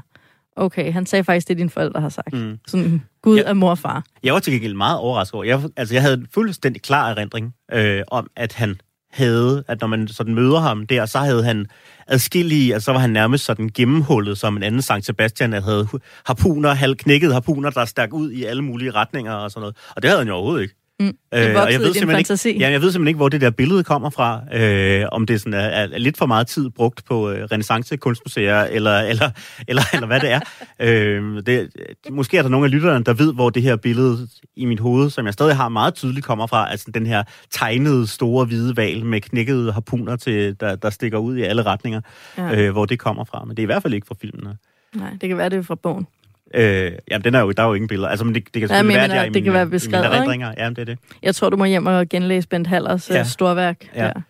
okay, 0.56 0.94
han 0.94 1.06
sagde 1.06 1.24
faktisk 1.24 1.48
det, 1.48 1.58
dine 1.58 1.70
forældre 1.70 2.02
har 2.02 2.10
sagt. 2.10 2.34
Mm. 2.34 2.58
Sådan, 2.68 3.04
Gud 3.22 3.38
ja. 3.38 3.44
er 3.44 3.54
mor 3.54 3.70
og 3.70 3.78
far. 3.78 4.04
Jeg 4.24 4.34
var 4.34 4.40
til 4.40 4.54
gengæld 4.54 4.74
meget 4.74 4.98
overrasket 5.00 5.34
over. 5.34 5.44
Jeg, 5.44 5.62
altså, 5.78 5.96
jeg 5.96 6.02
havde 6.02 6.14
en 6.14 6.28
fuldstændig 6.34 6.82
klar 6.82 7.10
erindring 7.10 7.54
øh, 7.74 8.02
om, 8.08 8.28
at 8.36 8.54
han 8.54 8.76
havde, 9.16 9.64
at 9.68 9.82
når 9.82 9.88
man 9.88 10.08
sådan 10.08 10.36
møder 10.36 10.60
ham 10.60 10.88
der, 10.88 11.06
så 11.06 11.20
havde 11.20 11.44
han 11.44 11.66
adskillige, 12.08 12.74
altså 12.74 12.86
så 12.86 12.92
var 12.92 13.00
han 13.00 13.10
nærmest 13.10 13.46
sådan 13.46 13.70
gennemhullet 13.70 14.38
som 14.38 14.58
en 14.58 14.64
anden 14.64 14.82
Sankt 14.82 15.06
Sebastian, 15.06 15.54
at 15.54 15.64
havde 15.64 15.88
harpuner, 16.26 16.74
halvknækkede 16.74 17.34
harpuner, 17.34 17.70
der 17.70 17.86
stak 17.86 18.14
ud 18.14 18.32
i 18.32 18.44
alle 18.44 18.62
mulige 18.62 18.92
retninger 18.92 19.34
og 19.34 19.52
sådan 19.52 19.62
noget. 19.62 19.78
Og 19.96 20.02
det 20.02 20.10
havde 20.10 20.20
han 20.20 20.28
jo 20.28 20.34
overhovedet 20.34 20.62
ikke. 20.62 20.85
Mm. 21.00 21.06
Øh, 21.34 21.42
Det 21.42 21.58
og 21.58 21.70
i 21.70 21.74
din 21.74 21.82
simpelthen 21.82 22.10
fantasi. 22.10 22.50
Ikke, 22.50 22.60
ja, 22.60 22.72
jeg 22.72 22.82
ved 22.82 22.92
simpelthen 22.92 23.08
ikke, 23.08 23.18
hvor 23.18 23.30
det 23.30 23.42
der 23.42 23.50
billede 23.50 23.84
kommer 23.84 24.10
fra. 24.10 24.42
Øh, 24.54 25.06
om 25.12 25.26
det 25.26 25.42
sådan 25.42 25.54
er, 25.54 25.60
er 25.60 25.98
lidt 25.98 26.18
for 26.18 26.26
meget 26.26 26.48
tid 26.48 26.70
brugt 26.70 27.06
på 27.06 27.30
øh, 27.30 27.44
renaissance 27.44 27.98
kunstmuseer, 27.98 28.64
eller, 28.64 29.00
eller, 29.12 29.30
eller, 29.68 29.84
eller 29.94 30.08
hvad 30.08 30.20
det 30.20 30.32
er. 30.32 30.40
øh, 30.80 31.46
det, 31.46 31.70
måske 32.12 32.38
er 32.38 32.42
der 32.42 32.50
nogle 32.50 32.66
af 32.66 32.72
lytterne, 32.72 33.04
der 33.04 33.14
ved, 33.14 33.34
hvor 33.34 33.50
det 33.50 33.64
her 33.64 33.76
billede 33.76 34.28
i 34.56 34.66
mit 34.66 34.80
hoved, 34.80 35.10
som 35.10 35.26
jeg 35.26 35.34
stadig 35.34 35.56
har 35.56 35.70
meget 35.70 35.94
tydeligt, 35.94 36.26
kommer 36.26 36.48
fra. 36.48 36.72
Altså 36.72 36.92
den 36.94 37.06
her 37.06 37.24
tegnede 37.52 38.08
store 38.08 38.46
hvide 38.46 38.78
val 38.78 39.06
med 39.06 39.22
knækkede 39.22 39.72
harpuner, 39.72 40.16
til, 40.16 40.60
der, 40.60 40.76
der 40.76 40.90
stikker 40.90 41.18
ud 41.18 41.38
i 41.38 41.42
alle 41.42 41.64
retninger. 41.64 42.02
Ja. 42.38 42.62
Øh, 42.62 42.72
hvor 42.72 42.86
det 42.86 43.00
kommer 43.00 43.24
fra. 43.24 43.46
Men 43.46 43.58
det 43.58 43.60
er 43.60 43.66
i 43.66 43.66
hvert 43.66 43.82
fald 43.82 43.94
ikke 43.94 44.08
fra 44.08 44.16
filmen. 44.22 44.48
Nej, 44.96 45.10
det 45.22 45.30
kan 45.30 45.38
være, 45.38 45.50
det 45.50 45.58
er 45.58 45.64
fra 45.64 45.76
bogen. 45.76 46.08
Øh, 46.54 46.92
jamen, 47.12 47.24
den 47.24 47.36
er 47.36 47.40
jo, 47.40 47.52
der 47.52 47.64
er 47.64 47.68
jo 47.68 47.74
ingen 47.74 47.88
billeder. 47.88 48.10
Altså, 48.10 48.26
men 48.26 48.36
det, 48.36 48.44
det 48.54 48.60
kan 48.60 48.68
selvfølgelig 48.70 48.96
være, 48.96 49.04
at 49.04 49.16
jeg 49.16 49.26
det 49.26 49.34
kan 49.34 49.44
mine- 49.44 49.54
være 49.54 49.68
beskrevet, 49.68 50.12
mine 50.28 50.34
ikke? 50.34 50.54
Jamen, 50.58 50.76
det 50.76 50.82
er 50.82 50.86
det. 50.86 50.98
Jeg 51.24 51.36
tror, 51.36 51.50
du 51.50 51.58
må 51.58 51.66
hjem 51.66 51.86
og 51.86 52.10
genlæse 52.10 52.48
Bent 52.48 52.68
Hallers 52.68 53.10
Ja. 53.10 53.16
ja. 53.16 53.24
storværk. 53.24 53.90
Ja. 53.96 54.04
Der. 54.04 54.22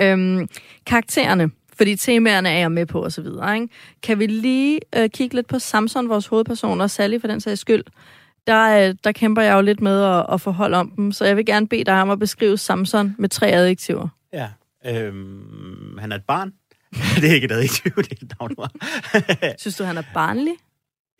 Øhm, 0.00 0.48
karaktererne, 0.86 1.50
fordi 1.76 1.96
temaerne 1.96 2.48
er 2.48 2.58
jeg 2.58 2.72
med 2.72 2.86
på 2.86 3.04
osv. 3.04 3.24
Ikke? 3.54 3.68
Kan 4.02 4.18
vi 4.18 4.26
lige 4.26 4.80
øh, 4.96 5.08
kigge 5.10 5.34
lidt 5.34 5.46
på 5.46 5.58
Samson, 5.58 6.08
vores 6.08 6.26
hovedperson, 6.26 6.80
og 6.80 6.90
Sally 6.90 7.20
for 7.20 7.28
den 7.28 7.40
sags 7.40 7.60
skyld? 7.60 7.84
Der, 8.46 8.88
øh, 8.88 8.94
der 9.04 9.12
kæmper 9.12 9.42
jeg 9.42 9.54
jo 9.56 9.60
lidt 9.60 9.80
med 9.80 10.02
at, 10.04 10.26
at 10.32 10.40
få 10.40 10.50
hold 10.50 10.74
om 10.74 10.90
dem, 10.96 11.12
så 11.12 11.24
jeg 11.24 11.36
vil 11.36 11.46
gerne 11.46 11.68
bede 11.68 11.84
dig 11.84 12.02
om 12.02 12.10
at 12.10 12.18
beskrive 12.18 12.56
Samson 12.58 13.14
med 13.18 13.28
tre 13.28 13.46
adjektiver. 13.46 14.08
Ja. 14.32 14.46
Øhm, 14.86 15.98
han 15.98 16.12
er 16.12 16.16
et 16.16 16.24
barn. 16.28 16.52
det 17.20 17.30
er 17.30 17.34
ikke 17.34 17.44
et 17.44 17.52
adjektiv, 17.52 17.92
det 17.96 18.12
er 18.12 18.16
et 18.22 18.32
navnord. 18.40 18.70
Synes 19.58 19.76
du, 19.76 19.84
han 19.84 19.96
er 19.98 20.02
barnlig? 20.14 20.52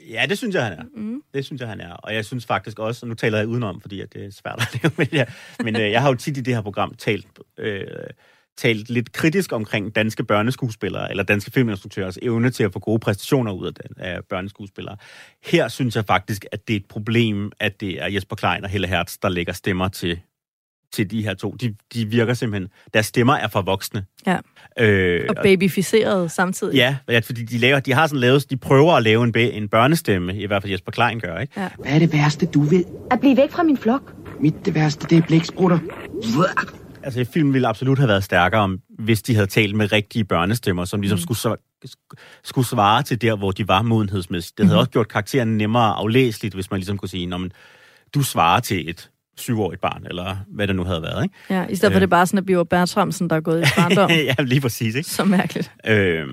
Ja, 0.00 0.26
det 0.28 0.38
synes 0.38 0.54
jeg, 0.54 0.64
han 0.64 0.72
er. 0.72 0.82
Mm. 0.94 1.22
Det 1.34 1.44
synes 1.44 1.60
jeg, 1.60 1.68
han 1.68 1.80
er. 1.80 1.92
Og 1.92 2.14
jeg 2.14 2.24
synes 2.24 2.46
faktisk 2.46 2.78
også, 2.78 3.06
og 3.06 3.08
nu 3.08 3.14
taler 3.14 3.38
jeg 3.38 3.48
udenom, 3.48 3.80
fordi 3.80 4.00
at 4.00 4.12
det 4.12 4.24
er 4.24 4.30
svært 4.30 4.60
at 4.60 4.82
lave, 4.82 4.92
men, 4.96 5.08
jeg, 5.12 5.26
men 5.64 5.76
øh, 5.76 5.90
jeg 5.90 6.02
har 6.02 6.08
jo 6.08 6.14
tit 6.14 6.36
i 6.36 6.40
det 6.40 6.54
her 6.54 6.62
program 6.62 6.94
talt, 6.94 7.26
øh, 7.58 7.86
talt 8.56 8.90
lidt 8.90 9.12
kritisk 9.12 9.52
omkring 9.52 9.94
danske 9.94 10.24
børneskuespillere, 10.24 11.10
eller 11.10 11.22
danske 11.22 11.50
filminstruktørers 11.50 12.18
evne 12.22 12.50
til 12.50 12.64
at 12.64 12.72
få 12.72 12.78
gode 12.78 12.98
præstationer 12.98 13.52
ud 13.52 13.66
af, 13.66 13.74
den, 13.74 14.04
af 14.04 14.24
børneskuespillere. 14.24 14.96
Her 15.44 15.68
synes 15.68 15.96
jeg 15.96 16.04
faktisk, 16.04 16.44
at 16.52 16.68
det 16.68 16.76
er 16.76 16.80
et 16.80 16.88
problem, 16.88 17.52
at 17.60 17.80
det 17.80 18.02
er 18.02 18.06
Jesper 18.06 18.36
Klein 18.36 18.64
og 18.64 18.70
Helle 18.70 18.86
Hertz, 18.86 19.16
der 19.22 19.28
lægger 19.28 19.52
stemmer 19.52 19.88
til 19.88 20.20
til 20.92 21.10
de 21.10 21.22
her 21.22 21.34
to. 21.34 21.50
De, 21.60 21.74
de 21.94 22.06
virker 22.06 22.34
simpelthen... 22.34 22.70
Deres 22.94 23.06
stemmer 23.06 23.34
er 23.34 23.48
for 23.48 23.62
voksne. 23.62 24.04
Ja. 24.26 24.38
Øh, 24.78 25.26
og 25.28 25.36
babyficeret 25.42 26.30
samtidig. 26.30 26.74
Ja, 26.74 26.96
ja, 27.08 27.18
fordi 27.18 27.44
de, 27.44 27.58
laver, 27.58 27.80
de 27.80 27.92
har 27.92 28.06
sådan 28.06 28.20
lavet... 28.20 28.50
De 28.50 28.56
prøver 28.56 28.92
at 28.94 29.02
lave 29.02 29.24
en, 29.24 29.32
en 29.36 29.68
børnestemme, 29.68 30.36
i 30.36 30.46
hvert 30.46 30.62
fald 30.62 30.70
Jesper 30.72 30.92
Klein 30.92 31.20
gør, 31.20 31.38
ikke? 31.38 31.60
Ja. 31.60 31.68
Hvad 31.78 31.92
er 31.92 31.98
det 31.98 32.12
værste, 32.12 32.46
du 32.46 32.60
vil? 32.60 32.84
At 33.10 33.20
blive 33.20 33.36
væk 33.36 33.50
fra 33.50 33.62
min 33.62 33.76
flok. 33.76 34.14
Mit 34.40 34.54
det 34.64 34.74
værste, 34.74 35.06
det 35.10 35.18
er 35.18 35.22
blæksprutter. 35.22 35.78
Altså, 37.02 37.24
filmen 37.32 37.52
ville 37.52 37.68
absolut 37.68 37.98
have 37.98 38.08
været 38.08 38.24
stærkere, 38.24 38.78
hvis 38.98 39.22
de 39.22 39.34
havde 39.34 39.46
talt 39.46 39.74
med 39.74 39.92
rigtige 39.92 40.24
børnestemmer, 40.24 40.84
som 40.84 41.00
ligesom 41.00 41.18
mm. 41.28 41.34
skulle, 41.34 41.56
skulle 42.44 42.66
svare 42.66 43.02
til 43.02 43.20
der, 43.22 43.36
hvor 43.36 43.50
de 43.50 43.68
var 43.68 43.82
modenhedsmæssigt. 43.82 44.58
Det 44.58 44.66
havde 44.66 44.76
mm. 44.76 44.78
også 44.78 44.90
gjort 44.90 45.08
karakteren 45.08 45.58
nemmere 45.58 45.94
aflæseligt, 45.94 46.54
hvis 46.54 46.70
man 46.70 46.80
ligesom 46.80 46.98
kunne 46.98 47.08
sige, 47.08 47.26
når 47.26 47.38
man, 47.38 47.52
du 48.14 48.22
svarer 48.22 48.60
til 48.60 48.90
et 48.90 49.10
syvårigt 49.38 49.80
barn, 49.80 50.06
eller 50.06 50.36
hvad 50.48 50.66
det 50.66 50.76
nu 50.76 50.84
havde 50.84 51.02
været. 51.02 51.22
Ikke? 51.22 51.34
Ja, 51.50 51.66
i 51.66 51.76
stedet 51.76 51.92
for 51.92 51.96
øh. 51.96 52.00
det 52.00 52.10
bare 52.10 52.26
sådan, 52.26 52.38
at 52.38 52.46
Biver 52.46 52.64
Bertramsen, 52.64 53.30
der 53.30 53.36
er 53.36 53.40
gået 53.40 53.60
i 53.60 53.64
barndom. 53.76 54.10
ja, 54.30 54.34
lige 54.38 54.60
præcis. 54.60 54.94
Ikke? 54.94 55.08
Så 55.08 55.24
mærkeligt. 55.24 55.72
Øh, 55.86 56.28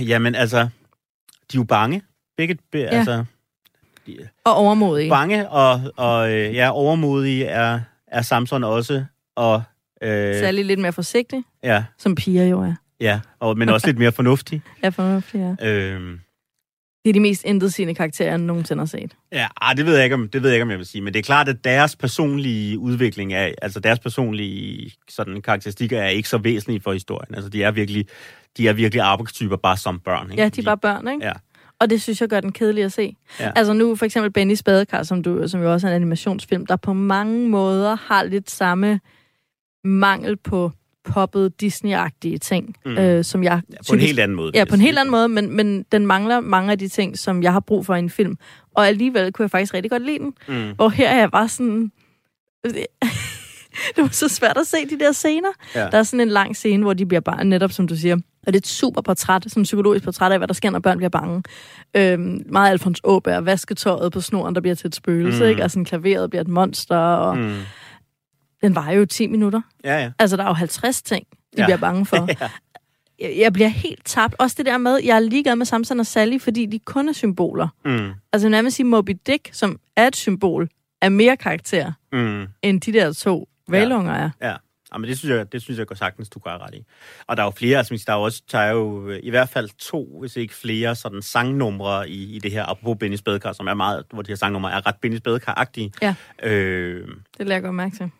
jamen 0.00 0.34
altså, 0.34 0.58
de 0.58 1.56
er 1.56 1.60
jo 1.60 1.64
bange. 1.64 2.02
Begge, 2.36 2.58
be, 2.72 2.78
ja. 2.78 2.86
altså... 2.86 3.24
De, 4.06 4.28
og 4.44 4.54
overmodige. 4.54 5.10
Bange 5.10 5.48
og, 5.48 5.80
og 5.96 6.32
øh, 6.32 6.54
ja, 6.54 6.70
overmodige 6.70 7.44
er, 7.44 7.80
er 8.06 8.22
Samson 8.22 8.64
også. 8.64 9.04
Og, 9.36 9.62
øh, 10.02 10.34
Særligt 10.34 10.66
lidt 10.66 10.80
mere 10.80 10.92
forsigtig, 10.92 11.44
ja. 11.62 11.84
som 11.98 12.14
piger 12.14 12.44
jo 12.44 12.60
er. 12.60 12.74
Ja, 13.00 13.20
og, 13.40 13.58
men 13.58 13.68
også 13.68 13.86
lidt 13.86 13.98
mere 13.98 14.12
fornuftig. 14.12 14.62
ja, 14.82 14.88
fornuftig, 14.88 15.56
ja. 15.60 15.68
Øh, 15.72 16.18
det 17.06 17.10
er 17.10 17.14
de 17.14 17.20
mest 17.20 17.44
intetsigende 17.44 17.94
karakterer, 17.94 18.28
jeg 18.28 18.38
nogensinde 18.38 18.80
har 18.80 18.86
set. 18.86 19.12
Ja, 19.32 19.46
ah, 19.60 19.76
det 19.76 19.86
ved 19.86 19.94
jeg 19.94 20.04
ikke, 20.04 20.14
om, 20.14 20.28
det 20.28 20.42
ved 20.42 20.50
jeg 20.50 20.54
ikke, 20.54 20.62
om 20.62 20.70
jeg 20.70 20.78
vil 20.78 20.86
sige. 20.86 21.02
Men 21.02 21.12
det 21.12 21.18
er 21.18 21.22
klart, 21.22 21.48
at 21.48 21.64
deres 21.64 21.96
personlige 21.96 22.78
udvikling 22.78 23.32
er, 23.32 23.52
altså 23.62 23.80
deres 23.80 23.98
personlige 23.98 24.92
sådan, 25.08 25.42
karakteristikker 25.42 26.02
er 26.02 26.08
ikke 26.08 26.28
så 26.28 26.38
væsentlige 26.38 26.80
for 26.80 26.92
historien. 26.92 27.34
Altså, 27.34 27.50
de 27.50 27.62
er 27.62 27.70
virkelig, 27.70 28.06
de 28.56 28.68
er 28.68 28.72
virkelig 28.72 29.02
arbejdstyper 29.02 29.56
bare 29.56 29.76
som 29.76 30.00
børn. 30.00 30.30
Ikke? 30.30 30.42
Ja, 30.42 30.48
de 30.48 30.60
er 30.60 30.64
bare 30.64 30.78
børn, 30.78 31.08
ikke? 31.08 31.26
Ja. 31.26 31.32
Og 31.80 31.90
det 31.90 32.02
synes 32.02 32.20
jeg 32.20 32.28
gør 32.28 32.40
den 32.40 32.52
kedelig 32.52 32.84
at 32.84 32.92
se. 32.92 33.16
Ja. 33.40 33.52
Altså 33.56 33.72
nu 33.72 33.96
for 33.96 34.04
eksempel 34.04 34.32
Benny 34.32 34.56
Badekar, 34.64 35.02
som, 35.02 35.22
du, 35.22 35.48
som 35.48 35.62
jo 35.62 35.72
også 35.72 35.86
er 35.86 35.90
en 35.90 35.96
animationsfilm, 35.96 36.66
der 36.66 36.76
på 36.76 36.92
mange 36.92 37.48
måder 37.48 37.96
har 37.96 38.22
lidt 38.22 38.50
samme 38.50 39.00
mangel 39.84 40.36
på 40.36 40.72
poppet 41.06 41.52
Disney-agtige 41.62 42.38
ting, 42.38 42.76
mm. 42.84 42.98
øh, 42.98 43.24
som 43.24 43.44
jeg... 43.44 43.60
Ja, 43.72 43.76
på 43.76 43.82
typisk, 43.84 43.92
en 43.92 44.00
helt 44.00 44.20
anden 44.20 44.36
måde. 44.36 44.52
Ja, 44.54 44.64
på 44.64 44.74
en 44.74 44.80
helt 44.80 44.98
anden 44.98 45.10
måde, 45.10 45.28
men, 45.28 45.56
men 45.56 45.84
den 45.92 46.06
mangler 46.06 46.40
mange 46.40 46.72
af 46.72 46.78
de 46.78 46.88
ting, 46.88 47.18
som 47.18 47.42
jeg 47.42 47.52
har 47.52 47.60
brug 47.60 47.86
for 47.86 47.94
i 47.94 47.98
en 47.98 48.10
film. 48.10 48.38
Og 48.74 48.88
alligevel 48.88 49.32
kunne 49.32 49.42
jeg 49.42 49.50
faktisk 49.50 49.74
rigtig 49.74 49.90
godt 49.90 50.06
lide 50.06 50.18
den. 50.18 50.32
Mm. 50.48 50.72
Hvor 50.76 50.88
her 50.88 51.08
er 51.08 51.18
jeg 51.18 51.30
bare 51.30 51.48
sådan... 51.48 51.92
det 53.96 54.02
var 54.02 54.08
så 54.12 54.28
svært 54.28 54.56
at 54.56 54.66
se 54.66 54.76
de 54.90 54.98
der 54.98 55.12
scener. 55.12 55.48
Ja. 55.74 55.80
Der 55.80 55.98
er 55.98 56.02
sådan 56.02 56.20
en 56.20 56.28
lang 56.28 56.56
scene, 56.56 56.82
hvor 56.82 56.92
de 56.92 57.06
bliver 57.06 57.20
bare, 57.20 57.44
netop 57.44 57.72
som 57.72 57.88
du 57.88 57.96
siger, 57.96 58.16
og 58.16 58.52
det 58.52 58.54
er 58.54 58.60
et 58.60 58.66
super 58.66 59.00
portræt, 59.00 59.44
sådan 59.48 59.60
et 59.60 59.64
psykologisk 59.64 60.04
portræt 60.04 60.32
af, 60.32 60.38
hvad 60.38 60.48
der 60.48 60.54
sker, 60.54 60.70
når 60.70 60.78
børn 60.78 60.96
bliver 60.96 61.10
bange. 61.10 61.42
Øhm, 61.96 62.42
meget 62.48 62.70
Alfons 62.70 63.00
Åberg, 63.04 63.46
vasketøjet 63.46 64.12
på 64.12 64.20
snoren, 64.20 64.54
der 64.54 64.60
bliver 64.60 64.74
til 64.74 64.88
et 64.88 64.94
spøgelse, 64.94 65.42
mm. 65.42 65.48
ikke? 65.48 65.62
Og 65.62 65.70
sådan 65.70 65.84
klaveret 65.84 66.30
bliver 66.30 66.40
et 66.40 66.48
monster, 66.48 66.96
og... 66.96 67.38
Mm 67.38 67.54
den 68.62 68.74
var 68.74 68.90
jo 68.90 69.04
10 69.04 69.26
minutter. 69.26 69.60
Ja, 69.84 70.02
ja. 70.02 70.10
Altså, 70.18 70.36
der 70.36 70.42
er 70.42 70.48
jo 70.48 70.52
50 70.52 71.02
ting, 71.02 71.26
de 71.30 71.36
ja. 71.58 71.64
bliver 71.64 71.76
bange 71.76 72.06
for. 72.06 72.26
ja. 72.40 72.50
jeg, 73.18 73.38
jeg 73.38 73.52
bliver 73.52 73.68
helt 73.68 74.04
tabt. 74.04 74.34
Også 74.38 74.54
det 74.58 74.66
der 74.66 74.78
med, 74.78 75.00
jeg 75.04 75.16
er 75.16 75.20
ligeglad 75.20 75.56
med 75.56 75.66
Samson 75.66 76.00
og 76.00 76.06
Sally, 76.06 76.38
fordi 76.38 76.66
de 76.66 76.78
kun 76.78 77.08
er 77.08 77.12
symboler. 77.12 77.68
Mm. 77.84 78.12
Altså, 78.32 78.48
når 78.48 78.62
man 78.62 78.70
siger 78.70 78.86
Moby 78.86 79.18
Dick, 79.26 79.48
som 79.52 79.78
er 79.96 80.06
et 80.06 80.16
symbol, 80.16 80.68
er 81.02 81.08
mere 81.08 81.36
karakter, 81.36 81.92
mm. 82.12 82.46
end 82.62 82.80
de 82.80 82.92
der 82.92 83.12
to 83.12 83.48
valunger 83.68 84.12
er. 84.12 84.30
Ja. 84.42 84.56
Ja, 84.92 84.98
men 84.98 85.08
det 85.08 85.18
synes 85.18 85.30
jeg, 85.30 85.52
det 85.52 85.62
synes 85.62 85.78
jeg 85.78 85.86
går 85.86 85.94
sagtens, 85.94 86.28
du 86.28 86.38
gør 86.38 86.58
ret 86.58 86.74
i. 86.74 86.84
Og 87.26 87.36
der 87.36 87.42
er 87.42 87.46
jo 87.46 87.50
flere, 87.50 87.78
altså 87.78 88.04
der 88.06 88.12
er 88.12 88.16
jo 88.16 88.22
også, 88.22 88.42
der 88.52 88.58
er 88.58 88.70
jo 88.70 89.08
øh, 89.08 89.20
i 89.22 89.30
hvert 89.30 89.48
fald 89.48 89.70
to, 89.78 90.18
hvis 90.20 90.36
ikke 90.36 90.54
flere, 90.54 90.94
sådan 90.94 91.22
sangnumre 91.22 92.08
i, 92.08 92.36
i 92.36 92.38
det 92.38 92.52
her, 92.52 92.64
apropos 92.64 92.96
Benny 93.00 93.16
Spædekar, 93.16 93.52
som 93.52 93.66
er 93.66 93.74
meget, 93.74 94.04
hvor 94.12 94.22
de 94.22 94.30
her 94.30 94.36
sangnumre 94.36 94.72
er 94.72 94.86
ret 94.86 94.96
Benny 95.02 95.16
Spædekar-agtige. 95.16 95.92
Ja, 96.02 96.14
øh, 96.42 97.08
det 97.38 97.46
lader 97.46 97.54
jeg 97.54 97.62
godt 97.62 97.74
mærke 97.74 97.96
til 97.96 98.10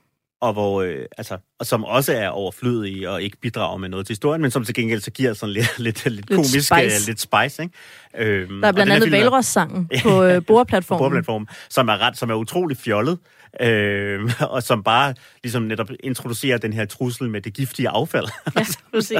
og, 0.40 0.53
hvor, 0.53 0.83
øh, 0.83 0.99
altså, 1.18 1.38
og 1.59 1.66
som 1.66 1.85
også 1.85 2.12
er 2.12 2.29
overflødige 2.29 3.11
og 3.11 3.22
ikke 3.22 3.37
bidrager 3.37 3.77
med 3.77 3.88
noget 3.88 4.07
til 4.07 4.12
historien, 4.12 4.42
men 4.42 4.51
som 4.51 4.64
til 4.64 4.75
gengæld 4.75 5.01
så 5.01 5.11
giver 5.11 5.35
sådan 5.35 5.53
lidt, 5.53 5.79
lidt, 5.79 6.05
lidt, 6.05 6.16
lidt 6.16 6.31
komisk, 6.31 6.61
spice. 6.61 7.07
Lidt 7.07 7.20
spice. 7.20 7.62
Ikke? 7.62 7.75
Øhm, 8.18 8.61
der 8.61 8.68
er 8.68 8.72
blandt 8.72 8.92
andet 8.92 9.12
Valros-sangen 9.12 9.90
på 10.03 10.22
øh, 10.22 10.44
bordplatformen. 10.46 11.03
bordplatformen, 11.03 11.49
som 11.70 11.88
er, 11.88 11.99
ret, 11.99 12.18
som 12.18 12.31
er 12.31 12.35
utrolig 12.35 12.77
fjollet, 12.77 13.18
øh, 13.61 14.33
og 14.55 14.62
som 14.62 14.83
bare 14.83 15.14
ligesom 15.42 15.62
netop 15.62 15.90
introducerer 16.01 16.59
den 16.59 16.72
her 16.72 16.85
trussel 16.85 17.31
med 17.31 17.40
det 17.40 17.55
giftige 17.55 17.88
affald. 17.88 18.27
Ja, 18.57 18.64
præcis. 18.92 19.18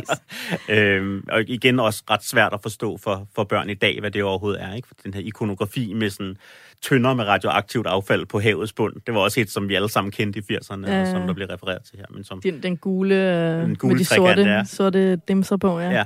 øh, 0.68 1.22
og 1.29 1.40
igen 1.48 1.81
også 1.81 2.02
ret 2.11 2.24
svært 2.24 2.52
at 2.52 2.62
forstå 2.62 2.96
for, 2.96 3.29
for 3.35 3.44
børn 3.44 3.70
i 3.70 3.74
dag, 3.74 4.00
hvad 4.00 4.11
det 4.11 4.22
overhovedet 4.22 4.62
er. 4.62 4.74
Ikke? 4.74 4.88
For 4.88 4.94
den 5.05 5.14
her 5.14 5.20
ikonografi 5.20 5.92
med 5.94 6.11
sådan 6.11 6.37
tønder 6.82 7.14
med 7.14 7.24
radioaktivt 7.24 7.86
affald 7.86 8.26
på 8.26 8.40
havets 8.40 8.72
bund. 8.72 8.94
Det 9.06 9.14
var 9.14 9.20
også 9.20 9.40
et, 9.40 9.50
som 9.50 9.68
vi 9.68 9.74
alle 9.74 9.88
sammen 9.88 10.12
kendte 10.12 10.38
i 10.38 10.42
80'erne, 10.42 10.90
øh, 10.90 11.06
som 11.06 11.26
der 11.26 11.32
bliver 11.34 11.52
refereret 11.52 11.82
til 11.82 11.98
her. 11.98 12.04
Men 12.10 12.24
som, 12.24 12.40
den, 12.40 12.62
den 12.62 12.76
gule, 12.76 13.62
den 13.62 13.76
gule 13.76 13.92
med 13.92 13.98
de 13.98 14.04
sorte, 14.04 14.42
ja. 14.42 14.64
sorte 14.64 15.16
dimser 15.16 15.56
på, 15.56 15.80
ja. 15.80 15.90
ja. 15.90 16.04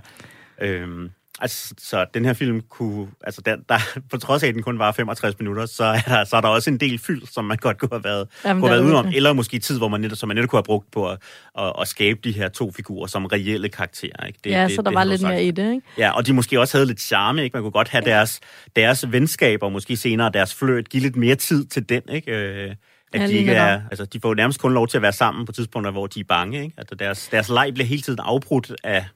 Øhm, 0.61 1.11
Altså, 1.41 1.75
så 1.79 2.07
den 2.15 2.25
her 2.25 2.33
film 2.33 2.61
kunne, 2.61 3.09
altså 3.25 3.41
der, 3.41 3.57
der, 3.69 3.79
på 4.11 4.17
trods 4.17 4.43
af, 4.43 4.49
at 4.49 4.55
den 4.55 4.63
kun 4.63 4.79
var 4.79 4.93
65 4.93 5.39
minutter, 5.39 5.67
så 5.67 5.85
er, 5.85 6.01
der, 6.01 6.25
så 6.25 6.37
er 6.37 6.41
der 6.41 6.49
også 6.49 6.71
en 6.71 6.77
del 6.77 6.99
fyld, 6.99 7.27
som 7.27 7.45
man 7.45 7.57
godt 7.57 7.79
kunne 7.79 7.89
have 7.93 8.05
været, 8.05 8.29
Jamen, 8.45 8.61
kunne 8.61 8.71
have 8.71 8.77
været 8.77 8.87
udenom. 8.87 9.07
Det. 9.07 9.17
Eller 9.17 9.33
måske 9.33 9.59
tid, 9.59 9.79
hvor 9.79 9.89
man 9.89 10.01
netop, 10.01 10.19
som 10.19 10.29
man 10.29 10.37
netop 10.37 10.49
kunne 10.49 10.59
have 10.59 10.65
brugt 10.65 10.91
på 10.91 11.09
at, 11.09 11.19
at, 11.59 11.73
at, 11.81 11.89
skabe 11.89 12.21
de 12.25 12.33
her 12.33 12.49
to 12.49 12.73
figurer 12.73 13.07
som 13.07 13.27
reelle 13.27 13.69
karakterer. 13.69 14.27
Ikke? 14.27 14.39
Det, 14.45 14.51
ja, 14.51 14.65
det, 14.65 14.73
så 14.75 14.83
der 14.83 14.91
det, 14.91 14.97
var 14.97 15.05
lidt 15.05 15.21
sagt. 15.21 15.33
mere 15.33 15.45
i 15.45 15.51
det, 15.51 15.75
ikke? 15.75 15.87
Ja, 15.99 16.11
og 16.11 16.27
de 16.27 16.33
måske 16.33 16.61
også 16.61 16.77
havde 16.77 16.87
lidt 16.87 17.01
charme, 17.01 17.45
ikke? 17.45 17.55
Man 17.55 17.63
kunne 17.63 17.73
godt 17.73 17.89
have 17.89 18.05
deres, 18.05 18.41
deres 18.77 19.13
venskaber, 19.13 19.69
måske 19.69 19.97
senere 19.97 20.31
deres 20.35 20.55
fløjt, 20.55 20.89
give 20.89 21.03
lidt 21.03 21.17
mere 21.17 21.35
tid 21.35 21.65
til 21.65 21.89
den, 21.89 22.03
ikke? 22.09 22.33
Øh, 22.33 22.75
at 23.13 23.21
ja, 23.21 23.27
de 23.27 23.33
ikke 23.33 23.53
er, 23.53 23.81
altså, 23.91 24.05
de 24.05 24.21
får 24.21 24.35
nærmest 24.35 24.61
kun 24.61 24.75
lov 24.75 24.89
til 24.89 24.99
at 24.99 25.03
være 25.03 25.13
sammen 25.13 25.47
på 25.47 25.53
tidspunkter, 25.53 25.91
hvor 25.91 26.07
de 26.07 26.21
er 26.21 26.25
bange, 26.25 26.63
ikke? 26.63 26.75
Altså, 26.79 26.95
deres, 26.95 27.29
deres 27.29 27.49
leg 27.49 27.71
bliver 27.75 27.87
hele 27.87 28.03
tiden 28.03 28.19
afbrudt 28.23 28.73
af, 28.85 29.07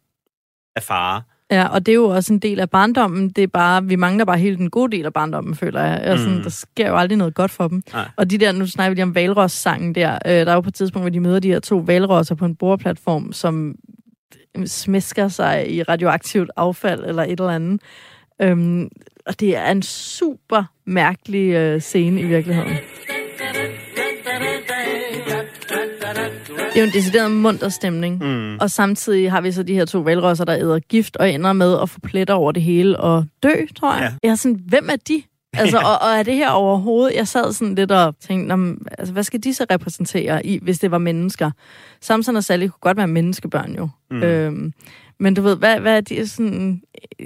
af 0.76 0.82
fare. 0.82 1.22
Ja, 1.54 1.66
og 1.66 1.86
det 1.86 1.92
er 1.92 1.96
jo 1.96 2.08
også 2.08 2.32
en 2.32 2.38
del 2.38 2.60
af 2.60 2.70
barndommen. 2.70 3.28
Det 3.28 3.42
er 3.42 3.46
bare, 3.46 3.84
vi 3.84 3.96
mangler 3.96 4.24
bare 4.24 4.38
helt 4.38 4.58
den 4.58 4.70
gode 4.70 4.96
del 4.96 5.06
af 5.06 5.12
barndommen, 5.12 5.54
føler 5.54 5.82
jeg. 5.82 6.00
Altså, 6.02 6.28
mm. 6.28 6.42
Der 6.42 6.50
sker 6.50 6.88
jo 6.88 6.96
aldrig 6.96 7.18
noget 7.18 7.34
godt 7.34 7.50
for 7.50 7.68
dem. 7.68 7.82
Nej. 7.92 8.08
Og 8.16 8.30
de 8.30 8.38
der, 8.38 8.52
nu 8.52 8.66
snakker 8.66 8.90
vi 8.90 8.94
lige 8.94 9.02
om 9.02 9.14
valros-sangen 9.14 9.94
der. 9.94 10.18
Øh, 10.26 10.32
der 10.32 10.46
er 10.46 10.54
jo 10.54 10.60
på 10.60 10.68
et 10.68 10.74
tidspunkt, 10.74 11.04
hvor 11.04 11.10
de 11.10 11.20
møder 11.20 11.40
de 11.40 11.48
her 11.48 11.60
to 11.60 11.76
valrosser 11.76 12.34
på 12.34 12.44
en 12.44 12.56
bordplatform, 12.56 13.32
som 13.32 13.74
smæsker 14.66 15.28
sig 15.28 15.70
i 15.70 15.82
radioaktivt 15.82 16.50
affald 16.56 17.04
eller 17.04 17.22
et 17.22 17.30
eller 17.30 17.48
andet. 17.48 17.80
Øhm, 18.42 18.88
og 19.26 19.40
det 19.40 19.56
er 19.56 19.70
en 19.70 19.82
super 19.82 20.64
mærkelig 20.84 21.52
øh, 21.54 21.80
scene 21.80 22.20
i 22.20 22.24
virkeligheden. 22.24 22.76
Det 26.74 26.80
er 26.80 26.84
jo 26.84 26.86
en 26.86 26.92
decideret 26.92 27.30
munter 27.30 27.68
stemning. 27.68 28.24
Mm. 28.24 28.56
Og 28.60 28.70
samtidig 28.70 29.30
har 29.30 29.40
vi 29.40 29.52
så 29.52 29.62
de 29.62 29.74
her 29.74 29.84
to 29.84 29.98
valrosser, 29.98 30.44
der 30.44 30.56
æder 30.56 30.78
gift 30.78 31.16
og 31.16 31.30
ender 31.30 31.52
med 31.52 31.80
at 31.82 31.90
få 31.90 32.00
pletter 32.00 32.34
over 32.34 32.52
det 32.52 32.62
hele 32.62 33.00
og 33.00 33.24
dø, 33.42 33.52
tror 33.76 33.94
jeg. 33.94 34.02
Ja. 34.02 34.12
Jeg 34.22 34.30
er 34.30 34.34
sådan, 34.34 34.60
hvem 34.66 34.88
er 34.90 34.96
de? 35.08 35.22
Altså, 35.52 35.78
og, 35.90 36.08
og 36.08 36.18
er 36.18 36.22
det 36.22 36.34
her 36.34 36.50
overhovedet... 36.50 37.16
Jeg 37.16 37.28
sad 37.28 37.52
sådan 37.52 37.74
lidt 37.74 37.90
og 37.90 38.14
tænkte, 38.20 38.56
altså, 38.98 39.12
hvad 39.12 39.22
skal 39.22 39.44
de 39.44 39.54
så 39.54 39.66
repræsentere, 39.70 40.46
i, 40.46 40.58
hvis 40.62 40.78
det 40.78 40.90
var 40.90 40.98
mennesker? 40.98 41.50
Samson 42.00 42.36
og 42.36 42.44
Sally 42.44 42.66
kunne 42.66 42.80
godt 42.80 42.96
være 42.96 43.06
menneskebørn 43.06 43.74
jo. 43.78 43.88
Mm. 44.10 44.22
Øhm, 44.22 44.72
men 45.18 45.34
du 45.34 45.42
ved, 45.42 45.56
hvad, 45.56 45.80
hvad 45.80 45.96
er 45.96 46.00
de 46.00 46.28
sådan 46.28 46.82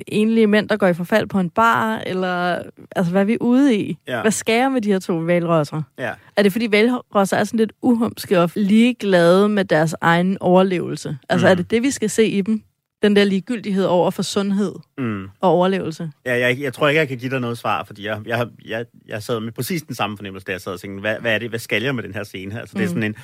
enlige 0.07 0.47
mænd, 0.47 0.69
der 0.69 0.77
går 0.77 0.87
i 0.87 0.95
forfald 0.95 1.27
på 1.27 1.41
en 1.41 1.51
bar? 1.51 1.99
Eller 1.99 2.63
altså, 2.97 3.13
hvad 3.13 3.21
er 3.21 3.25
vi 3.25 3.37
ude 3.41 3.77
i? 3.77 3.99
Ja. 4.09 4.21
Hvad 4.21 4.31
sker 4.31 4.69
med 4.69 4.81
de 4.81 4.93
her 4.93 4.99
to 4.99 5.15
valrosser? 5.17 5.83
Ja. 5.99 6.13
Er 6.37 6.43
det, 6.43 6.53
fordi 6.53 6.69
valrosser 6.71 7.37
er 7.37 7.45
sådan 7.45 7.59
lidt 7.59 7.73
uhumske 7.83 8.41
og 8.41 8.51
ligeglade 8.55 9.49
med 9.49 9.65
deres 9.65 9.95
egen 10.01 10.39
overlevelse? 10.41 11.19
Altså, 11.29 11.47
mm. 11.47 11.51
er 11.51 11.55
det 11.55 11.71
det, 11.71 11.83
vi 11.83 11.91
skal 11.91 12.11
se 12.11 12.27
i 12.27 12.41
dem? 12.41 12.63
Den 13.03 13.17
der 13.17 13.25
ligegyldighed 13.25 13.85
over 13.85 14.11
for 14.11 14.23
sundhed 14.23 14.75
mm. 14.99 15.25
og 15.41 15.51
overlevelse? 15.51 16.11
Ja, 16.27 16.39
jeg, 16.39 16.61
jeg 16.61 16.73
tror 16.73 16.89
ikke, 16.89 16.99
jeg 16.99 17.09
kan 17.09 17.19
give 17.19 17.31
dig 17.31 17.41
noget 17.41 17.59
svar, 17.59 17.85
fordi 17.85 18.07
jeg, 18.07 18.21
jeg, 18.27 18.47
jeg, 18.65 18.85
jeg 19.09 19.23
sad 19.23 19.41
med 19.41 19.53
præcis 19.53 19.83
den 19.83 19.95
samme 19.95 20.17
fornemmelse, 20.17 20.45
da 20.45 20.53
jeg 20.53 20.61
sad 20.61 20.73
og 20.73 20.81
tænkte, 20.81 21.01
hvad, 21.01 21.17
hvad 21.21 21.35
er 21.35 21.39
det, 21.39 21.49
hvad 21.49 21.59
skal 21.59 21.83
jeg 21.83 21.95
med 21.95 22.03
den 22.03 22.15
her 22.15 22.25
scene 22.25 22.53
her? 22.53 22.61
Altså, 22.61 22.77
mm. 22.77 22.79
det 22.79 22.91
er 22.91 22.95
mm. 22.95 23.03
sådan 23.03 23.15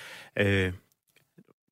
en... 0.46 0.66
Øh, 0.66 0.72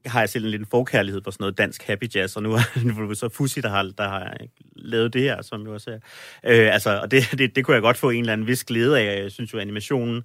har 0.06 0.20
jeg 0.20 0.28
selv 0.28 0.44
en 0.44 0.50
lidt 0.50 0.70
forkærlighed 0.70 1.20
for 1.24 1.30
sådan 1.30 1.42
noget 1.42 1.58
dansk 1.58 1.82
happy 1.82 2.14
jazz, 2.14 2.36
og 2.36 2.42
nu 2.42 2.52
er 2.52 3.06
det 3.08 3.18
så 3.18 3.28
Fussi, 3.28 3.60
der 3.60 3.68
har, 3.68 3.82
der 3.98 4.08
har 4.08 4.36
lavet 4.76 5.12
det 5.12 5.22
her, 5.22 5.42
som 5.42 5.62
jo 5.62 5.74
også 5.74 5.90
er. 5.90 5.98
Øh, 6.44 6.74
altså, 6.74 7.00
og 7.00 7.10
det, 7.10 7.22
det, 7.38 7.56
det 7.56 7.64
kunne 7.64 7.74
jeg 7.74 7.82
godt 7.82 7.96
få 7.96 8.10
en 8.10 8.20
eller 8.20 8.32
anden 8.32 8.46
vis 8.46 8.64
glæde 8.64 9.00
af. 9.00 9.22
Jeg 9.22 9.32
synes 9.32 9.52
jo, 9.54 9.58
animationen, 9.58 10.22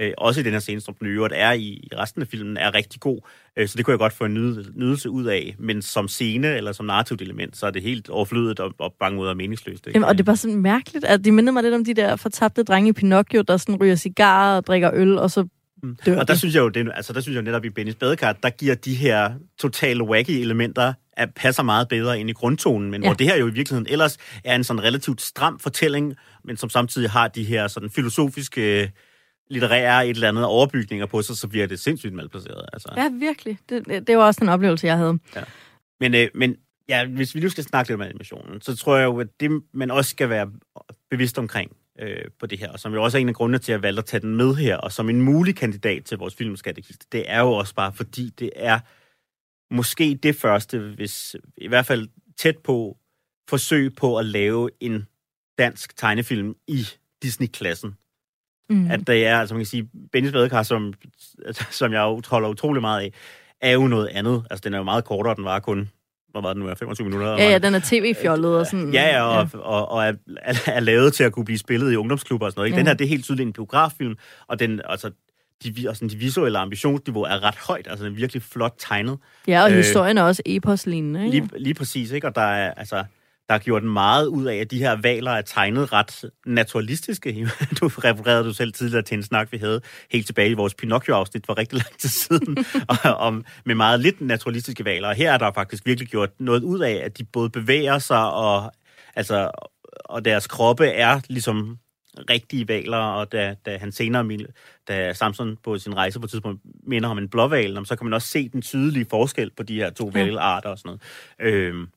øh, 0.00 0.12
også 0.18 0.40
i 0.40 0.42
den 0.42 0.52
her 0.52 0.60
scene, 0.60 0.80
som 0.80 0.94
den 0.94 1.06
øvrigt 1.06 1.34
er 1.36 1.52
i, 1.52 1.62
i 1.62 1.88
resten 1.98 2.22
af 2.22 2.28
filmen, 2.28 2.56
er 2.56 2.74
rigtig 2.74 3.00
god. 3.00 3.20
Øh, 3.56 3.68
så 3.68 3.76
det 3.76 3.84
kunne 3.84 3.92
jeg 3.92 3.98
godt 3.98 4.12
få 4.12 4.24
en 4.24 4.34
nyd, 4.34 4.64
nydelse 4.74 5.10
ud 5.10 5.24
af. 5.24 5.56
Men 5.58 5.82
som 5.82 6.08
scene 6.08 6.56
eller 6.56 6.72
som 6.72 6.86
narrativt 6.86 7.22
element, 7.22 7.56
så 7.56 7.66
er 7.66 7.70
det 7.70 7.82
helt 7.82 8.10
overflødet 8.10 8.60
og, 8.60 8.74
og 8.78 8.94
bange 9.00 9.20
ud 9.20 9.26
og 9.26 9.36
meningsløst. 9.36 9.86
Ikke? 9.86 9.96
Jamen, 9.96 10.08
og 10.08 10.14
det 10.14 10.20
er 10.20 10.24
bare 10.24 10.36
sådan 10.36 10.62
mærkeligt, 10.62 11.04
at 11.04 11.24
det 11.24 11.34
minder 11.34 11.52
mig 11.52 11.62
lidt 11.62 11.74
om 11.74 11.84
de 11.84 11.94
der 11.94 12.16
fortabte 12.16 12.62
drenge 12.62 12.90
i 12.90 12.92
Pinocchio, 12.92 13.42
der 13.42 13.56
sådan 13.56 13.76
ryger 13.76 13.96
cigarer 13.96 14.56
og 14.56 14.66
drikker 14.66 14.90
øl, 14.94 15.18
og 15.18 15.30
så 15.30 15.46
dør 16.06 16.18
Og 16.18 16.28
der 16.28 16.34
de. 16.34 16.38
synes 16.38 16.54
jeg 16.54 16.60
jo, 16.60 16.68
det, 16.68 16.90
altså 16.94 17.12
der 17.12 17.20
synes 17.20 17.34
jeg 17.34 17.40
jo 17.40 17.44
netop 17.44 17.64
i 17.64 17.70
Bennys 17.70 17.94
badekar, 17.94 18.32
der 18.32 18.50
giver 18.50 18.74
de 18.74 18.94
her 18.94 19.32
totale 19.58 20.04
wacky 20.04 20.30
elementer, 20.30 20.92
at 21.12 21.28
passer 21.36 21.62
meget 21.62 21.88
bedre 21.88 22.20
ind 22.20 22.30
i 22.30 22.32
grundtonen, 22.32 22.90
men 22.90 23.02
Ja. 23.02 23.06
ja. 23.06 23.10
hvor 23.10 23.16
det 23.16 23.26
her 23.26 23.36
jo 23.36 23.46
i 23.46 23.52
virkeligheden 23.52 23.86
ellers 23.90 24.18
er 24.44 24.54
en 24.54 24.64
sådan 24.64 24.82
relativt 24.82 25.20
stram 25.20 25.58
fortælling, 25.58 26.14
men 26.44 26.56
som 26.56 26.70
samtidig 26.70 27.10
har 27.10 27.28
de 27.28 27.44
her 27.44 27.68
sådan 27.68 27.90
filosofiske, 27.90 28.92
litterære 29.50 30.08
et 30.08 30.14
eller 30.14 30.28
andet 30.28 30.44
overbygninger 30.44 31.06
på 31.06 31.22
sig, 31.22 31.36
så 31.36 31.48
bliver 31.48 31.66
det 31.66 31.80
sindssygt 31.80 32.14
malplaceret. 32.14 32.64
Altså. 32.72 32.88
Ja, 32.96 33.08
virkelig. 33.08 33.58
Det, 33.68 33.86
det, 33.86 34.06
det 34.06 34.16
var 34.18 34.24
også 34.24 34.40
den 34.40 34.48
oplevelse, 34.48 34.86
jeg 34.86 34.96
havde. 34.96 35.18
Men, 36.00 36.14
øh, 36.14 36.28
men 36.34 36.56
ja, 36.88 37.06
hvis 37.06 37.34
vi 37.34 37.40
nu 37.40 37.48
skal 37.48 37.64
snakke 37.64 37.90
lidt 37.90 38.00
om 38.00 38.06
animationen, 38.06 38.60
så 38.60 38.76
tror 38.76 38.96
jeg 38.96 39.04
jo, 39.04 39.20
at 39.20 39.26
det, 39.40 39.62
man 39.74 39.90
også 39.90 40.10
skal 40.10 40.28
være 40.28 40.50
bevidst 41.10 41.38
omkring 41.38 41.70
øh, 41.98 42.24
på 42.38 42.46
det 42.46 42.58
her, 42.58 42.72
og 42.72 42.80
som 42.80 42.94
jo 42.94 43.02
også 43.02 43.18
er 43.18 43.20
en 43.20 43.28
af 43.28 43.34
grundene 43.34 43.58
til, 43.58 43.72
at 43.72 43.76
jeg 43.76 43.82
valgte 43.82 43.98
at 43.98 44.04
tage 44.04 44.20
den 44.20 44.36
med 44.36 44.54
her, 44.54 44.76
og 44.76 44.92
som 44.92 45.10
en 45.10 45.22
mulig 45.22 45.56
kandidat 45.56 46.04
til 46.04 46.18
vores 46.18 46.34
filmskattekiste, 46.34 47.06
det 47.12 47.30
er 47.30 47.40
jo 47.40 47.52
også 47.52 47.74
bare, 47.74 47.92
fordi 47.92 48.28
det 48.28 48.50
er 48.56 48.80
måske 49.74 50.18
det 50.22 50.36
første, 50.36 50.78
hvis 50.78 51.36
i 51.56 51.68
hvert 51.68 51.86
fald 51.86 52.08
tæt 52.36 52.58
på, 52.58 52.98
forsøg 53.48 53.94
på 53.96 54.18
at 54.18 54.26
lave 54.26 54.70
en 54.80 55.06
dansk 55.58 55.96
tegnefilm 55.96 56.54
i 56.68 56.86
Disney-klassen. 57.22 57.94
Mm. 58.70 58.90
At 58.90 59.06
det 59.06 59.26
er, 59.26 59.40
altså 59.40 59.54
man 59.54 59.60
kan 59.60 59.66
sige, 59.66 59.88
Bennys 60.12 60.32
badekar, 60.32 60.62
som, 60.62 60.94
som 61.80 61.92
jeg 61.92 62.00
jo 62.00 62.22
holder 62.26 62.48
utrolig 62.48 62.80
meget 62.80 63.00
af, 63.00 63.12
er 63.60 63.70
jo 63.70 63.86
noget 63.86 64.08
andet. 64.08 64.46
Altså 64.50 64.60
den 64.64 64.74
er 64.74 64.78
jo 64.78 64.84
meget 64.84 65.04
kortere, 65.04 65.34
den 65.34 65.44
var 65.44 65.60
kun, 65.60 65.90
hvad 66.32 66.42
var 66.42 66.52
den 66.52 66.62
nu, 66.62 66.68
er, 66.68 66.74
25 66.74 67.04
minutter? 67.04 67.32
Ja, 67.32 67.50
ja, 67.50 67.58
den 67.58 67.74
er 67.74 67.80
tv-fjollet 67.84 68.58
og 68.58 68.66
sådan. 68.66 68.92
Ja, 68.94 69.16
ja, 69.16 69.22
og, 69.22 69.48
ja. 69.54 69.58
og, 69.58 69.90
og 69.90 70.04
er, 70.04 70.12
er 70.66 70.80
lavet 70.80 71.14
til 71.14 71.24
at 71.24 71.32
kunne 71.32 71.44
blive 71.44 71.58
spillet 71.58 71.92
i 71.92 71.96
ungdomsklubber 71.96 72.46
og 72.46 72.52
sådan 72.52 72.60
noget. 72.60 72.66
Ikke? 72.68 72.76
Ja. 72.76 72.80
Den 72.80 72.86
her, 72.86 72.94
det 72.94 73.04
er 73.04 73.08
helt 73.08 73.24
tydeligt 73.24 73.46
en 73.46 73.52
biograffilm, 73.52 74.14
og 74.46 74.58
den, 74.58 74.80
altså, 74.84 75.10
de, 75.64 75.88
og 75.88 75.96
sådan, 75.96 76.08
de 76.08 76.16
visuelle 76.16 76.58
ambitionsniveau 76.58 77.22
er 77.22 77.42
ret 77.42 77.56
højt. 77.68 77.86
Altså, 77.90 78.04
den 78.04 78.12
er 78.12 78.16
virkelig 78.16 78.42
flot 78.42 78.74
tegnet. 78.78 79.18
Ja, 79.48 79.62
og 79.62 79.70
Øh, 79.70 79.76
historien 79.76 80.18
er 80.18 80.22
også 80.22 80.42
epos-lignende, 80.46 81.24
ikke? 81.24 81.30
Lige, 81.30 81.62
lige 81.62 81.74
præcis, 81.74 82.10
ikke? 82.10 82.26
Og 82.26 82.34
der 82.34 82.42
er, 82.42 82.74
altså, 82.76 83.04
der 83.50 83.56
er 83.56 83.58
gjort 83.58 83.84
meget 83.84 84.26
ud 84.26 84.44
af, 84.44 84.56
at 84.56 84.70
de 84.70 84.78
her 84.78 84.96
valer 84.96 85.30
er 85.30 85.42
tegnet 85.42 85.92
ret 85.92 86.24
naturalistiske. 86.46 87.48
Du 87.80 87.86
refererede 87.86 88.44
du 88.44 88.52
selv 88.52 88.72
tidligere 88.72 89.02
til 89.02 89.16
en 89.16 89.22
snak, 89.22 89.52
vi 89.52 89.56
havde 89.56 89.80
helt 90.10 90.26
tilbage 90.26 90.50
i 90.50 90.54
vores 90.54 90.74
Pinocchio-afsnit 90.74 91.46
for 91.46 91.58
rigtig 91.58 91.78
lang 91.78 91.98
tid 91.98 92.08
siden, 92.08 92.56
om, 93.26 93.44
med 93.64 93.74
meget 93.74 94.00
lidt 94.00 94.20
naturalistiske 94.20 94.84
valer. 94.84 95.08
Og 95.08 95.14
her 95.14 95.32
er 95.32 95.38
der 95.38 95.52
faktisk 95.52 95.86
virkelig 95.86 96.08
gjort 96.08 96.30
noget 96.40 96.62
ud 96.62 96.80
af, 96.80 97.00
at 97.04 97.18
de 97.18 97.24
både 97.24 97.50
bevæger 97.50 97.98
sig, 97.98 98.32
og, 98.32 98.72
altså, 99.16 99.50
og 100.04 100.24
deres 100.24 100.46
kroppe 100.46 100.86
er 100.86 101.20
ligesom 101.28 101.78
rigtige 102.30 102.68
valer, 102.68 102.98
og 102.98 103.32
da, 103.32 103.54
da 103.66 103.78
han 103.78 103.92
senere, 103.92 104.38
da 104.88 105.12
Samson 105.12 105.56
på 105.64 105.78
sin 105.78 105.96
rejse 105.96 106.20
på 106.20 106.24
et 106.24 106.30
tidspunkt 106.30 106.60
minder 106.86 107.08
om 107.08 107.18
en 107.18 107.28
blåval, 107.28 107.86
så 107.86 107.96
kan 107.96 108.06
man 108.06 108.12
også 108.14 108.28
se 108.28 108.48
den 108.48 108.62
tydelige 108.62 109.06
forskel 109.10 109.50
på 109.56 109.62
de 109.62 109.74
her 109.74 109.90
to 109.90 110.10
valarter 110.14 110.68
og 110.68 110.78
sådan 110.78 110.98
noget. 111.40 111.54
Øhm, 111.54 111.88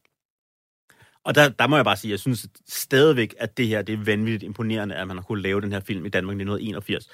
og 1.25 1.35
der, 1.35 1.49
der 1.49 1.67
må 1.67 1.75
jeg 1.75 1.85
bare 1.85 1.97
sige, 1.97 2.11
jeg 2.11 2.19
synes 2.19 2.47
stadigvæk, 2.69 3.35
at 3.39 3.57
det 3.57 3.67
her 3.67 3.81
det 3.81 3.93
er 3.93 4.03
vanvittigt 4.03 4.43
imponerende, 4.43 4.95
at 4.95 5.07
man 5.07 5.17
har 5.17 5.23
kunnet 5.23 5.43
lave 5.43 5.61
den 5.61 5.71
her 5.71 5.79
film 5.79 6.05
i 6.05 6.09
Danmark 6.09 6.33
i 6.33 6.41
1981. 6.41 7.07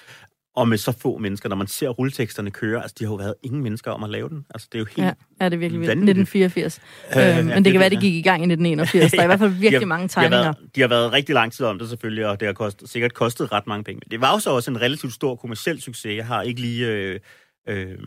Og 0.56 0.68
med 0.68 0.78
så 0.78 0.92
få 0.92 1.18
mennesker, 1.18 1.50
når 1.50 1.56
man 1.56 1.68
ser 1.68 1.90
rulleteksterne 1.90 2.52
køre, 2.52 2.82
altså 2.82 2.96
de 3.00 3.04
har 3.06 3.12
jo 3.12 3.16
været 3.16 3.34
ingen 3.44 3.64
mennesker 3.64 3.92
om 3.92 4.04
at 4.04 4.10
lave 4.10 4.30
den. 4.30 4.46
Altså 4.54 4.68
det 4.72 4.78
er 4.78 4.80
jo 4.80 4.86
helt... 4.86 4.98
Ja, 4.98 5.14
ja, 5.42 5.46
det 5.46 5.54
er 5.54 5.58
virkelig 5.58 5.80
vildt. 5.82 5.90
Vanvittigt. 5.90 6.20
1984. 6.36 6.82
Øh, 7.16 7.18
Øh, 7.18 7.24
ja, 7.24 7.44
men 7.44 7.48
det 7.56 7.66
det- 7.66 7.74
kan 7.74 7.80
være, 7.80 7.90
det 7.90 8.00
gik 8.00 8.14
i 8.14 8.22
gang 8.22 8.42
i 8.42 8.46
1981. 8.46 9.12
Der 9.12 9.20
er 9.20 9.24
i 9.24 9.26
hvert 9.28 9.40
fald 9.40 9.50
de 9.50 9.56
virkelig 9.56 9.80
har- 9.80 9.86
mange 9.86 10.08
De 10.08 10.14
tegninger. 10.14 10.38
har, 10.38 10.44
været, 10.44 10.76
de 10.76 10.82
har 10.82 10.88
været 10.88 11.12
rigtig 11.14 11.34
lang 11.36 11.54
tid 11.54 11.66
om 11.66 11.80
det 11.80 11.90
selvfølgelig, 11.90 12.28
og 12.28 12.40
det 12.40 12.46
har 12.46 12.54
kost, 12.54 12.84
sikkert 12.90 13.14
kostet 13.14 13.52
ret 13.52 13.68
mange 13.68 13.84
penge. 13.84 14.02
Men 14.06 14.12
det 14.12 14.22
var 14.22 14.32
jo 14.34 14.40
så 14.40 14.50
også 14.50 14.72
en 14.72 14.82
relativt 14.82 15.14
stor 15.14 15.36
kommersiel 15.36 15.82
succes. 15.82 16.16
Jeg 16.18 16.26
har 16.26 16.42
ikke 16.42 16.62
lige 16.62 16.88
øh, 16.88 17.20
øh, 17.70 17.98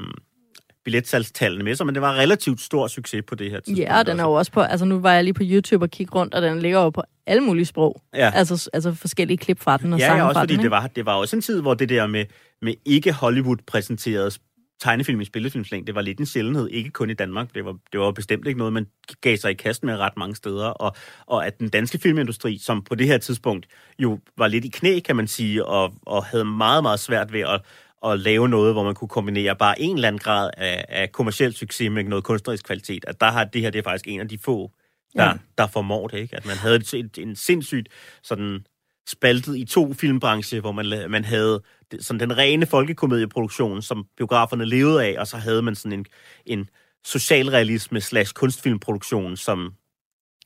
billetsalgstallene 0.84 1.64
med 1.64 1.74
sig, 1.74 1.86
men 1.86 1.94
det 1.94 2.02
var 2.02 2.14
relativt 2.14 2.60
stor 2.60 2.86
succes 2.86 3.22
på 3.26 3.34
det 3.34 3.50
her 3.50 3.60
tidspunkt. 3.60 3.78
Ja, 3.78 3.98
og 3.98 4.06
den 4.06 4.20
er 4.20 4.24
jo 4.24 4.32
også 4.32 4.52
på, 4.52 4.60
altså 4.60 4.84
nu 4.84 4.98
var 4.98 5.12
jeg 5.12 5.24
lige 5.24 5.34
på 5.34 5.42
YouTube 5.44 5.84
og 5.84 5.90
kigge 5.90 6.14
rundt, 6.14 6.34
og 6.34 6.42
den 6.42 6.58
ligger 6.58 6.80
jo 6.80 6.90
på 6.90 7.02
alle 7.26 7.42
mulige 7.42 7.64
sprog. 7.64 8.02
Ja. 8.14 8.30
Altså, 8.34 8.70
altså 8.72 8.94
forskellige 8.94 9.36
klip 9.36 9.60
fra 9.60 9.76
den 9.76 9.92
og 9.92 9.98
Ja, 9.98 10.06
sange 10.06 10.22
ja, 10.22 10.28
også 10.28 10.34
fra 10.34 10.42
fordi 10.42 10.54
den, 10.54 10.62
det 10.62 10.70
var, 10.70 10.86
det 10.86 11.06
var 11.06 11.14
også 11.14 11.36
en 11.36 11.42
tid, 11.42 11.60
hvor 11.60 11.74
det 11.74 11.88
der 11.88 12.06
med, 12.06 12.24
med 12.62 12.74
ikke 12.84 13.12
Hollywood-præsenteret 13.12 14.38
tegnefilm 14.82 15.20
i 15.20 15.24
spillefilmslængde, 15.24 15.86
det 15.86 15.94
var 15.94 16.00
lidt 16.00 16.18
en 16.18 16.26
sjældenhed, 16.26 16.68
ikke 16.68 16.90
kun 16.90 17.10
i 17.10 17.14
Danmark. 17.14 17.54
Det 17.54 17.64
var, 17.64 17.76
det 17.92 18.00
var 18.00 18.12
bestemt 18.12 18.46
ikke 18.46 18.58
noget, 18.58 18.72
man 18.72 18.86
gav 19.20 19.36
sig 19.36 19.50
i 19.50 19.54
kast 19.54 19.84
med 19.84 19.96
ret 19.96 20.16
mange 20.16 20.36
steder. 20.36 20.66
Og, 20.66 20.96
og 21.26 21.46
at 21.46 21.58
den 21.58 21.68
danske 21.68 21.98
filmindustri, 21.98 22.58
som 22.58 22.82
på 22.82 22.94
det 22.94 23.06
her 23.06 23.18
tidspunkt 23.18 23.66
jo 23.98 24.18
var 24.38 24.48
lidt 24.48 24.64
i 24.64 24.68
knæ, 24.68 25.00
kan 25.00 25.16
man 25.16 25.28
sige, 25.28 25.66
og, 25.66 25.94
og 26.06 26.24
havde 26.24 26.44
meget, 26.44 26.82
meget 26.82 27.00
svært 27.00 27.32
ved 27.32 27.40
at, 27.40 27.60
at 28.04 28.18
lave 28.20 28.48
noget, 28.48 28.74
hvor 28.74 28.84
man 28.84 28.94
kunne 28.94 29.08
kombinere 29.08 29.56
bare 29.56 29.80
en 29.80 29.94
eller 29.96 30.08
anden 30.08 30.18
grad 30.18 30.50
af, 30.56 30.84
af 30.88 31.12
kommersiel 31.12 31.52
succes 31.54 31.90
med 31.90 32.04
noget 32.04 32.24
kunstnerisk 32.24 32.64
kvalitet. 32.66 33.04
At 33.08 33.20
der 33.20 33.30
har 33.30 33.44
det 33.44 33.60
her, 33.60 33.70
det 33.70 33.78
er 33.78 33.82
faktisk 33.82 34.08
en 34.08 34.20
af 34.20 34.28
de 34.28 34.38
få, 34.38 34.70
der, 35.16 35.24
Ja. 35.24 35.32
der 35.58 35.66
formår 35.66 36.08
det, 36.08 36.18
ikke? 36.18 36.36
At 36.36 36.46
man 36.46 36.56
havde 36.56 36.76
et, 36.76 37.18
en 37.18 37.36
sindssygt 37.36 37.88
sådan 38.22 38.66
spaltet 39.08 39.56
i 39.56 39.64
to 39.64 39.92
filmbranche, 39.92 40.60
hvor 40.60 40.72
man, 40.72 41.10
man 41.10 41.24
havde 41.24 41.62
sådan 42.00 42.20
den 42.20 42.38
rene 42.38 42.66
folkekomedieproduktion, 42.66 43.82
som 43.82 44.06
biograferne 44.16 44.64
levede 44.66 45.04
af, 45.04 45.20
og 45.20 45.26
så 45.26 45.36
havde 45.36 45.62
man 45.62 45.74
sådan 45.74 45.98
en, 45.98 46.06
en 46.46 46.68
socialrealisme 47.04 48.00
slash 48.00 48.32
kunstfilmproduktion, 48.34 49.36
som, 49.36 49.74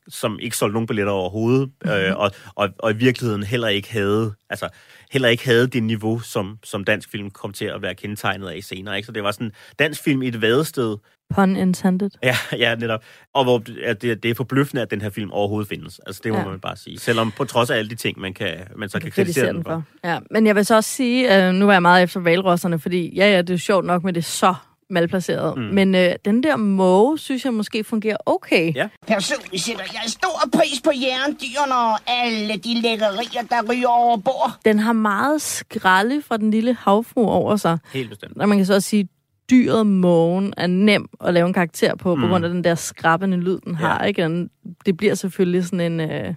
som 0.09 0.39
ikke 0.39 0.57
solgte 0.57 0.73
nogen 0.73 0.87
billetter 0.87 1.13
overhovedet, 1.13 1.71
mm-hmm. 1.85 1.91
øh, 2.01 2.17
og, 2.17 2.31
og, 2.55 2.69
og 2.79 2.91
i 2.91 2.95
virkeligheden 2.95 3.43
heller 3.43 3.69
ikke 3.69 3.93
havde, 3.93 4.35
altså, 4.51 4.69
heller 5.13 5.29
ikke 5.29 5.45
havde 5.45 5.67
det 5.67 5.83
niveau, 5.83 6.21
som, 6.21 6.59
som 6.65 6.85
dansk 6.85 7.11
film 7.11 7.31
kom 7.31 7.53
til 7.53 7.65
at 7.65 7.83
være 7.83 7.95
kendetegnet 7.95 8.49
af 8.49 8.59
senere. 8.63 8.97
Ikke? 8.97 9.07
Så 9.07 9.13
det 9.13 9.23
var 9.23 9.31
sådan 9.31 9.53
dansk 9.79 10.03
film 10.03 10.23
i 10.23 10.29
et 10.29 10.43
vadested, 10.43 10.97
Pun 11.35 11.57
intended. 11.57 12.11
Ja, 12.23 12.37
ja, 12.53 12.75
netop. 12.75 13.05
Og 13.35 13.45
hvor 13.45 13.63
at 13.85 14.03
det, 14.03 14.23
det 14.23 14.31
er 14.31 14.35
forbløffende, 14.35 14.83
at 14.83 14.91
den 14.91 15.01
her 15.01 15.11
film 15.11 15.31
overhovedet 15.31 15.69
findes. 15.69 16.01
Altså, 16.07 16.21
det 16.25 16.33
må 16.33 16.39
Ja. 16.39 16.45
man 16.45 16.61
bare 16.61 16.77
sige. 16.77 16.99
Selvom 16.99 17.31
på 17.31 17.45
trods 17.45 17.71
af 17.71 17.77
alle 17.77 17.91
de 17.91 17.95
ting, 17.95 18.21
man, 18.21 18.35
kan, 18.35 18.57
man 18.77 18.89
så 18.89 19.01
kan 19.01 19.11
kritisere 19.11 19.53
den 19.53 19.65
for. 19.65 19.83
Ja, 20.05 20.19
men 20.31 20.47
jeg 20.47 20.55
vil 20.57 20.65
så 20.67 20.77
også 20.77 20.91
sige, 20.91 21.47
øh, 21.47 21.53
nu 21.53 21.67
var 21.67 21.73
jeg 21.73 21.83
meget 21.83 22.03
efter 22.03 22.21
valrosserne, 22.21 22.79
fordi 22.79 23.15
ja, 23.17 23.31
ja, 23.31 23.43
det 23.43 23.51
er 23.51 23.59
sjovt 23.59 23.85
nok 23.85 24.05
med 24.05 24.13
det 24.13 24.21
er 24.21 24.25
så 24.25 24.55
malplaceret. 24.91 25.57
Mm. 25.57 25.63
Men 25.63 25.95
øh, 25.95 26.13
den 26.25 26.43
der 26.43 26.57
måge, 26.57 27.19
synes 27.19 27.45
jeg 27.45 27.55
måske 27.55 27.85
fungerer 27.85 28.17
okay. 28.27 28.75
Ja. 28.75 28.89
Personligt 29.07 29.63
sætter 29.63 29.85
jeg 29.93 30.03
stor 30.07 30.49
pris 30.53 30.81
på 30.85 30.91
jerndyrene 30.95 31.75
og 31.77 31.99
alle 32.07 32.57
de 32.57 32.81
lækkerier, 32.83 33.43
der 33.51 33.73
ryger 33.73 33.89
over 33.89 34.17
bord. 34.17 34.51
Den 34.65 34.79
har 34.79 34.93
meget 34.93 35.43
skralde 35.43 36.23
fra 36.23 36.37
den 36.37 36.51
lille 36.51 36.75
havfru 36.81 37.29
over 37.29 37.57
sig. 37.57 37.79
Helt 37.93 38.09
bestemt. 38.09 38.39
Og 38.39 38.49
man 38.49 38.59
kan 38.59 38.67
så 38.67 38.75
også 38.75 38.89
sige, 38.89 39.09
dyret 39.51 39.87
mågen 39.87 40.55
er 40.57 40.67
nem 40.67 41.09
at 41.25 41.35
lave 41.35 41.47
en 41.47 41.53
karakter 41.53 41.95
på, 41.97 42.15
mm. 42.15 42.21
på 42.23 42.29
grund 42.29 42.45
af 42.45 42.51
den 42.51 42.65
der 42.65 42.75
skrabbende 42.75 43.37
lyd, 43.37 43.59
den 43.65 43.75
har. 43.75 43.99
Ja. 44.03 44.09
Ikke? 44.09 44.23
Den, 44.23 44.51
det 44.87 44.97
bliver 44.97 45.15
selvfølgelig 45.15 45.65
sådan 45.65 45.81
en... 45.93 46.01
Øh, 46.11 46.35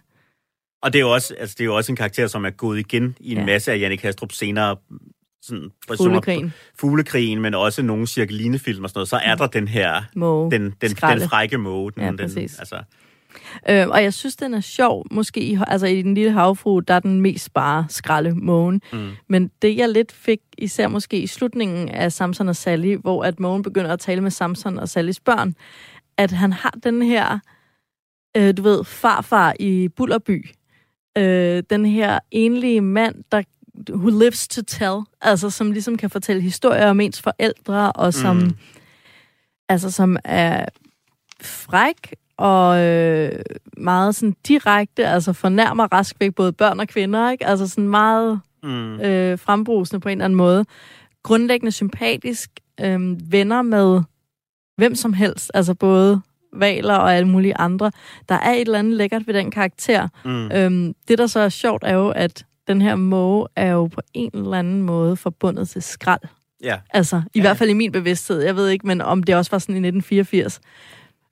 Og 0.84 0.94
det 0.94 1.00
er, 1.00 1.04
jo 1.04 1.14
også, 1.14 1.36
altså, 1.40 1.56
det 1.58 1.64
er 1.64 1.66
jo 1.66 1.76
også 1.76 1.92
en 1.92 1.96
karakter, 1.96 2.28
som 2.28 2.46
er 2.46 2.50
gået 2.50 2.80
igen 2.80 3.16
i 3.20 3.32
en 3.32 3.38
Ja. 3.38 3.46
masse 3.46 3.72
af 3.72 3.80
Jannik 3.80 4.02
Hastrup 4.02 4.32
senere 4.32 4.76
sådan, 5.42 5.70
fuglekrigen. 5.98 6.54
Fuglekrigen, 6.80 7.42
men 7.42 7.54
også 7.54 7.82
nogle 7.82 8.08
cirkelinefilm 8.08 8.84
og 8.84 8.90
sådan 8.90 8.98
noget. 8.98 9.10
Så 9.10 9.18
er 9.18 9.36
der 9.36 9.48
den 9.48 9.68
her, 9.68 10.02
Måge. 10.16 10.52
den, 10.52 10.74
den, 10.82 10.90
Skralde. 10.90 11.22
den 11.22 11.30
frække 11.30 11.58
måge. 11.58 11.92
Den, 11.92 12.04
Ja, 12.04 12.10
den, 12.10 12.22
altså, 12.22 12.84
Øh, 13.70 13.88
og 13.88 14.04
jeg 14.04 14.14
synes, 14.14 14.36
den 14.36 14.54
er 14.54 14.60
sjov. 14.60 15.06
Måske 15.12 15.42
i, 15.42 15.58
altså 15.68 15.88
i 15.88 16.02
den 16.02 16.14
lille 16.14 16.32
havfru, 16.32 16.80
der 16.80 16.94
er 16.94 17.00
den 17.00 17.22
mest 17.22 17.54
bare 17.54 17.86
skralde 17.90 18.36
mågen. 18.36 18.82
mm. 18.94 19.10
Men 19.28 19.52
det, 19.62 19.78
jeg 19.78 19.90
lidt 19.90 20.12
fik, 20.12 20.40
især 20.58 20.88
måske 20.88 21.20
i 21.20 21.28
slutningen 21.28 21.90
af 21.90 22.12
Samson 22.12 22.50
og 22.50 22.56
Sally, 22.56 22.96
hvor 22.96 23.24
at 23.24 23.40
Mogen 23.40 23.64
begynder 23.64 23.94
at 23.94 24.00
tale 24.00 24.22
med 24.22 24.32
Samson 24.32 24.80
og 24.80 24.90
Sallys 24.90 25.20
børn, 25.20 25.56
at 26.18 26.32
han 26.32 26.54
har 26.54 26.74
den 26.84 27.02
her, 27.02 27.40
øh, 28.38 28.58
du 28.58 28.62
ved, 28.62 28.84
farfar 28.84 29.54
i 29.60 29.88
Bullerby. 29.88 30.50
Øh, 31.18 31.64
den 31.70 31.86
her 31.86 32.20
enlige 32.32 32.82
mand, 32.82 33.16
der 33.32 33.42
who 33.90 34.10
lives 34.10 34.48
to 34.48 34.62
tell, 34.62 35.00
altså 35.22 35.50
som 35.50 35.72
ligesom 35.72 35.98
kan 35.98 36.10
fortælle 36.10 36.42
historier 36.42 36.90
om 36.90 37.00
ens 37.00 37.22
forældre, 37.22 37.92
og 37.92 38.14
som, 38.14 38.36
mm. 38.36 38.56
Altså, 39.70 39.92
som 39.92 40.18
er 40.24 40.66
fræk 41.42 42.16
og 42.38 42.80
øh, 42.80 43.32
meget 43.78 44.16
sådan 44.16 44.36
direkte, 44.48 45.08
altså 45.08 45.34
fornærmer 45.34 45.88
rask 45.94 46.16
væk 46.20 46.36
både 46.36 46.54
børn 46.54 46.80
og 46.80 46.88
kvinder, 46.88 47.32
ikke? 47.32 47.46
Altså 47.46 47.68
sådan 47.68 47.88
meget 47.88 48.42
Mm. 48.64 49.00
øh, 49.02 49.40
frembrusende 49.40 50.00
på 50.00 50.10
en 50.10 50.18
eller 50.18 50.26
anden 50.26 50.38
måde. 50.38 50.66
Grundlæggende 51.24 51.72
sympatisk, 51.72 52.50
øh, 52.82 53.32
venner 53.32 53.62
med 53.62 54.02
hvem 54.78 54.96
som 54.96 55.14
helst, 55.14 55.52
altså 55.54 55.74
både 55.74 56.22
valer 56.54 56.96
og 56.96 57.16
alle 57.16 57.28
mulige 57.28 57.58
andre. 57.58 57.92
Der 58.30 58.36
er 58.36 58.52
et 58.52 58.62
eller 58.62 58.80
andet 58.80 58.94
lækkert 58.94 59.28
ved 59.28 59.34
den 59.34 59.52
karakter. 59.52 60.08
Mm. 60.26 60.52
Øhm, 60.52 60.94
det, 61.08 61.18
der 61.18 61.28
så 61.28 61.40
er 61.40 61.50
sjovt, 61.50 61.84
er 61.84 61.94
jo, 61.94 62.10
at 62.10 62.46
den 62.70 62.82
her 62.82 62.96
måge 62.96 63.48
er 63.56 63.72
jo 63.72 63.88
på 63.88 64.02
en 64.14 64.32
eller 64.34 64.58
anden 64.58 64.82
måde 64.82 65.16
forbundet 65.18 65.70
til 65.70 65.82
skrald. 65.84 66.22
Ja. 66.64 66.78
Altså, 66.94 67.22
i 67.34 67.40
Ja. 67.40 67.42
hvert 67.42 67.58
fald 67.58 67.70
i 67.70 67.74
min 67.74 67.92
bevidsthed. 67.92 68.42
Jeg 68.42 68.56
ved 68.56 68.68
ikke, 68.70 68.88
men 68.88 69.02
om 69.02 69.24
det 69.24 69.36
også 69.36 69.52
var 69.52 69.58
sådan 69.60 69.76
i 69.76 69.88
1984. 69.88 70.60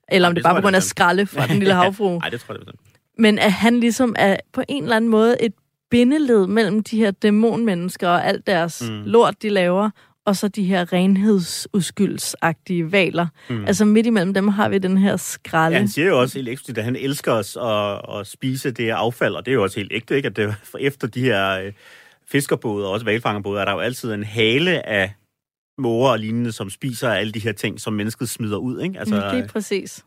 Eller 0.08 0.28
om 0.28 0.34
det 0.34 0.44
det 0.44 0.48
bare 0.50 0.54
på 0.54 0.60
grund 0.62 0.76
af 0.76 0.82
skralde 0.82 1.26
fra 1.26 1.46
den 1.46 1.58
lille 1.58 1.74
havfru. 1.82 2.18
Nej, 2.18 2.28
det 2.28 2.40
tror 2.40 2.54
jeg 2.54 2.60
bestemt. 2.60 2.80
Men 3.18 3.38
at 3.38 3.52
han 3.52 3.80
ligesom 3.80 4.14
er 4.18 4.36
på 4.52 4.62
en 4.68 4.82
eller 4.82 4.96
anden 4.96 5.10
måde 5.10 5.42
et 5.44 5.52
bindeled 5.90 6.46
mellem 6.46 6.82
de 6.82 6.96
her 6.96 7.10
dæmonmennesker 7.10 8.08
og 8.08 8.26
alt 8.26 8.46
deres 8.46 8.82
mm. 8.90 9.02
lort, 9.04 9.42
de 9.42 9.48
laver, 9.48 9.90
og 10.28 10.36
så 10.36 10.48
de 10.48 10.64
her 10.64 10.92
renhedsuskyldsagtige 10.92 12.92
valer. 12.92 13.26
Mm. 13.50 13.56
Mm. 13.56 13.64
Altså 13.64 13.84
midt 13.84 14.06
imellem 14.06 14.34
dem 14.34 14.48
har 14.48 14.68
vi 14.68 14.78
den 14.78 14.98
her 14.98 15.16
skralde. 15.16 15.74
Ja, 15.74 15.78
han 15.80 15.88
siger 15.88 16.08
jo 16.08 16.20
også 16.20 16.38
helt 16.38 16.48
eksplicit, 16.48 16.78
at 16.78 16.84
han 16.84 16.96
elsker 16.96 17.32
os 17.32 17.56
at, 17.62 18.18
at 18.20 18.26
spise 18.26 18.70
det 18.70 18.84
her 18.84 18.96
affald, 18.96 19.34
og 19.34 19.44
det 19.46 19.52
er 19.52 19.54
jo 19.54 19.62
også 19.62 19.80
helt 19.80 19.92
ægte, 19.92 20.16
ikke? 20.16 20.26
At 20.26 20.36
det, 20.36 20.54
efter 20.80 21.06
de 21.08 21.20
her 21.20 21.60
øh, 21.60 21.72
fiskerbåde 22.28 22.86
og 22.86 22.92
også 22.92 23.04
valfangerbåde, 23.04 23.60
er 23.60 23.64
der 23.64 23.72
jo 23.72 23.78
altid 23.78 24.12
en 24.12 24.24
hale 24.24 24.86
af 24.88 25.14
måger 25.78 26.10
og 26.10 26.18
lignende, 26.18 26.52
som 26.52 26.70
spiser 26.70 27.10
alle 27.10 27.32
de 27.32 27.40
her 27.40 27.52
ting, 27.52 27.80
som 27.80 27.92
mennesket 27.92 28.28
smider 28.28 28.56
ud, 28.56 28.80
ikke? 28.80 28.98
Altså, 28.98 29.14
Altså, 29.14 29.36
det 29.36 29.44
er 29.44 29.48
præcis. 29.48 30.04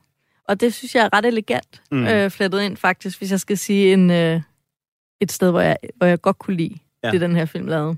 Og 0.47 0.61
det 0.61 0.73
synes 0.73 0.95
jeg 0.95 1.05
er 1.05 1.17
ret 1.17 1.25
elegant 1.25 1.81
Mm. 1.91 1.97
mm. 1.97 2.07
øh, 2.07 2.29
flettet 2.29 2.61
ind, 2.61 2.77
faktisk, 2.77 3.17
hvis 3.17 3.31
jeg 3.31 3.39
skal 3.39 3.57
sige 3.57 3.93
en, 3.93 4.11
øh, 4.11 4.41
et 5.21 5.31
sted, 5.31 5.51
hvor 5.51 5.61
jeg, 5.61 5.77
hvor 5.95 6.07
jeg 6.07 6.21
godt 6.21 6.39
kunne 6.39 6.57
lide 6.57 6.75
Ja. 7.03 7.11
det, 7.11 7.21
den 7.21 7.35
her 7.35 7.45
film 7.45 7.67
lavede. 7.67 7.97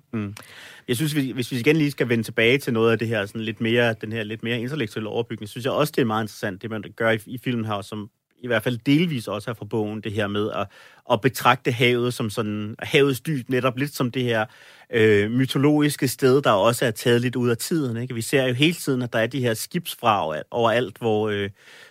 Jeg 0.87 0.95
synes, 0.95 1.11
hvis 1.11 1.51
vi 1.51 1.59
igen 1.59 1.75
lige 1.75 1.91
skal 1.91 2.09
vende 2.09 2.23
tilbage 2.23 2.57
til 2.57 2.73
noget 2.73 2.91
af 2.91 2.99
det 2.99 3.07
her, 3.07 3.25
sådan 3.25 3.41
lidt 3.41 3.61
mere, 3.61 3.95
den 4.01 4.11
her 4.11 4.23
lidt 4.23 4.43
mere 4.43 4.59
intellektuelle 4.59 5.09
overbygning, 5.09 5.49
synes 5.49 5.65
jeg 5.65 5.73
også, 5.73 5.93
det 5.95 6.01
er 6.01 6.05
meget 6.05 6.23
interessant, 6.23 6.61
det 6.61 6.69
man 6.69 6.83
gør 6.95 7.11
i, 7.11 7.19
i 7.25 7.37
filmen 7.37 7.65
her, 7.65 7.81
som 7.81 8.09
i 8.43 8.47
hvert 8.47 8.63
fald 8.63 8.77
delvis 8.85 9.27
også 9.27 9.49
er 9.49 9.53
fra 9.53 9.65
bogen, 9.65 10.01
det 10.01 10.11
her 10.11 10.27
med 10.27 10.51
at, 10.51 10.67
at 11.11 11.21
betragte 11.21 11.71
havet 11.71 12.13
som 12.13 12.29
sådan, 12.29 12.75
havets 12.79 13.21
dyb 13.21 13.49
netop 13.49 13.77
lidt 13.77 13.95
som 13.95 14.11
det 14.11 14.23
her 14.23 14.45
øh, 14.93 15.31
mytologiske 15.31 16.07
sted, 16.07 16.41
der 16.41 16.51
også 16.51 16.85
er 16.85 16.91
taget 16.91 17.21
lidt 17.21 17.35
ud 17.35 17.49
af 17.49 17.57
tiden. 17.57 17.97
Ikke? 17.97 18.15
Vi 18.15 18.21
ser 18.21 18.47
jo 18.47 18.53
hele 18.53 18.73
tiden, 18.73 19.01
at 19.01 19.13
der 19.13 19.19
er 19.19 19.27
de 19.27 19.39
her 19.39 19.53
skibsfrag 19.53 20.41
overalt, 20.51 20.97
hvor, 20.97 21.29
øh, 21.29 21.49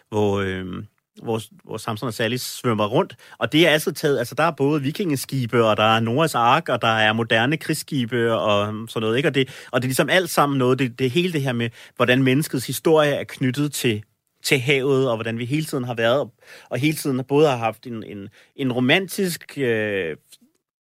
hvor, 0.09 0.41
øh, 0.41 0.85
hvor, 1.23 1.41
hvor 1.65 1.77
Samson 1.77 2.07
og 2.07 2.15
Sally 2.15 2.37
svømmer 2.37 2.87
rundt. 2.87 3.17
Og 3.39 3.53
det 3.53 3.67
er 3.67 3.71
altså 3.71 3.93
taget, 3.93 4.19
altså 4.19 4.35
der 4.35 4.43
er 4.43 4.51
både 4.51 4.83
vikingeskibe, 4.83 5.65
og 5.65 5.77
der 5.77 5.97
er 5.97 6.01
Noras 6.01 6.35
Ark, 6.35 6.69
og 6.69 6.83
der 6.83 6.89
er 6.89 7.13
moderne 7.13 7.57
krigsskibe, 7.57 8.35
og 8.35 8.67
sådan 8.89 9.01
noget. 9.01 9.17
Ikke? 9.17 9.29
Og, 9.29 9.35
det, 9.35 9.67
og 9.73 9.83
det 9.83 9.87
er 9.87 9.89
ligesom 9.89 10.11
alt 10.11 10.31
sammen 10.31 10.59
noget, 10.59 10.79
det, 10.79 10.99
det 10.99 11.11
hele 11.11 11.33
det 11.33 11.43
her 11.43 11.53
med, 11.53 11.71
hvordan 11.97 12.23
menneskets 12.23 12.67
historie 12.67 13.11
er 13.11 13.25
knyttet 13.25 13.73
til 13.73 14.03
til 14.43 14.61
havet, 14.61 15.09
og 15.09 15.17
hvordan 15.17 15.39
vi 15.39 15.45
hele 15.45 15.65
tiden 15.65 15.85
har 15.85 15.95
været, 15.95 16.31
og 16.71 16.79
hele 16.79 16.97
tiden 16.97 17.25
både 17.25 17.49
har 17.49 17.57
haft 17.57 17.87
en, 17.87 18.03
en, 18.03 18.29
en 18.57 18.73
romantisk, 18.73 19.59
øh, 19.59 20.17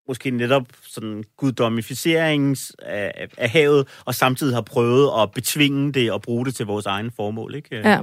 måske 0.09 0.31
netop 0.31 0.67
sådan 0.83 1.25
guddommificering 1.37 2.57
af, 2.79 3.29
af 3.39 3.51
havet, 3.51 3.89
og 4.05 4.15
samtidig 4.15 4.55
har 4.55 4.63
prøvet 4.63 5.23
at 5.23 5.33
betvinge 5.33 5.93
det 5.93 6.13
og 6.13 6.23
bruge 6.23 6.47
det 6.47 6.55
til 6.55 6.67
vores 6.67 6.87
egen 6.87 7.11
formål. 7.17 7.55
Ikke? 7.55 7.77
Ja. 7.77 8.01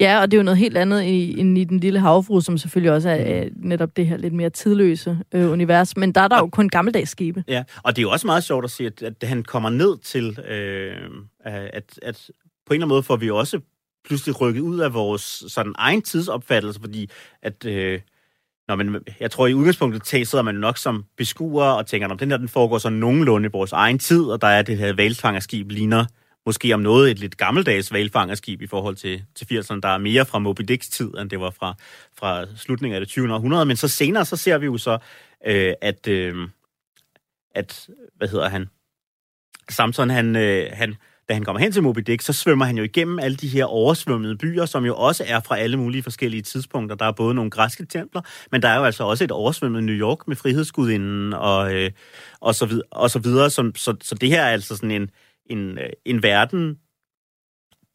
Ja, 0.00 0.20
og 0.20 0.30
det 0.30 0.36
er 0.36 0.38
jo 0.38 0.44
noget 0.44 0.58
helt 0.58 0.76
andet 0.76 1.02
i, 1.02 1.40
end 1.40 1.58
i 1.58 1.64
Den 1.64 1.80
Lille 1.80 2.00
Havfru, 2.00 2.40
som 2.40 2.58
selvfølgelig 2.58 2.92
også 2.92 3.10
er 3.10 3.42
øh, 3.42 3.50
netop 3.56 3.96
det 3.96 4.06
her 4.06 4.16
lidt 4.16 4.34
mere 4.34 4.50
tidløse 4.50 5.18
øh, 5.32 5.50
univers. 5.50 5.96
Men 5.96 6.12
der 6.12 6.20
er 6.20 6.28
der 6.28 6.38
jo 6.38 6.46
kun 6.46 6.68
gammeldags 6.68 7.10
skibe. 7.10 7.44
Ja, 7.48 7.64
og 7.82 7.96
det 7.96 8.02
er 8.02 8.02
jo 8.02 8.10
også 8.10 8.26
meget 8.26 8.44
sjovt 8.44 8.64
at 8.64 8.70
se, 8.70 8.86
at, 8.86 9.02
at 9.02 9.28
han 9.28 9.42
kommer 9.42 9.70
ned 9.70 9.98
til, 9.98 10.38
øh, 10.48 10.96
at, 11.44 11.98
at 12.02 12.30
på 12.66 12.74
en 12.74 12.74
eller 12.74 12.84
anden 12.84 12.88
måde 12.88 13.02
får 13.02 13.16
vi 13.16 13.30
også 13.30 13.60
pludselig 14.04 14.40
rykket 14.40 14.60
ud 14.60 14.78
af 14.78 14.94
vores 14.94 15.44
sådan 15.48 15.74
egen 15.78 16.02
tidsopfattelse, 16.02 16.80
fordi 16.80 17.10
at... 17.42 17.64
Øh, 17.64 18.00
Nå, 18.68 18.74
men 18.76 18.96
jeg 19.20 19.30
tror, 19.30 19.46
i 19.46 19.54
udgangspunktet 19.54 20.28
sidder 20.28 20.42
man 20.42 20.54
nok 20.54 20.78
som 20.78 21.04
beskuer 21.16 21.64
og 21.64 21.86
tænker, 21.86 22.08
at 22.08 22.20
den 22.20 22.30
her 22.30 22.36
den 22.36 22.48
foregår 22.48 22.78
så 22.78 22.90
nogenlunde 22.90 23.46
i 23.46 23.50
vores 23.52 23.72
egen 23.72 23.98
tid, 23.98 24.22
og 24.22 24.40
der 24.40 24.46
er 24.46 24.62
det 24.62 24.78
her 24.78 24.92
valfangerskib 24.92 25.70
ligner 25.70 26.04
måske 26.46 26.74
om 26.74 26.80
noget 26.80 27.10
et 27.10 27.18
lidt 27.18 27.36
gammeldags 27.36 27.92
valfangerskib 27.92 28.62
i 28.62 28.66
forhold 28.66 28.96
til, 28.96 29.24
til 29.34 29.44
80'erne, 29.44 29.80
der 29.80 29.88
er 29.88 29.98
mere 29.98 30.26
fra 30.26 30.38
Moby 30.38 30.62
Dicks 30.68 30.88
tid, 30.88 31.14
end 31.18 31.30
det 31.30 31.40
var 31.40 31.50
fra, 31.50 31.74
fra 32.18 32.46
slutningen 32.56 32.94
af 32.94 33.00
det 33.00 33.08
20. 33.08 33.34
århundrede. 33.34 33.66
Men 33.66 33.76
så 33.76 33.88
senere, 33.88 34.24
så 34.24 34.36
ser 34.36 34.58
vi 34.58 34.66
jo 34.66 34.78
så, 34.78 34.98
øh, 35.46 35.74
at, 35.80 36.08
øh, 36.08 36.48
at, 37.54 37.88
hvad 38.16 38.28
hedder 38.28 38.48
han, 38.48 38.68
Samson, 39.70 40.10
han, 40.10 40.36
øh, 40.36 40.70
han, 40.72 40.96
da 41.28 41.34
han 41.34 41.44
kommer 41.44 41.60
hen 41.60 41.72
til 41.72 41.82
Moby 41.82 42.00
Dick, 42.00 42.22
så 42.22 42.32
svømmer 42.32 42.64
han 42.64 42.78
jo 42.78 42.84
igennem 42.84 43.18
alle 43.18 43.36
de 43.36 43.48
her 43.48 43.64
oversvømmede 43.64 44.36
byer, 44.36 44.66
som 44.66 44.84
jo 44.84 44.96
også 44.96 45.24
er 45.26 45.40
fra 45.40 45.58
alle 45.58 45.76
mulige 45.76 46.02
forskellige 46.02 46.42
tidspunkter. 46.42 46.96
Der 46.96 47.04
er 47.04 47.12
både 47.12 47.34
nogle 47.34 47.50
græske 47.50 47.86
templer, 47.86 48.22
men 48.52 48.62
der 48.62 48.68
er 48.68 48.76
jo 48.76 48.84
altså 48.84 49.04
også 49.04 49.24
et 49.24 49.30
oversvømmet 49.30 49.84
New 49.84 49.94
York 49.94 50.28
med 50.28 50.36
frihedsgudinden 50.36 51.32
og, 51.32 51.74
øh, 51.74 51.90
og, 52.40 52.54
så, 52.54 52.66
videre, 52.66 52.86
og 52.90 53.10
så 53.10 53.18
videre. 53.18 53.50
Så, 53.50 53.72
så, 53.76 53.96
så 54.02 54.14
det 54.14 54.28
her 54.28 54.42
er 54.42 54.52
altså 54.52 54.76
sådan 54.76 54.90
en, 54.90 55.10
en, 55.46 55.78
øh, 55.78 55.88
en 56.04 56.22
verden, 56.22 56.78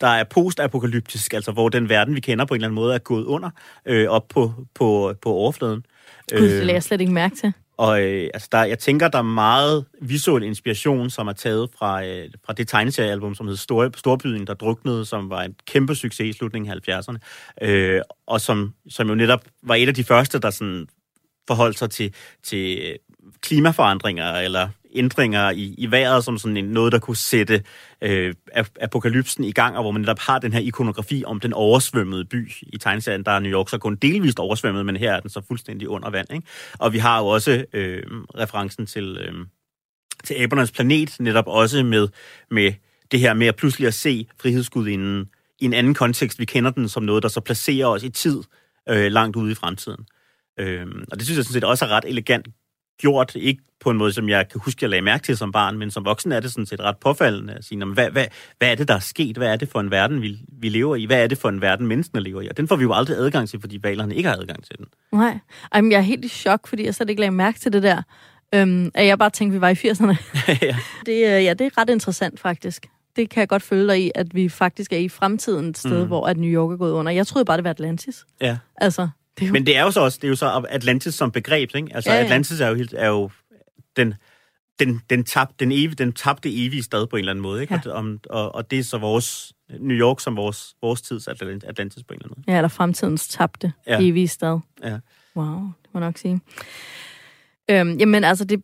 der 0.02 0.08
er 0.08 0.24
postapokalyptisk, 0.24 1.34
altså 1.34 1.52
hvor 1.52 1.70
den 1.70 1.90
verden, 1.90 2.16
vi 2.16 2.20
kender 2.20 2.46
på 2.46 2.54
en 2.54 2.58
eller 2.58 2.68
anden 2.68 2.76
måde, 2.76 2.96
er 2.96 3.00
gået 3.00 3.26
under 3.26 3.50
øh, 3.86 4.10
op 4.10 4.28
på, 4.28 4.54
på, 4.76 5.14
på 5.22 5.30
overfladen. 5.30 5.86
Gud, 6.32 6.42
det 6.42 6.50
lagde 6.50 6.74
jeg 6.74 6.84
slet 6.84 7.02
ikke 7.02 7.14
mærke 7.14 7.36
til. 7.36 7.54
Og 7.78 8.02
øh, 8.04 8.30
altså 8.34 8.50
der, 8.52 8.64
jeg 8.64 8.80
tænker, 8.80 9.08
der 9.08 9.18
er 9.18 9.22
meget 9.22 9.86
visuel 10.02 10.44
inspiration, 10.44 11.10
som 11.10 11.28
er 11.28 11.34
taget 11.34 11.70
fra, 11.78 12.06
øh, 12.06 12.30
fra 12.46 12.54
det 12.54 12.68
tegneseriealbum, 12.68 13.36
som 13.36 13.46
hedder 13.46 13.58
Stor, 13.58 13.90
Storbyen, 13.98 14.48
der 14.48 14.54
druknede, 14.54 15.06
som 15.06 15.30
var 15.30 15.44
en 15.44 15.56
kæmpe 15.68 15.96
succes 15.96 16.36
i 16.36 16.38
slutningen 16.38 16.72
af 16.72 16.90
70'erne. 16.90 17.18
Øh, 17.62 18.02
og 18.28 18.42
som, 18.42 18.74
som 18.90 19.10
jo 19.10 19.16
netop 19.16 19.46
var 19.64 19.76
et 19.76 19.88
af 19.88 19.94
de 19.94 20.04
første, 20.04 20.40
der 20.40 20.50
sådan 20.50 20.88
forholdt 21.48 21.78
sig 21.78 21.90
til, 21.90 22.14
til 22.44 22.96
klimaforandringer 23.42 24.34
eller 24.34 24.70
ændringer 24.98 25.50
i, 25.50 25.76
i 25.78 25.92
vejret 25.92 26.24
som 26.24 26.38
sådan 26.38 26.58
en, 26.58 26.66
noget, 26.66 26.92
der 26.92 27.00
kunne 27.00 27.18
sætte 27.18 27.64
øh, 28.02 28.34
apokalypsen 28.82 29.44
i 29.44 29.52
gang, 29.52 29.76
og 29.76 29.84
hvor 29.84 29.92
man 29.92 30.02
netop 30.02 30.20
har 30.20 30.40
den 30.40 30.54
her 30.54 30.60
ikonografi 30.60 31.24
om 31.26 31.40
den 31.40 31.54
oversvømmede 31.54 32.26
by 32.26 32.52
i 32.62 32.78
tegneserien. 32.78 33.24
Der 33.24 33.32
er 33.32 33.40
New 33.40 33.52
York 33.52 33.70
så 33.70 33.78
kun 33.78 33.96
delvist 33.96 34.40
oversvømmet, 34.40 34.86
men 34.86 34.98
her 34.98 35.14
er 35.14 35.20
den 35.20 35.30
så 35.30 35.42
fuldstændig 35.48 35.90
under 35.90 36.10
vand. 36.10 36.34
Ikke? 36.34 36.48
Og 36.80 36.94
vi 36.94 36.98
har 36.98 37.20
jo 37.20 37.28
også 37.28 37.66
øh, 37.74 38.04
referencen 38.38 38.86
til, 38.86 39.18
øh, 39.18 39.34
til 40.24 40.36
Abernes 40.40 40.72
planet, 40.72 41.16
netop 41.20 41.48
også 41.48 41.84
med, 41.84 42.08
med 42.52 42.74
det 43.12 43.20
her 43.20 43.34
med 43.34 43.48
at 43.48 43.56
pludselig 43.56 43.88
at 43.88 43.94
se 43.94 44.28
frihedsgudinden 44.42 45.30
i 45.60 45.66
en 45.66 45.74
anden 45.74 45.94
kontekst. 45.94 46.40
Vi 46.40 46.46
kender 46.46 46.72
den 46.72 46.90
som 46.90 47.04
noget, 47.04 47.24
der 47.24 47.30
så 47.30 47.42
placerer 47.42 47.88
os 47.88 48.04
i 48.04 48.10
tid 48.10 48.44
øh, 48.90 49.12
langt 49.12 49.36
ude 49.36 49.52
i 49.52 49.56
fremtiden. 49.56 50.06
Øh, 50.60 50.88
og 51.12 51.18
det 51.18 51.26
synes 51.26 51.38
jeg 51.38 51.46
sådan 51.46 51.54
set 51.54 51.64
også 51.64 51.86
er 51.86 51.90
ret 51.90 52.06
elegant 52.08 52.48
gjort, 52.98 53.36
ikke 53.36 53.62
på 53.80 53.90
en 53.90 53.98
måde, 53.98 54.14
som 54.14 54.30
jeg 54.30 54.50
kan 54.50 54.62
huske, 54.64 54.84
jeg 54.84 54.90
lagde 54.90 55.02
mærke 55.02 55.24
til 55.24 55.38
som 55.38 55.52
barn, 55.52 55.78
men 55.78 55.92
som 55.92 56.06
voksen 56.06 56.32
er 56.32 56.40
det 56.40 56.52
sådan 56.52 56.66
set 56.66 56.82
ret 56.82 56.98
påfaldende 56.98 57.54
at 57.54 57.66
sige, 57.66 57.86
hvad, 57.86 58.10
hvad, 58.10 58.26
hvad 58.58 58.72
er 58.72 58.76
det, 58.76 58.88
der 58.88 58.94
er 58.94 59.00
sket? 59.00 59.38
Hvad 59.38 59.48
er 59.48 59.56
det 59.56 59.70
for 59.70 59.80
en 59.80 59.92
verden, 59.92 60.22
vi, 60.22 60.38
vi 60.60 60.70
lever 60.70 60.96
i? 60.96 61.06
Hvad 61.06 61.24
er 61.24 61.28
det 61.28 61.38
for 61.38 61.50
en 61.50 61.62
verden, 61.62 61.88
menneskene 61.88 62.22
lever 62.22 62.42
i? 62.42 62.48
Og 62.48 62.58
den 62.58 62.68
får 62.68 62.76
vi 62.76 62.84
jo 62.84 62.94
aldrig 62.94 63.18
adgang 63.18 63.50
til, 63.50 63.60
fordi 63.60 63.80
valerne 63.84 64.16
ikke 64.16 64.30
har 64.30 64.36
adgang 64.36 64.64
til 64.64 64.78
den. 64.78 64.86
Nej. 65.12 65.40
Ej, 65.72 65.82
men 65.82 65.92
jeg 65.92 65.98
er 65.98 66.02
helt 66.02 66.26
i 66.26 66.28
chok, 66.28 66.68
fordi 66.68 66.86
jeg 66.86 66.96
slet 66.96 67.10
ikke 67.10 67.20
lagde 67.20 67.32
mærke 67.32 67.60
til 67.60 67.74
det 67.74 67.84
der. 67.84 68.02
Øhm, 68.56 68.92
at 68.94 69.06
jeg 69.06 69.20
bare 69.20 69.30
tænkte, 69.30 69.54
vi 69.54 69.62
var 69.62 69.70
i 69.70 69.74
80'erne. 69.74 70.16
ja. 70.68 70.76
Det, 71.06 71.38
øh, 71.38 71.44
ja, 71.44 71.54
det 71.54 71.62
er 71.66 71.78
ret 71.78 71.90
interessant, 71.90 72.40
faktisk. 72.40 72.90
Det 73.16 73.30
kan 73.30 73.40
jeg 73.40 73.48
godt 73.48 73.64
følge 73.64 73.88
dig 73.88 74.04
i, 74.04 74.12
at 74.16 74.36
vi 74.36 74.50
faktisk 74.50 74.94
er 74.94 74.98
i 74.98 75.10
fremtiden 75.10 75.70
et 75.70 75.78
sted, 75.78 76.02
mm. 76.02 76.08
hvor 76.08 76.28
at 76.28 76.38
New 76.38 76.50
York 76.50 76.72
er 76.72 76.78
gået 76.78 76.92
under. 76.92 77.12
Jeg 77.12 77.28
troede 77.28 77.46
bare, 77.46 77.58
det 77.58 77.64
var 77.64 77.70
Atlantis. 77.70 78.26
ja. 78.42 78.58
Altså, 78.76 79.08
det 79.38 79.44
er 79.44 79.48
jo... 79.48 79.54
Men 79.54 79.66
det 79.66 79.78
er 79.78 79.84
jo 79.84 79.92
så 79.92 80.02
også, 80.02 80.18
det 80.22 80.28
er 80.28 80.30
jo 80.30 80.36
så 80.36 80.66
Atlantis 80.70 81.16
som 81.16 81.32
begreb, 81.32 81.76
ikke? 81.76 81.96
Altså 81.96 82.12
Ja, 82.12 82.18
ja. 82.18 82.24
Atlantis 82.24 82.60
er 82.60 82.68
jo, 82.68 82.76
helt, 82.76 82.94
er 82.98 83.08
jo 83.08 83.30
den, 83.96 84.14
den, 84.80 85.02
den, 85.10 85.24
tab, 85.24 85.48
den, 85.60 85.72
evige, 85.72 85.96
den 85.96 86.14
tabte 86.14 86.66
evige 86.66 86.84
stad 86.84 87.08
på 87.08 87.16
en 87.16 87.20
eller 87.20 87.32
anden 87.32 87.44
måde, 87.44 87.62
ikke? 87.62 87.82
Ja. 87.86 87.92
Og, 87.92 88.20
og, 88.30 88.56
og 88.56 88.72
det 88.72 88.80
er 88.80 88.84
så 88.84 88.98
vores, 88.98 89.54
New 89.80 89.98
York 89.98 90.20
som 90.20 90.36
vores, 90.36 90.76
vores 90.82 91.02
tids 91.02 91.28
Atlant- 91.28 91.68
Atlantis 91.70 92.04
på 92.04 92.14
en 92.14 92.20
eller 92.20 92.26
anden 92.26 92.44
måde. 92.48 92.54
Ja, 92.54 92.58
eller 92.58 92.68
fremtidens 92.68 93.28
tabte 93.28 93.74
ja. 93.88 94.02
evige 94.02 94.28
stad. 94.28 94.60
Ja. 94.84 94.98
Wow, 95.36 95.56
det 95.56 95.94
må 95.94 96.00
jeg 96.00 96.08
nok 96.08 96.18
sige. 96.18 96.40
Øhm, 97.70 97.98
jamen 97.98 98.24
altså, 98.24 98.46
det, 98.46 98.64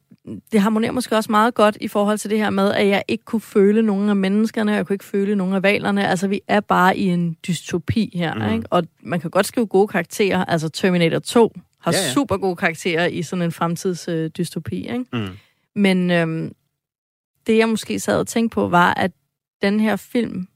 det 0.52 0.62
harmonerer 0.62 0.92
måske 0.92 1.16
også 1.16 1.32
meget 1.32 1.54
godt 1.54 1.78
i 1.82 1.88
forhold 1.88 2.18
til 2.18 2.30
det 2.30 2.38
her 2.38 2.50
med, 2.50 2.72
at 2.72 2.88
jeg 2.88 3.04
ikke 3.08 3.24
kunne 3.24 3.42
føle 3.42 3.82
nogen 3.82 4.10
af 4.10 4.16
menneskerne, 4.16 4.72
og 4.72 4.76
jeg 4.76 4.86
kunne 4.88 4.94
ikke 4.94 5.06
føle 5.06 5.36
nogen 5.36 5.54
af 5.54 5.64
valerne. 5.64 6.08
Altså, 6.08 6.28
vi 6.28 6.42
er 6.48 6.60
bare 6.60 6.98
i 6.98 7.06
en 7.06 7.38
dystopi 7.48 8.12
her, 8.14 8.34
mm. 8.34 8.54
ikke? 8.54 8.68
Og 8.70 8.84
man 9.02 9.20
kan 9.20 9.30
godt 9.30 9.46
skrive 9.46 9.68
gode 9.68 9.88
karakterer. 9.88 10.46
Altså, 10.46 10.70
Terminator 10.70 11.20
2 11.20 11.54
har 11.80 11.92
Ja, 11.92 11.98
ja, 11.98 12.14
super 12.14 12.38
gode 12.38 12.56
karakterer 12.56 13.06
i 13.06 13.24
sådan 13.24 13.44
en 13.44 13.52
fremtids 13.52 14.08
øh, 14.08 14.30
dystopi, 14.38 14.76
ikke? 14.76 15.06
Mm. 15.14 15.28
Men 15.76 16.12
øhm, 16.12 16.52
det, 17.48 17.58
jeg 17.58 17.70
måske 17.70 18.00
sad 18.00 18.20
og 18.20 18.28
tænkte 18.28 18.56
på, 18.56 18.68
var, 18.68 18.94
at 18.94 19.12
den 19.62 19.80
her 19.80 19.96
film, 19.96 20.48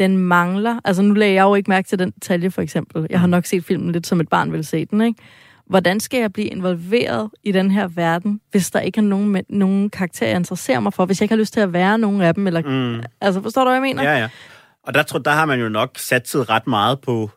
den 0.00 0.16
mangler... 0.16 0.80
Altså, 0.84 1.02
nu 1.02 1.14
lagde 1.14 1.34
jeg 1.34 1.42
jo 1.42 1.54
ikke 1.54 1.70
mærke 1.70 1.88
til 1.88 1.98
den 1.98 2.10
detalje, 2.10 2.50
for 2.50 2.62
eksempel. 2.62 3.06
Jeg 3.10 3.20
har 3.20 3.26
nok 3.26 3.46
set 3.46 3.64
filmen 3.64 3.92
lidt 3.92 4.06
som 4.06 4.20
et 4.20 4.28
barn 4.28 4.52
ville 4.52 4.64
se 4.64 4.84
den, 4.84 5.00
ikke? 5.00 5.22
Hvordan 5.66 6.00
skal 6.00 6.20
jeg 6.20 6.32
blive 6.32 6.46
involveret 6.48 7.30
i 7.42 7.52
den 7.52 7.70
her 7.70 7.88
verden, 7.88 8.40
hvis 8.50 8.70
der 8.70 8.80
ikke 8.80 8.98
er 8.98 9.02
nogen, 9.02 9.44
nogen 9.48 9.90
karakterer, 9.90 10.30
jeg 10.30 10.36
interesserer 10.36 10.80
mig 10.80 10.92
for? 10.94 11.06
Hvis 11.06 11.20
jeg 11.20 11.24
ikke 11.24 11.32
har 11.32 11.38
lyst 11.40 11.52
til 11.52 11.60
at 11.60 11.72
være 11.72 11.98
nogen 11.98 12.20
af 12.20 12.34
dem? 12.34 12.46
Eller, 12.46 12.62
Mm. 12.62 13.02
Altså, 13.20 13.42
forstår 13.42 13.62
du, 13.64 13.68
hvad 13.70 13.74
jeg 13.74 13.82
mener? 13.82 14.02
Ja, 14.02 14.18
ja. 14.18 14.28
Og 14.82 14.94
der, 14.94 15.02
tror, 15.02 15.18
der 15.18 15.30
har 15.30 15.46
man 15.46 15.60
jo 15.60 15.68
nok 15.68 15.98
satset 15.98 16.48
ret 16.50 16.66
meget 16.66 17.00
på 17.00 17.30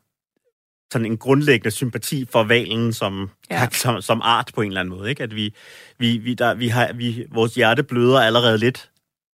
sådan 0.92 1.06
en 1.06 1.18
grundlæggende 1.18 1.72
sympati 1.72 2.26
for 2.32 2.44
valen 2.44 2.94
som, 2.94 3.30
Ja. 3.52 3.68
som, 3.84 4.02
som 4.02 4.22
art 4.24 4.52
på 4.56 4.62
en 4.62 4.68
eller 4.68 4.80
anden 4.82 4.98
måde. 4.98 5.10
Ikke? 5.10 5.24
At 5.24 5.36
vi, 5.36 5.54
vi, 6.00 6.18
vi, 6.18 6.34
der, 6.34 6.54
vi 6.54 6.68
har, 6.68 6.94
vi, 6.94 7.26
vores 7.32 7.56
hjerte 7.56 7.84
bløder 7.84 8.20
allerede 8.20 8.58
lidt 8.58 8.90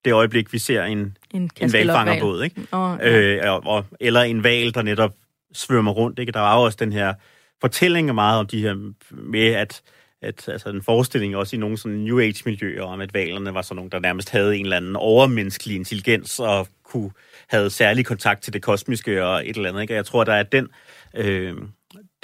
det 0.06 0.14
øjeblik, 0.14 0.54
vi 0.54 0.58
ser 0.58 0.84
en, 0.84 1.18
En, 1.34 1.50
en 1.62 1.74
valfangerbåd. 1.74 2.44
Ikke? 2.44 2.62
Åh, 2.74 2.98
ja. 3.00 3.10
øh, 3.12 3.54
og, 3.54 3.66
og, 3.66 3.86
eller 4.00 4.22
en 4.22 4.44
val, 4.44 4.74
der 4.74 4.82
netop 4.82 5.14
svømmer 5.54 5.92
rundt. 5.92 6.20
Ikke? 6.20 6.32
Der 6.32 6.40
var 6.40 6.56
jo 6.58 6.62
også 6.62 6.78
den 6.82 6.94
her 6.94 7.14
fortælling 7.62 8.16
meget 8.16 8.40
om 8.40 8.48
de 8.48 8.62
her 8.62 8.92
med, 9.12 9.48
at, 9.48 9.82
at 10.22 10.50
altså 10.50 10.70
en 10.70 10.84
forestilling 10.84 11.36
også 11.36 11.56
i 11.56 11.60
nogle 11.60 11.78
sådan 11.78 11.98
New 11.98 12.20
Age-miljøer 12.20 12.84
om, 12.84 13.02
at 13.02 13.14
valerne 13.14 13.54
var 13.54 13.62
sådan 13.62 13.76
nogle, 13.76 13.92
der 13.92 14.00
nærmest 14.00 14.30
havde 14.30 14.58
en 14.58 14.66
eller 14.66 14.78
anden 14.78 14.96
overmenneskelig 14.96 15.76
intelligens 15.76 16.40
og 16.40 16.68
kunne 16.84 17.12
havde 17.48 17.70
særlig 17.70 18.06
kontakt 18.06 18.42
til 18.42 18.54
det 18.54 18.62
kosmiske 18.62 19.26
og 19.26 19.50
et 19.50 19.56
eller 19.56 19.70
andet. 19.70 19.82
Ikke? 19.82 19.94
Og 19.94 19.96
jeg 19.96 20.06
tror, 20.06 20.24
der 20.24 20.34
er 20.34 20.44
den, 20.44 20.68
øh, 21.16 21.54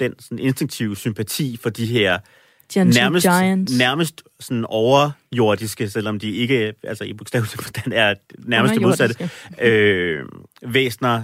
den 0.00 0.14
sådan 0.18 0.38
instinktive 0.38 0.96
sympati 0.96 1.58
for 1.62 1.70
de 1.70 1.86
her 1.86 2.18
Gentle 2.72 3.00
nærmest, 3.00 3.26
Giants. 3.26 3.78
nærmest 3.78 4.22
sådan 4.40 4.64
overjordiske, 4.68 5.90
selvom 5.90 6.18
de 6.18 6.30
ikke, 6.30 6.74
altså 6.82 7.04
i 7.04 7.12
bogstavelig 7.12 7.50
forstand 7.50 7.92
er 7.92 8.14
nærmest 8.38 8.74
det 8.74 8.82
modsatte, 8.82 9.30
øh, 9.60 10.24
væsner, 10.62 11.22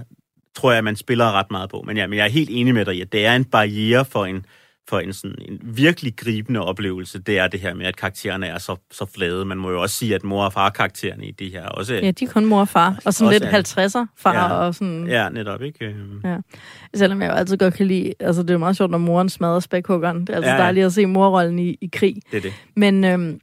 tror 0.57 0.73
jeg, 0.73 0.85
man 0.85 0.97
spiller 0.97 1.33
ret 1.33 1.51
meget 1.51 1.71
på. 1.71 1.83
Men, 1.87 1.97
ja, 1.97 2.07
men 2.07 2.19
jeg 2.19 2.25
er 2.25 2.31
helt 2.31 2.51
enig 2.53 2.75
med 2.75 2.85
dig 2.85 2.97
i, 2.97 3.01
at 3.01 3.13
det 3.13 3.27
er 3.27 3.37
en 3.37 3.45
barriere 3.45 4.05
for 4.05 4.25
en, 4.25 4.47
for 4.89 4.99
en, 4.99 5.13
sådan, 5.13 5.37
en 5.49 5.61
virkelig 5.63 6.17
gribende 6.17 6.61
oplevelse, 6.61 7.19
det 7.19 7.39
er 7.39 7.49
det 7.49 7.61
her 7.61 7.75
med, 7.75 7.87
at 7.87 7.97
karaktererne 7.97 8.47
er 8.47 8.59
så, 8.59 8.77
så 8.93 9.07
flade. 9.15 9.45
Man 9.45 9.59
må 9.59 9.71
jo 9.71 9.83
også 9.83 9.97
sige, 9.97 10.15
at 10.15 10.25
mor- 10.25 10.45
og 10.45 10.53
far-karaktererne 10.53 11.27
i 11.27 11.31
det 11.31 11.51
her 11.51 11.67
også... 11.67 11.95
Ja, 11.95 12.11
de 12.11 12.25
er 12.25 12.29
kun 12.29 12.45
mor 12.45 12.61
og 12.61 12.69
far. 12.69 12.99
Og 13.05 13.15
sådan 13.15 13.33
lidt 13.33 13.43
er- 13.45 13.99
50'er 14.07 14.07
far 14.17 14.35
Ja. 14.35 14.53
og 14.55 14.75
sådan... 14.75 15.07
Ja, 15.07 15.29
netop, 15.29 15.63
ikke? 15.63 15.85
Øh, 15.85 15.95
Ja. 16.25 16.37
Selvom 16.95 17.23
jeg 17.23 17.29
jo 17.31 17.35
altid 17.35 17.57
godt 17.57 17.75
kan 17.75 17.87
lide, 17.87 18.15
altså 18.21 18.43
det 18.43 18.51
er 18.51 18.59
meget 18.59 18.77
sjovt, 18.77 18.91
når 18.91 18.99
moren 18.99 19.29
smadrer 19.29 19.61
spækhuggeren. 19.61 20.21
Det 20.21 20.29
er 20.31 20.35
altså 20.37 20.51
Ja, 20.51 20.57
ja, 20.57 20.63
dejligt 20.63 20.87
at 20.87 20.93
se 20.93 21.07
morrollen 21.07 21.59
i, 21.59 21.79
i 21.81 21.91
krig. 21.93 22.17
Det 22.31 22.37
er 22.37 22.41
det. 22.41 22.53
Men 22.77 23.05
øhm, 23.05 23.41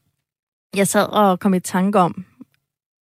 jeg 0.75 0.87
sad 0.87 1.05
og 1.09 1.39
kom 1.39 1.53
i 1.53 1.59
tanke 1.59 1.99
om, 1.99 2.25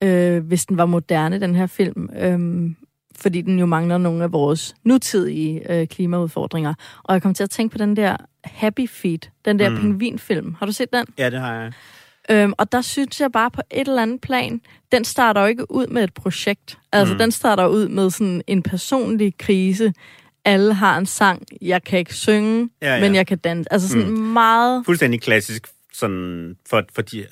øh, 0.03 0.45
hvis 0.47 0.67
den 0.67 0.77
var 0.79 0.87
moderne, 0.87 1.41
den 1.41 1.55
her 1.55 1.67
film, 1.67 2.09
øhm, 2.19 2.77
fordi 3.19 3.41
den 3.41 3.59
jo 3.59 3.67
mangler 3.67 3.99
nogle 3.99 4.25
af 4.25 4.33
vores 4.33 4.75
nutidige 4.85 5.73
øh, 5.73 5.87
klimaudfordringer. 5.87 6.75
Og 7.05 7.15
jeg 7.15 7.23
kom 7.23 7.35
til 7.35 7.43
at 7.45 7.51
tænke 7.51 7.73
på 7.73 7.79
den 7.79 7.97
der 7.97 8.17
Happy 8.45 8.89
Feet, 8.89 9.31
den 9.45 9.59
der 9.59 9.69
Mm. 9.71 9.77
pingvinfilm. 9.77 10.55
Har 10.59 10.67
du 10.67 10.73
set 10.73 10.93
den? 10.93 11.07
Ja, 11.19 11.31
det 11.31 11.41
har 11.41 11.55
jeg. 11.55 11.73
Øhm, 12.31 12.53
og 12.59 12.73
der 12.73 12.81
synes 12.81 13.21
jeg 13.21 13.33
bare 13.33 13.51
på 13.51 13.61
et 13.71 13.89
eller 13.89 14.03
andet 14.03 14.21
plan, 14.21 14.61
den 14.93 15.05
starter 15.05 15.41
jo 15.41 15.47
ikke 15.47 15.71
ud 15.71 15.87
med 15.87 16.05
et 16.05 16.15
projekt. 16.15 16.79
Altså, 16.93 17.15
Mm. 17.15 17.19
den 17.19 17.31
starter 17.31 17.67
ud 17.67 17.89
med 17.89 18.11
sådan 18.11 18.43
en 18.47 18.63
personlig 18.63 19.39
krise. 19.39 19.93
Alle 20.45 20.75
har 20.75 20.99
en 20.99 21.07
sang, 21.07 21.43
jeg 21.63 21.85
kan 21.85 21.99
ikke 21.99 22.15
synge, 22.15 22.69
ja, 22.83 22.95
ja. 22.95 23.01
men 23.01 23.15
jeg 23.15 23.27
kan 23.27 23.39
danse. 23.39 23.73
Altså 23.73 23.89
sådan 23.89 24.11
mm. 24.11 24.19
meget... 24.19 24.83
Fuldstændig 24.87 25.23
klassisk, 25.23 25.67
sådan, 25.93 26.57
for, 26.71 26.83
for 26.95 27.03
de, 27.03 27.27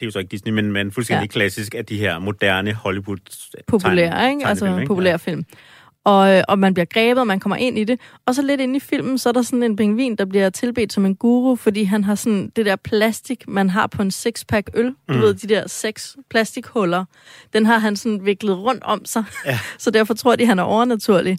det, 0.00 0.02
er 0.02 0.06
jo 0.06 0.10
så 0.10 0.18
ikke 0.18 0.30
Disney, 0.30 0.52
men, 0.52 0.72
men 0.72 0.92
fuldstændig 0.92 1.22
Ja. 1.22 1.26
klassisk 1.32 1.74
af 1.74 1.86
de 1.86 1.98
her 1.98 2.18
moderne 2.18 2.72
Hollywood 2.72 3.18
populær, 3.66 4.10
tegn- 4.10 4.30
ikke? 4.30 4.46
Altså 4.46 4.66
ikke? 4.66 4.86
populær 4.86 5.16
film. 5.16 5.44
Og, 6.04 6.30
øh, 6.36 6.42
og 6.48 6.58
man 6.58 6.74
bliver 6.74 6.84
grebet, 6.84 7.20
og 7.20 7.26
man 7.26 7.40
kommer 7.40 7.56
ind 7.56 7.78
i 7.78 7.84
det. 7.84 8.00
Og 8.26 8.34
så 8.34 8.42
lidt 8.42 8.60
inde 8.60 8.76
i 8.76 8.80
filmen, 8.80 9.18
så 9.18 9.28
er 9.28 9.32
der 9.32 9.42
sådan 9.42 9.62
en 9.62 9.76
pingvin, 9.76 10.16
der 10.16 10.24
bliver 10.24 10.50
tilbedt 10.50 10.92
som 10.92 11.06
en 11.06 11.14
guru, 11.16 11.56
fordi 11.56 11.84
han 11.84 12.04
har 12.04 12.14
sådan 12.14 12.52
det 12.56 12.66
der 12.66 12.76
plastik, 12.76 13.48
man 13.48 13.70
har 13.70 13.86
på 13.86 14.02
en 14.02 14.10
sixpack 14.10 14.70
øl. 14.74 14.86
Du 14.86 14.92
Mm. 15.14 15.20
ved, 15.20 15.34
de 15.34 15.46
der 15.48 15.68
seks 15.68 16.16
plastikhuller. 16.30 17.04
Den 17.52 17.66
har 17.66 17.78
han 17.78 17.96
sådan 17.96 18.20
viklet 18.24 18.58
rundt 18.58 18.82
om 18.84 19.04
sig. 19.04 19.24
Ja. 19.46 19.58
så 19.78 19.90
derfor 19.90 20.14
tror 20.14 20.36
de, 20.36 20.46
han 20.46 20.58
er 20.58 20.62
overnaturlig. 20.62 21.38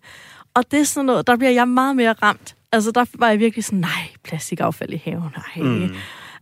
Og 0.54 0.72
det 0.72 0.80
er 0.80 0.84
sådan 0.84 1.06
noget, 1.06 1.28
der 1.28 1.36
bliver 1.36 1.52
jeg 1.52 1.68
meget 1.68 1.96
mere 1.96 2.14
ramt. 2.14 2.56
Altså, 2.72 2.92
der 2.92 3.06
var 3.14 3.30
jeg 3.30 3.40
virkelig 3.40 3.64
sådan, 3.66 3.80
nej, 3.80 4.08
plastikaffald 4.24 4.94
i 4.94 5.02
haven, 5.06 5.24
nej. 5.58 5.64
Mm. 5.66 5.96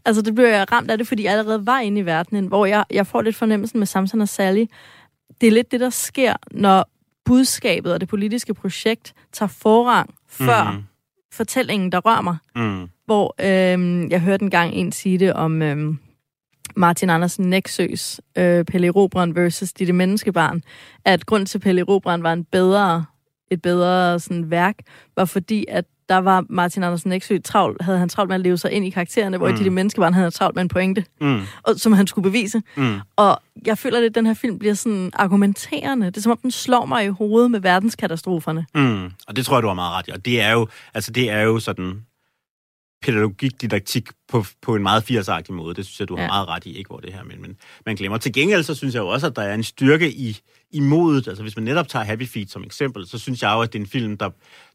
Altså, 0.08 0.22
det 0.22 0.36
bliver 0.36 0.50
jeg 0.50 0.72
ramt 0.72 0.92
af 0.92 0.98
det, 0.98 1.08
fordi 1.08 1.24
jeg 1.24 1.32
allerede 1.32 1.66
var 1.66 1.80
inde 1.80 2.02
i 2.02 2.06
verdenen, 2.06 2.46
hvor 2.48 2.66
jeg, 2.66 2.84
jeg 2.92 3.08
får 3.08 3.22
lidt 3.22 3.36
fornemmelsen 3.36 3.80
med 3.80 3.88
Samson 3.88 4.22
og 4.22 4.30
Sally. 4.30 4.66
Det 5.42 5.48
er 5.48 5.52
lidt 5.52 5.72
det, 5.72 5.80
der 5.80 5.90
sker, 5.90 6.34
når 6.52 6.90
budskabet 7.26 7.94
og 7.94 8.00
det 8.00 8.10
politiske 8.10 8.54
projekt 8.54 9.14
tager 9.34 9.50
forrang 9.50 10.14
før 10.28 10.72
Mm. 10.72 10.84
fortællingen, 11.34 11.92
der 11.92 12.00
rører 12.00 12.22
mig. 12.22 12.38
Mm. 12.56 12.88
Hvor 13.06 13.36
øhm, 13.40 14.10
jeg 14.10 14.22
hørte 14.22 14.44
en 14.44 14.50
gang 14.50 14.74
en 14.74 14.92
sige 14.92 15.18
det 15.18 15.34
om 15.34 15.62
øhm, 15.62 16.00
Martin 16.76 17.10
Andersen 17.10 17.50
Nexøs 17.50 18.22
øh, 18.38 18.66
Pelle 18.66 18.90
Robran 18.90 19.36
versus 19.36 19.74
Ditte 19.74 19.94
Menneskebarn, 19.94 20.62
at 21.06 21.26
grund 21.26 21.46
til 21.46 21.60
Pelle 21.60 21.84
Robran 21.84 22.24
var 22.24 22.34
en 22.34 22.44
bedre, 22.44 23.06
et 23.52 23.62
bedre 23.62 24.20
sådan, 24.20 24.52
værk, 24.52 24.76
var 25.16 25.26
fordi, 25.26 25.66
at 25.70 25.86
der 26.10 26.18
var 26.18 26.46
Martin 26.50 26.84
Andersen 26.84 27.10
Nexø 27.10 27.38
travlt, 27.44 27.82
havde 27.82 28.00
han 28.00 28.10
travlt 28.10 28.28
med 28.30 28.36
at 28.36 28.42
leve 28.42 28.58
sig 28.58 28.72
ind 28.72 28.86
i 28.86 28.90
karaktererne, 28.90 29.38
hvor 29.38 29.48
Mm. 29.48 29.52
mm. 29.54 29.58
Ditte 29.58 29.70
Menneskebarn 29.72 30.14
havde 30.14 30.26
han 30.26 30.32
travlt 30.32 30.56
med 30.56 30.62
en 30.62 30.68
pointe, 30.70 31.06
Mm. 31.22 31.42
og, 31.64 31.76
som 31.76 31.94
han 31.94 32.08
skulle 32.08 32.24
bevise. 32.24 32.62
Mm. 32.78 33.00
Og 33.16 33.42
jeg 33.66 33.78
føler 33.78 34.00
lidt, 34.00 34.12
at 34.12 34.16
den 34.16 34.26
her 34.26 34.34
film 34.34 34.60
bliver 34.60 34.74
sådan 34.74 35.12
argumenterende. 35.14 36.06
Det 36.08 36.18
er 36.18 36.22
som 36.22 36.32
om, 36.32 36.38
den 36.38 36.52
slår 36.52 36.86
mig 36.86 37.06
i 37.06 37.08
hovedet 37.08 37.52
med 37.52 37.60
verdenskatastroferne. 37.60 38.66
Mm. 38.76 39.06
Og 39.28 39.36
det 39.36 39.46
tror 39.46 39.56
jeg, 39.58 39.64
du 39.64 39.68
har 39.68 39.74
meget 39.76 39.94
ret 39.94 40.08
i. 40.08 40.12
Og 40.12 40.26
det 40.26 40.42
er 40.42 40.52
jo, 40.52 40.68
altså, 40.94 41.12
det 41.12 41.30
er 41.30 41.42
jo 41.42 41.60
sådan 41.60 42.02
pædagogik, 43.02 43.62
didaktik 43.62 44.10
på, 44.30 44.46
på 44.62 44.76
en 44.76 44.84
meget 44.84 45.02
80'er 45.12 45.52
måde. 45.52 45.76
Det 45.76 45.86
synes 45.86 46.00
jeg, 46.00 46.08
du 46.10 46.16
har 46.16 46.24
Ja. 46.24 46.28
meget 46.28 46.48
ret 46.48 46.66
i, 46.66 46.78
ikke 46.78 46.88
hvor 46.88 47.00
det 47.00 47.14
her, 47.14 47.24
men, 47.24 47.42
men 47.42 47.58
man 47.86 47.96
glemmer. 47.96 48.18
Til 48.18 48.34
gengæld, 48.34 48.64
så 48.64 48.76
synes 48.76 48.96
jeg 48.96 49.02
jo 49.02 49.08
også, 49.08 49.28
at 49.28 49.36
der 49.36 49.42
er 49.42 49.54
en 49.54 49.64
styrke 49.64 50.12
i, 50.12 50.40
i 50.72 50.80
modet. 50.80 51.28
Altså 51.28 51.44
hvis 51.44 51.56
man 51.56 51.64
netop 51.66 51.88
tager 51.88 52.06
Happy 52.06 52.28
Feet 52.28 52.52
som 52.52 52.64
eksempel, 52.64 53.08
så 53.08 53.18
synes 53.20 53.42
jeg 53.42 53.52
jo, 53.56 53.62
at 53.62 53.74
det 53.74 53.80
er 53.80 53.84
en 53.84 53.90
film, 53.90 54.18
der, 54.18 54.30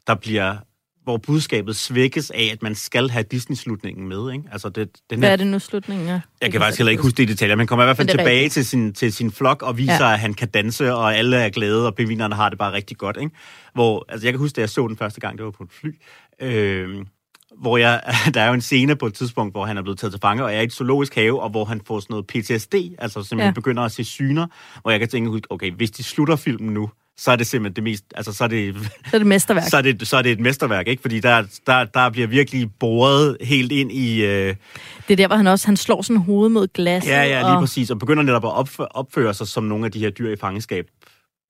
der 0.06 0.14
bliver 0.14 0.56
hvor 1.04 1.16
budskabet 1.16 1.76
svækkes 1.76 2.30
af, 2.30 2.48
at 2.52 2.62
man 2.62 2.74
skal 2.74 3.10
have 3.10 3.22
Disney-slutningen 3.30 4.08
med. 4.08 4.32
Ikke? 4.32 4.44
Altså 4.52 4.68
det, 4.68 4.88
den 5.10 5.18
Hvad 5.18 5.32
er 5.32 5.36
det 5.36 5.46
nu 5.46 5.58
slutningen 5.58 6.08
er? 6.08 6.20
Jeg 6.40 6.52
kan 6.52 6.60
faktisk 6.60 6.78
heller 6.78 6.90
ikke 6.90 7.02
huske 7.02 7.16
det 7.16 7.22
i 7.22 7.26
detaljer, 7.26 7.56
men 7.56 7.66
kommer 7.66 7.84
i 7.84 7.86
hvert 7.86 7.96
fald 7.96 8.08
tilbage 8.08 8.28
rigtigt. 8.34 8.52
til 8.52 8.66
sin, 8.66 8.92
til 8.92 9.12
sin 9.12 9.30
flok 9.32 9.62
og 9.62 9.78
viser, 9.78 10.04
Ja. 10.06 10.12
at 10.12 10.18
han 10.18 10.34
kan 10.34 10.48
danse, 10.48 10.94
og 10.94 11.16
alle 11.16 11.36
er 11.36 11.48
glade, 11.48 11.86
og 11.86 11.94
pingvinerne 11.94 12.34
har 12.34 12.48
det 12.48 12.58
bare 12.58 12.72
rigtig 12.72 12.96
godt. 12.96 13.16
Ikke? 13.20 13.30
Hvor, 13.74 14.04
altså 14.08 14.26
jeg 14.26 14.32
kan 14.32 14.40
huske, 14.40 14.56
da 14.56 14.60
jeg 14.60 14.70
så 14.70 14.88
den 14.88 14.96
første 14.96 15.20
gang, 15.20 15.38
det 15.38 15.44
var 15.44 15.50
på 15.50 15.62
et 15.62 15.70
fly, 15.72 15.90
øh, 16.40 17.06
hvor 17.60 17.76
jeg, 17.76 18.00
der 18.34 18.40
er 18.40 18.46
jo 18.46 18.54
en 18.54 18.60
scene 18.60 18.96
på 18.96 19.06
et 19.06 19.14
tidspunkt, 19.14 19.54
hvor 19.54 19.66
han 19.66 19.78
er 19.78 19.82
blevet 19.82 19.98
taget 19.98 20.12
til 20.12 20.20
fange, 20.20 20.44
og 20.44 20.54
er 20.54 20.60
i 20.60 20.64
et 20.64 20.72
zoologisk 20.72 21.14
have, 21.14 21.42
og 21.42 21.50
hvor 21.50 21.64
han 21.64 21.80
får 21.86 22.00
sådan 22.00 22.14
noget 22.14 22.26
PTSD, 22.26 22.74
altså 22.98 23.22
simpelthen 23.22 23.38
ja. 23.38 23.50
begynder 23.50 23.82
at 23.82 23.92
se 23.92 24.04
syner, 24.04 24.46
hvor 24.82 24.90
jeg 24.90 25.00
kan 25.00 25.08
tænke, 25.08 25.40
okay, 25.50 25.72
hvis 25.72 25.90
de 25.90 26.02
slutter 26.02 26.36
filmen 26.36 26.74
nu, 26.74 26.90
så 27.24 27.30
er 27.30 27.36
det 27.36 27.46
simpelthen 27.46 27.76
det 27.76 27.84
mest, 27.84 28.04
altså 28.14 28.32
så 28.32 28.44
er 28.44 28.48
det, 28.48 28.74
Så 29.10 29.16
er 29.16 29.18
det 29.18 29.26
mesterværk. 29.26 29.64
så 29.70 29.76
er 29.76 29.82
det, 29.82 30.08
så 30.08 30.16
er 30.16 30.22
det 30.22 30.32
et 30.32 30.40
mesterværk, 30.40 30.88
ikke? 30.88 31.02
Fordi 31.02 31.20
der, 31.20 31.42
der, 31.66 31.84
der 31.84 32.10
bliver 32.10 32.26
virkelig 32.26 32.70
boret 32.80 33.36
helt 33.40 33.72
ind 33.72 33.92
i, 33.92 34.24
øh, 34.24 34.54
Det 35.08 35.12
er 35.12 35.16
der, 35.16 35.26
hvor 35.26 35.36
han 35.36 35.46
også 35.46 35.66
han 35.68 35.76
slår 35.76 36.02
sådan 36.02 36.22
hovedet 36.22 36.52
mod 36.52 36.68
glasset. 36.74 37.10
Ja, 37.10 37.22
ja, 37.22 37.40
lige 37.40 37.46
og, 37.50 37.60
præcis. 37.60 37.90
Og 37.90 37.98
begynder 37.98 38.22
netop 38.22 38.44
at 38.44 38.52
opføre, 38.52 38.86
opføre 38.88 39.34
sig, 39.34 39.48
som 39.48 39.64
nogle 39.64 39.84
af 39.84 39.92
de 39.92 39.98
her 39.98 40.10
dyr 40.10 40.30
i 40.32 40.36
fangenskab 40.36 40.86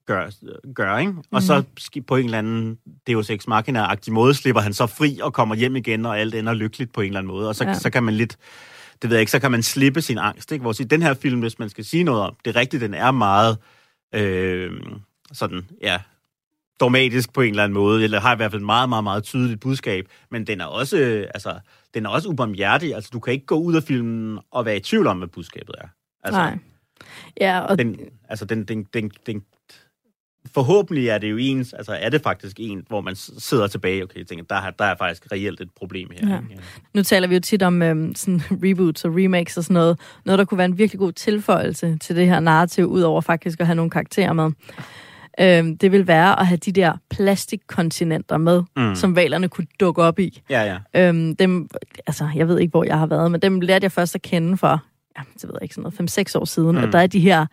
gør, 0.06 0.30
gør 0.74 0.98
ikke? 0.98 1.12
Og 1.12 1.24
mm. 1.32 1.40
så 1.40 1.62
sk- 1.80 2.04
på 2.06 2.16
en 2.16 2.24
eller 2.24 2.38
anden 2.38 2.78
Deus 3.06 3.30
Ex 3.30 3.44
Machina-agtig 3.48 4.12
måde 4.12 4.34
slipper 4.34 4.60
han 4.62 4.74
så 4.74 4.86
fri 4.86 5.18
og 5.22 5.32
kommer 5.32 5.54
hjem 5.54 5.76
igen, 5.76 6.06
og 6.06 6.18
alt 6.20 6.34
ender 6.34 6.54
lykkeligt 6.54 6.92
på 6.92 7.00
en 7.00 7.06
eller 7.06 7.18
anden 7.18 7.32
måde. 7.32 7.48
Og 7.48 7.54
så, 7.56 7.64
Ja. 7.64 7.70
ja. 7.70 7.78
så 7.78 7.90
kan 7.90 8.02
man 8.02 8.14
lidt, 8.14 8.36
det 9.02 9.10
ved 9.10 9.16
jeg 9.16 9.20
ikke, 9.22 9.32
så 9.32 9.38
kan 9.38 9.50
man 9.50 9.62
slippe 9.62 10.02
sin 10.02 10.18
angst, 10.18 10.52
ikke? 10.52 10.62
Hvor 10.62 10.80
i 10.80 10.84
den 10.84 11.02
her 11.02 11.14
film, 11.14 11.40
hvis 11.40 11.58
man 11.58 11.68
skal 11.68 11.84
sige 11.84 12.04
noget 12.04 12.22
om, 12.22 12.34
det 12.44 12.56
er 12.56 12.60
rigtigt, 12.60 12.80
den 12.80 12.94
er 12.94 13.10
meget 13.10 13.56
øh, 14.14 14.70
sådan, 15.32 15.66
ja, 15.82 15.98
dogmatisk 16.80 17.32
på 17.32 17.40
en 17.40 17.50
eller 17.50 17.64
anden 17.64 17.74
måde, 17.74 18.04
eller 18.04 18.20
har 18.20 18.32
i 18.32 18.36
hvert 18.36 18.50
fald 18.50 18.62
et 18.62 18.66
meget, 18.66 18.88
meget, 18.88 19.04
meget 19.04 19.24
tydeligt 19.24 19.60
budskab, 19.60 20.08
men 20.30 20.46
den 20.46 20.60
er 20.60 20.64
også, 20.64 20.96
øh, 20.98 21.26
altså, 21.34 21.58
den 21.94 22.06
er 22.06 22.10
også 22.10 22.28
ubarmhjertig. 22.28 22.94
Altså, 22.94 23.10
du 23.12 23.20
kan 23.20 23.32
ikke 23.32 23.46
gå 23.46 23.54
ud 23.54 23.74
af 23.74 23.82
filmen 23.82 24.38
og 24.50 24.64
være 24.64 24.76
i 24.76 24.80
tvivl 24.80 25.06
om, 25.06 25.18
hvad 25.18 25.28
budskabet 25.28 25.74
er. 25.78 25.86
Altså, 26.24 26.40
Nej. 26.40 26.58
Ja, 27.40 27.60
og 27.60 27.78
den, 27.78 27.96
altså, 28.28 28.44
den, 28.44 28.64
den, 28.64 28.84
den, 28.94 29.10
den, 29.26 29.42
forhåbentlig 30.54 31.08
er 31.08 31.18
det 31.18 31.30
jo 31.30 31.36
ens, 31.36 31.72
altså 31.72 31.92
er 31.92 32.08
det 32.08 32.22
faktisk 32.22 32.56
en, 32.60 32.84
hvor 32.88 33.00
man 33.00 33.14
sidder 33.16 33.66
tilbage, 33.66 34.02
okay, 34.02 34.18
jeg 34.18 34.26
tænker, 34.26 34.44
der, 34.44 34.54
har- 34.54 34.70
der 34.70 34.84
er 34.84 34.94
faktisk 34.98 35.32
reelt 35.32 35.60
et 35.60 35.68
problem 35.76 36.10
her. 36.10 36.28
Ja. 36.28 36.38
Ikke? 36.50 36.62
nu 36.94 37.02
taler 37.02 37.28
vi 37.28 37.34
jo 37.34 37.40
tit 37.40 37.62
om 37.62 37.82
øhm, 37.82 38.14
sådan 38.14 38.42
reboots 38.64 39.04
og 39.04 39.12
remakes 39.14 39.56
og 39.56 39.64
sådan 39.64 39.74
noget. 39.74 39.98
Noget, 40.24 40.38
der 40.38 40.44
kunne 40.44 40.58
være 40.58 40.64
en 40.64 40.78
virkelig 40.78 40.98
god 40.98 41.12
tilføjelse 41.12 41.98
til 42.00 42.16
det 42.16 42.26
her 42.26 42.40
narrativ, 42.40 42.84
udover 42.86 43.20
faktisk 43.20 43.60
at 43.60 43.66
have 43.66 43.76
nogle 43.76 43.90
karakterer 43.90 44.32
med. 44.32 44.50
Øhm, 45.40 45.78
det 45.78 45.92
vil 45.92 46.06
være 46.06 46.40
at 46.40 46.46
have 46.46 46.56
de 46.56 46.72
der 46.72 46.92
plastikkontinenter 47.10 48.36
med, 48.36 48.62
Mm. 48.76 48.82
mm. 48.82 48.94
som 48.94 49.16
valerne 49.16 49.48
kunne 49.48 49.66
dukke 49.80 50.02
op 50.02 50.18
i. 50.18 50.42
Ja, 50.50 50.78
ja. 50.94 51.08
Øhm, 51.08 51.36
dem, 51.36 51.68
altså, 52.06 52.28
jeg 52.36 52.48
ved 52.48 52.58
ikke, 52.60 52.70
hvor 52.70 52.84
jeg 52.84 52.98
har 52.98 53.06
været, 53.06 53.30
men 53.30 53.42
dem 53.42 53.60
lærte 53.60 53.84
jeg 53.84 53.92
først 53.92 54.14
at 54.14 54.22
kende 54.22 54.56
for, 54.56 54.82
ja, 55.18 55.22
det 55.34 55.42
ved 55.42 55.50
jeg 55.54 55.62
ikke, 55.62 55.74
sådan 55.74 55.92
noget, 55.98 56.28
5-6 56.34 56.36
år 56.40 56.44
siden. 56.44 56.68
Mm. 56.72 56.78
Mm. 56.78 56.84
At 56.84 56.92
der 56.92 56.98
er 56.98 57.06
de 57.06 57.20
her, 57.20 57.46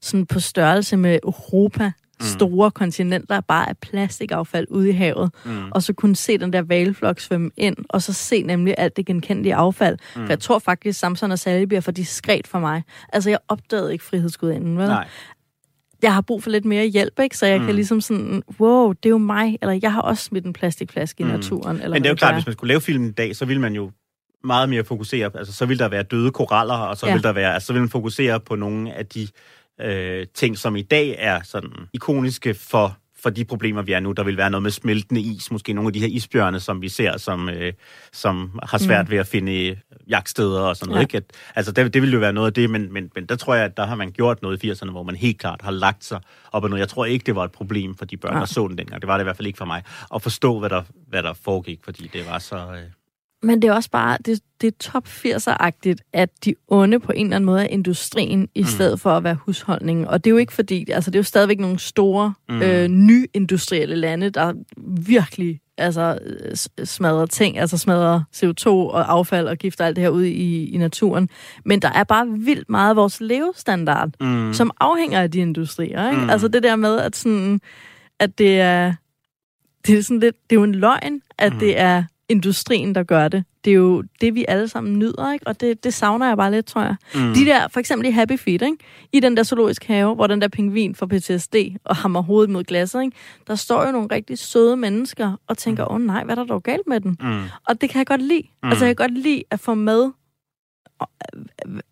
sådan 0.00 0.26
på 0.26 0.40
størrelse 0.40 0.96
med 0.96 1.18
Europa, 1.22 1.92
store 2.20 2.70
kontinenter, 2.70 3.40
bare 3.40 3.68
af 3.68 3.76
plastikaffald 3.78 4.66
ude 4.70 4.88
i 4.88 4.92
havet. 4.92 5.30
Mm. 5.44 5.70
Og 5.70 5.82
så 5.82 5.92
kunne 5.92 6.16
se 6.16 6.38
den 6.38 6.52
der 6.52 6.62
valflok 6.62 7.20
svømme 7.20 7.50
ind, 7.56 7.76
og 7.88 8.02
så 8.02 8.12
se 8.12 8.42
nemlig 8.42 8.74
alt 8.78 8.96
det 8.96 9.06
genkendelige 9.06 9.54
affald. 9.54 9.98
Mm. 10.16 10.22
For 10.22 10.28
jeg 10.32 10.40
tror 10.40 10.58
faktisk, 10.58 10.98
Samson 10.98 11.30
og 11.32 11.38
Sally 11.38 11.64
bliver 11.64 11.80
for 11.80 11.90
diskret 11.92 12.46
for 12.46 12.58
mig. 12.58 12.82
Altså, 13.12 13.30
jeg 13.30 13.38
opdagede 13.48 13.92
ikke 13.92 14.04
frihedsgudinden, 14.04 14.78
vel? 14.78 14.86
Nej. 14.86 15.06
Jeg 16.02 16.14
har 16.14 16.20
brug 16.20 16.42
for 16.42 16.50
lidt 16.50 16.64
mere 16.64 16.86
hjælp, 16.86 17.20
ikke? 17.20 17.36
Så 17.36 17.46
jeg 17.46 17.58
mm. 17.60 17.66
kan 17.66 17.74
ligesom 17.74 18.00
sådan, 18.00 18.42
wow, 18.60 18.92
det 18.92 19.06
er 19.06 19.10
jo 19.10 19.18
mig, 19.18 19.58
eller 19.62 19.78
jeg 19.82 19.92
har 19.92 20.00
også 20.00 20.24
smidt 20.24 20.44
en 20.46 20.52
plastikflaske 20.52 21.24
mm. 21.24 21.30
i 21.30 21.32
naturen. 21.32 21.76
Eller 21.76 21.88
Men 21.88 22.02
det 22.02 22.08
er 22.08 22.12
jo 22.12 22.16
klart, 22.16 22.34
hvis 22.34 22.46
man 22.46 22.52
skulle 22.52 22.68
lave 22.68 22.80
filmen 22.80 23.08
i 23.08 23.12
dag, 23.12 23.36
så 23.36 23.44
ville 23.44 23.60
man 23.60 23.74
jo 23.74 23.90
meget 24.44 24.68
mere 24.68 24.84
fokusere, 24.84 25.30
altså 25.34 25.52
så 25.52 25.66
ville 25.66 25.78
der 25.78 25.88
være 25.88 26.02
døde 26.02 26.30
koraller, 26.30 26.74
og 26.74 26.96
så 26.96 27.06
Ja. 27.06 27.12
ville 27.12 27.22
der 27.22 27.32
være, 27.32 27.54
altså 27.54 27.66
så 27.66 27.72
ville 27.72 27.82
man 27.82 27.90
fokusere 27.90 28.40
på 28.40 28.54
nogle 28.54 28.92
af 28.94 29.06
de 29.06 29.28
øh, 29.80 30.26
ting, 30.34 30.58
som 30.58 30.76
i 30.76 30.82
dag 30.82 31.16
er 31.18 31.40
sådan 31.42 31.70
ikoniske 31.92 32.54
for 32.54 32.96
for 33.22 33.30
de 33.30 33.44
problemer, 33.44 33.82
vi 33.82 33.92
er 33.92 34.00
nu. 34.00 34.12
Der 34.12 34.24
vil 34.24 34.36
være 34.36 34.50
noget 34.50 34.62
med 34.62 34.70
smeltende 34.70 35.20
is, 35.20 35.50
måske 35.50 35.72
nogle 35.72 35.88
af 35.88 35.92
de 35.92 36.00
her 36.00 36.06
isbjørne, 36.06 36.60
som 36.60 36.82
vi 36.82 36.88
ser, 36.88 37.16
som, 37.16 37.48
øh, 37.48 37.72
som 38.12 38.58
har 38.62 38.78
svært 38.78 39.06
mm. 39.06 39.10
ved 39.10 39.18
at 39.18 39.26
finde 39.26 39.76
jagtsteder 40.08 40.60
og 40.60 40.76
sådan 40.76 40.88
noget. 40.88 41.00
Ja. 41.00 41.02
Ikke? 41.02 41.16
At, 41.16 41.24
altså, 41.54 41.72
det, 41.72 41.94
det 41.94 42.02
vil 42.02 42.12
jo 42.12 42.18
være 42.18 42.32
noget 42.32 42.46
af 42.46 42.54
det, 42.54 42.70
men, 42.70 42.92
men, 42.92 43.10
men 43.14 43.26
der 43.26 43.36
tror 43.36 43.54
jeg, 43.54 43.64
at 43.64 43.76
der 43.76 43.86
har 43.86 43.94
man 43.94 44.12
gjort 44.12 44.42
noget 44.42 44.64
i 44.64 44.70
80'erne, 44.70 44.90
hvor 44.90 45.02
man 45.02 45.14
helt 45.14 45.38
klart 45.38 45.62
har 45.62 45.70
lagt 45.70 46.04
sig 46.04 46.20
op 46.52 46.64
ad 46.64 46.68
noget. 46.68 46.80
Jeg 46.80 46.88
tror 46.88 47.04
ikke, 47.04 47.24
det 47.26 47.34
var 47.34 47.44
et 47.44 47.52
problem 47.52 47.94
for 47.94 48.04
de 48.04 48.16
børn, 48.16 48.32
Nej. 48.32 48.38
der 48.38 48.46
så 48.46 48.68
den 48.68 48.78
dengang. 48.78 49.02
Det 49.02 49.08
var 49.08 49.16
det 49.16 49.22
i 49.22 49.24
hvert 49.24 49.36
fald 49.36 49.46
ikke 49.46 49.58
for 49.58 49.64
mig. 49.64 49.82
At 50.14 50.22
forstå, 50.22 50.58
hvad 50.58 50.70
der, 50.70 50.82
hvad 51.08 51.22
der 51.22 51.32
foregik, 51.32 51.80
fordi 51.84 52.10
det 52.12 52.26
var 52.26 52.38
så... 52.38 52.56
Øh, 52.56 52.97
Men 53.42 53.62
det 53.62 53.68
er 53.68 53.72
også 53.72 53.90
bare, 53.90 54.18
det, 54.26 54.40
det 54.60 54.66
er 54.66 54.72
top 54.80 55.06
80'er-agtigt, 55.06 55.96
at 56.12 56.30
de 56.44 56.54
onde 56.68 57.00
på 57.00 57.12
en 57.12 57.26
eller 57.26 57.36
anden 57.36 57.46
måde 57.46 57.62
er 57.62 57.66
industrien, 57.66 58.48
i 58.54 58.64
stedet 58.64 59.00
for 59.00 59.10
at 59.10 59.24
være 59.24 59.34
husholdningen. 59.34 60.04
Og 60.06 60.24
det 60.24 60.30
er 60.30 60.32
jo 60.32 60.36
ikke 60.36 60.52
fordi, 60.52 60.90
altså 60.90 61.10
det 61.10 61.16
er 61.16 61.18
jo 61.18 61.24
stadigvæk 61.24 61.60
nogle 61.60 61.78
store, 61.78 62.34
mm. 62.48 62.62
øh, 62.62 62.88
nyindustrielle 62.88 63.96
lande, 63.96 64.30
der 64.30 64.52
virkelig 64.86 65.60
altså, 65.76 66.18
smadrer 66.84 67.26
ting, 67.26 67.58
altså 67.58 67.78
smadrer 67.78 68.22
CO2 68.36 68.68
og 68.68 69.12
affald 69.12 69.48
og 69.48 69.56
gift 69.56 69.80
og 69.80 69.86
alt 69.86 69.96
det 69.96 70.04
her 70.04 70.10
ude 70.10 70.30
i, 70.30 70.70
i 70.70 70.76
naturen. 70.76 71.28
Men 71.64 71.82
der 71.82 71.92
er 71.92 72.04
bare 72.04 72.26
vildt 72.28 72.68
meget 72.68 72.90
af 72.90 72.96
vores 72.96 73.20
levestandard, 73.20 74.10
mm. 74.20 74.54
som 74.54 74.70
afhænger 74.80 75.20
af 75.20 75.30
de 75.30 75.38
industrier. 75.38 76.10
Ikke? 76.10 76.22
Mm. 76.22 76.30
Altså 76.30 76.48
det 76.48 76.62
der 76.62 76.76
med, 76.76 76.98
at, 76.98 77.16
sådan, 77.16 77.60
at 78.18 78.38
det 78.38 78.60
er 78.60 78.94
det 79.86 79.98
er, 79.98 80.02
sådan 80.02 80.20
lidt, 80.20 80.36
det 80.50 80.56
er 80.56 80.60
jo 80.60 80.64
en 80.64 80.74
løgn, 80.74 81.22
at 81.38 81.52
mm. 81.52 81.58
det 81.58 81.80
er 81.80 82.04
industrien, 82.28 82.94
der 82.94 83.02
gør 83.02 83.28
det. 83.28 83.44
Det 83.64 83.70
er 83.70 83.74
jo 83.74 84.02
det, 84.20 84.34
vi 84.34 84.44
alle 84.48 84.68
sammen 84.68 84.98
nyder, 84.98 85.32
ikke? 85.32 85.46
Og 85.46 85.60
det, 85.60 85.84
det 85.84 85.94
savner 85.94 86.26
jeg 86.26 86.36
bare 86.36 86.50
lidt, 86.50 86.66
tror 86.66 86.82
jeg. 86.82 86.96
Mm. 87.14 87.34
De 87.34 87.44
der, 87.44 87.68
for 87.68 87.80
eksempel 87.80 88.08
i 88.08 88.10
Happy 88.10 88.38
Feet, 88.38 88.62
ikke? 88.62 88.76
I 89.12 89.20
den 89.20 89.36
der 89.36 89.42
zoologisk 89.42 89.84
have, 89.84 90.14
hvor 90.14 90.26
den 90.26 90.40
der 90.40 90.48
pingvin 90.48 90.94
får 90.94 91.06
PTSD 91.06 91.54
og 91.84 91.96
hammer 91.96 92.22
hovedet 92.22 92.50
mod 92.50 92.64
glasset, 92.64 93.02
ikke? 93.02 93.16
Der 93.46 93.54
står 93.54 93.86
jo 93.86 93.92
nogle 93.92 94.08
rigtig 94.10 94.38
søde 94.38 94.76
mennesker 94.76 95.36
og 95.46 95.58
tænker, 95.58 95.84
åh 95.84 95.94
oh, 95.94 96.00
nej, 96.00 96.24
hvad 96.24 96.36
er 96.36 96.42
der 96.42 96.48
dog 96.48 96.62
galt 96.62 96.86
med 96.86 97.00
den? 97.00 97.16
mm. 97.20 97.42
Og 97.68 97.80
det 97.80 97.90
kan 97.90 97.98
jeg 97.98 98.06
godt 98.06 98.22
lide. 98.22 98.42
Mm. 98.62 98.68
Altså, 98.68 98.84
jeg 98.84 98.96
kan 98.96 99.08
godt 99.08 99.18
lide 99.18 99.42
at 99.50 99.60
få 99.60 99.74
med 99.74 100.10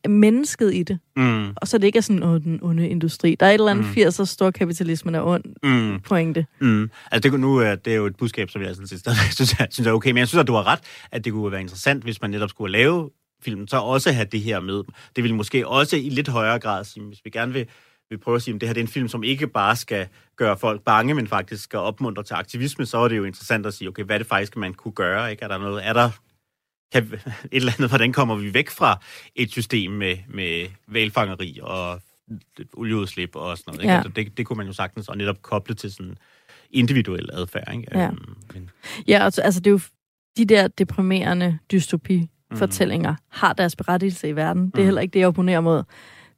mennesket 0.09 0.75
i 0.75 0.83
det. 0.83 0.99
Mm. 1.17 1.49
Og 1.57 1.69
så 1.69 1.79
det 1.79 1.85
ikke 1.87 1.97
er 1.97 2.01
sådan, 2.01 2.23
åh, 2.23 2.41
den 2.41 2.59
onde 2.63 2.89
industri. 2.89 3.35
Der 3.41 3.47
er 3.47 3.51
et 3.51 3.55
eller 3.55 3.71
andet 3.71 3.85
mm. 3.87 4.03
80'er 4.03 4.25
stor 4.25 4.51
kapitalismen 4.51 5.15
er 5.15 5.23
ond 5.23 5.45
Mm. 5.63 6.01
pointe. 6.01 6.47
Mm. 6.61 6.91
Altså, 7.13 7.31
det, 7.31 7.41
nu 7.41 7.57
er 7.57 7.75
det 7.75 7.93
er 7.93 7.97
jo 7.97 8.07
et 8.07 8.17
budskab, 8.17 8.51
som 8.51 8.63
jeg 8.63 8.75
sådan 8.75 8.87
set 8.87 9.01
synes, 9.35 9.53
er, 9.53 9.67
synes 9.71 9.87
er 9.87 9.93
okay, 9.93 10.11
men 10.11 10.19
jeg 10.19 10.29
synes, 10.29 10.41
at 10.41 10.47
du 10.47 10.53
har 10.55 10.67
ret, 10.67 10.81
at 11.13 11.25
det 11.25 11.33
kunne 11.33 11.53
være 11.53 11.61
interessant, 11.61 12.03
hvis 12.03 12.21
man 12.23 12.31
netop 12.31 12.51
skulle 12.51 12.73
lave 12.73 13.11
filmen, 13.45 13.69
så 13.69 13.77
også 13.77 14.13
have 14.13 14.27
det 14.33 14.41
her 14.41 14.61
med. 14.61 14.83
Det 15.17 15.25
vil 15.25 15.35
måske 15.35 15.69
også 15.69 15.97
i 15.97 16.09
lidt 16.09 16.29
højere 16.29 16.59
grad 16.59 16.85
sige, 16.85 17.05
hvis 17.07 17.19
vi 17.25 17.31
gerne 17.31 17.53
vil, 17.53 17.67
vil 18.11 18.19
prøve 18.19 18.35
at 18.35 18.43
sige, 18.43 18.55
at 18.55 18.61
det 18.61 18.69
her 18.69 18.75
det 18.75 18.81
er 18.81 18.85
en 18.85 18.89
film, 18.89 19.09
som 19.09 19.23
ikke 19.25 19.47
bare 19.47 19.77
skal 19.77 20.07
gøre 20.37 20.57
folk 20.57 20.83
bange, 20.85 21.15
men 21.15 21.27
faktisk 21.27 21.63
skal 21.65 21.79
opmuntre 21.79 22.23
til 22.23 22.35
aktivisme, 22.35 22.87
så 22.87 22.99
er 22.99 23.09
det 23.09 23.17
jo 23.17 23.25
interessant 23.25 23.67
at 23.67 23.75
sige, 23.75 23.89
okay, 23.89 24.05
hvad 24.05 24.17
er 24.17 24.19
det 24.19 24.27
faktisk, 24.27 24.57
man 24.57 24.75
kunne 24.75 24.93
gøre? 24.93 25.31
Ikke? 25.31 25.45
Er 25.45 25.49
der 25.49 25.59
noget, 25.59 25.87
er 25.87 25.93
der 25.93 26.11
kan, 26.93 27.03
et 27.13 27.21
eller 27.53 27.73
andet, 27.73 27.91
hvordan 27.91 28.13
kommer 28.13 28.35
vi 28.37 28.55
væk 28.55 28.71
fra 28.71 29.01
et 29.35 29.51
system 29.51 29.91
med, 29.91 30.17
med 30.29 30.67
valfangeri 30.87 31.59
og 31.63 32.01
olieudslip 32.73 33.37
og 33.37 33.59
sådan 33.59 33.73
noget. 33.73 33.83
Ikke? 33.83 33.93
Ja. 33.93 33.97
Altså, 33.97 34.13
det, 34.17 34.39
det 34.39 34.47
kunne 34.47 34.57
man 34.57 34.67
jo 34.67 34.73
sagtens 34.73 35.09
og 35.09 35.17
netop 35.17 35.43
koble 35.43 35.75
til 35.75 35.93
sådan 35.93 36.17
individuel 36.71 37.31
adfærd. 37.33 37.75
Ikke? 37.75 37.99
Ja. 37.99 38.07
Øhm, 38.07 38.37
men, 38.55 38.71
Ja, 39.09 39.25
altså, 39.25 39.43
altså 39.43 39.61
det 39.61 39.67
er 39.67 39.73
jo 39.73 39.81
de 40.37 40.45
der 40.45 40.69
deprimerende 40.69 41.59
dystopi-fortællinger 41.73 43.15
har 43.29 43.53
deres 43.53 43.77
berettigelse 43.77 44.29
i 44.29 44.37
verden. 44.37 44.71
Det 44.71 44.81
er 44.81 44.85
heller 44.85 45.01
ikke 45.01 45.13
det, 45.13 45.21
jeg 45.21 45.29
opponerer 45.29 45.61
mod. 45.61 45.83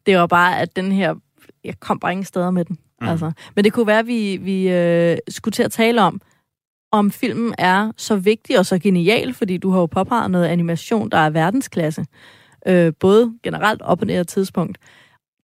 Det 0.07 0.17
var 0.17 0.27
bare, 0.27 0.61
at 0.61 0.77
den 0.77 0.93
her... 0.93 1.15
Jeg 1.65 1.81
kom 1.81 2.01
bare 2.01 2.13
ingen 2.13 2.25
steder 2.25 2.51
med 2.51 2.65
den. 2.65 2.79
Mm. 3.01 3.09
Altså. 3.09 3.33
Men 3.55 3.65
det 3.65 3.73
kunne 3.73 3.87
være, 3.87 3.99
at 3.99 4.07
vi, 4.07 4.37
vi 4.37 4.69
øh, 4.69 5.19
skulle 5.29 5.53
til 5.53 5.63
at 5.63 5.73
tale 5.73 6.03
om, 6.03 6.21
om 6.93 7.11
filmen 7.11 7.55
er 7.59 7.93
så 7.97 8.17
vigtig 8.17 8.59
og 8.59 8.67
så 8.67 8.79
genial, 8.79 9.35
fordi 9.35 9.57
du 9.57 9.71
har 9.71 9.81
jo 9.81 9.87
påpeget 9.87 10.31
noget 10.31 10.47
animation, 10.47 11.11
der 11.11 11.19
er 11.19 11.31
verdensklasse. 11.31 12.07
Øh, 12.67 12.93
både 13.01 13.35
generelt 13.43 13.83
op 13.83 14.01
og 14.01 14.07
ned 14.07 14.25
tidspunkt. 14.25 14.79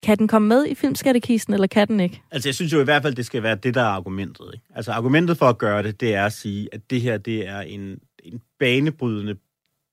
Kan 0.03 0.19
den 0.19 0.29
komme 0.29 0.49
med 0.49 0.67
i 0.67 0.75
filmskattekisten, 0.75 1.55
eller 1.55 1.67
kan 1.67 1.89
den 1.89 2.01
ikke? 2.01 2.23
altså, 2.31 2.49
jeg 2.49 2.55
synes 2.55 2.73
jo 2.73 2.81
i 2.81 2.85
hvert 2.85 3.03
fald, 3.03 3.15
det 3.15 3.27
skal 3.27 3.43
være 3.43 3.55
det, 3.55 3.75
der 3.75 3.81
er 3.81 3.87
argumentet. 3.87 4.51
Ikke? 4.55 4.67
Altså, 4.75 4.93
argumentet 4.93 5.39
for 5.39 5.47
at 5.47 5.59
gøre 5.59 5.83
det, 5.83 6.01
det 6.01 6.15
er 6.15 6.27
at 6.27 6.33
sige, 6.33 6.69
at 6.73 6.91
det 6.91 7.01
her, 7.01 7.19
det 7.19 7.49
er 7.49 7.61
en, 7.61 7.99
en 8.25 8.41
banebrydende 8.59 9.37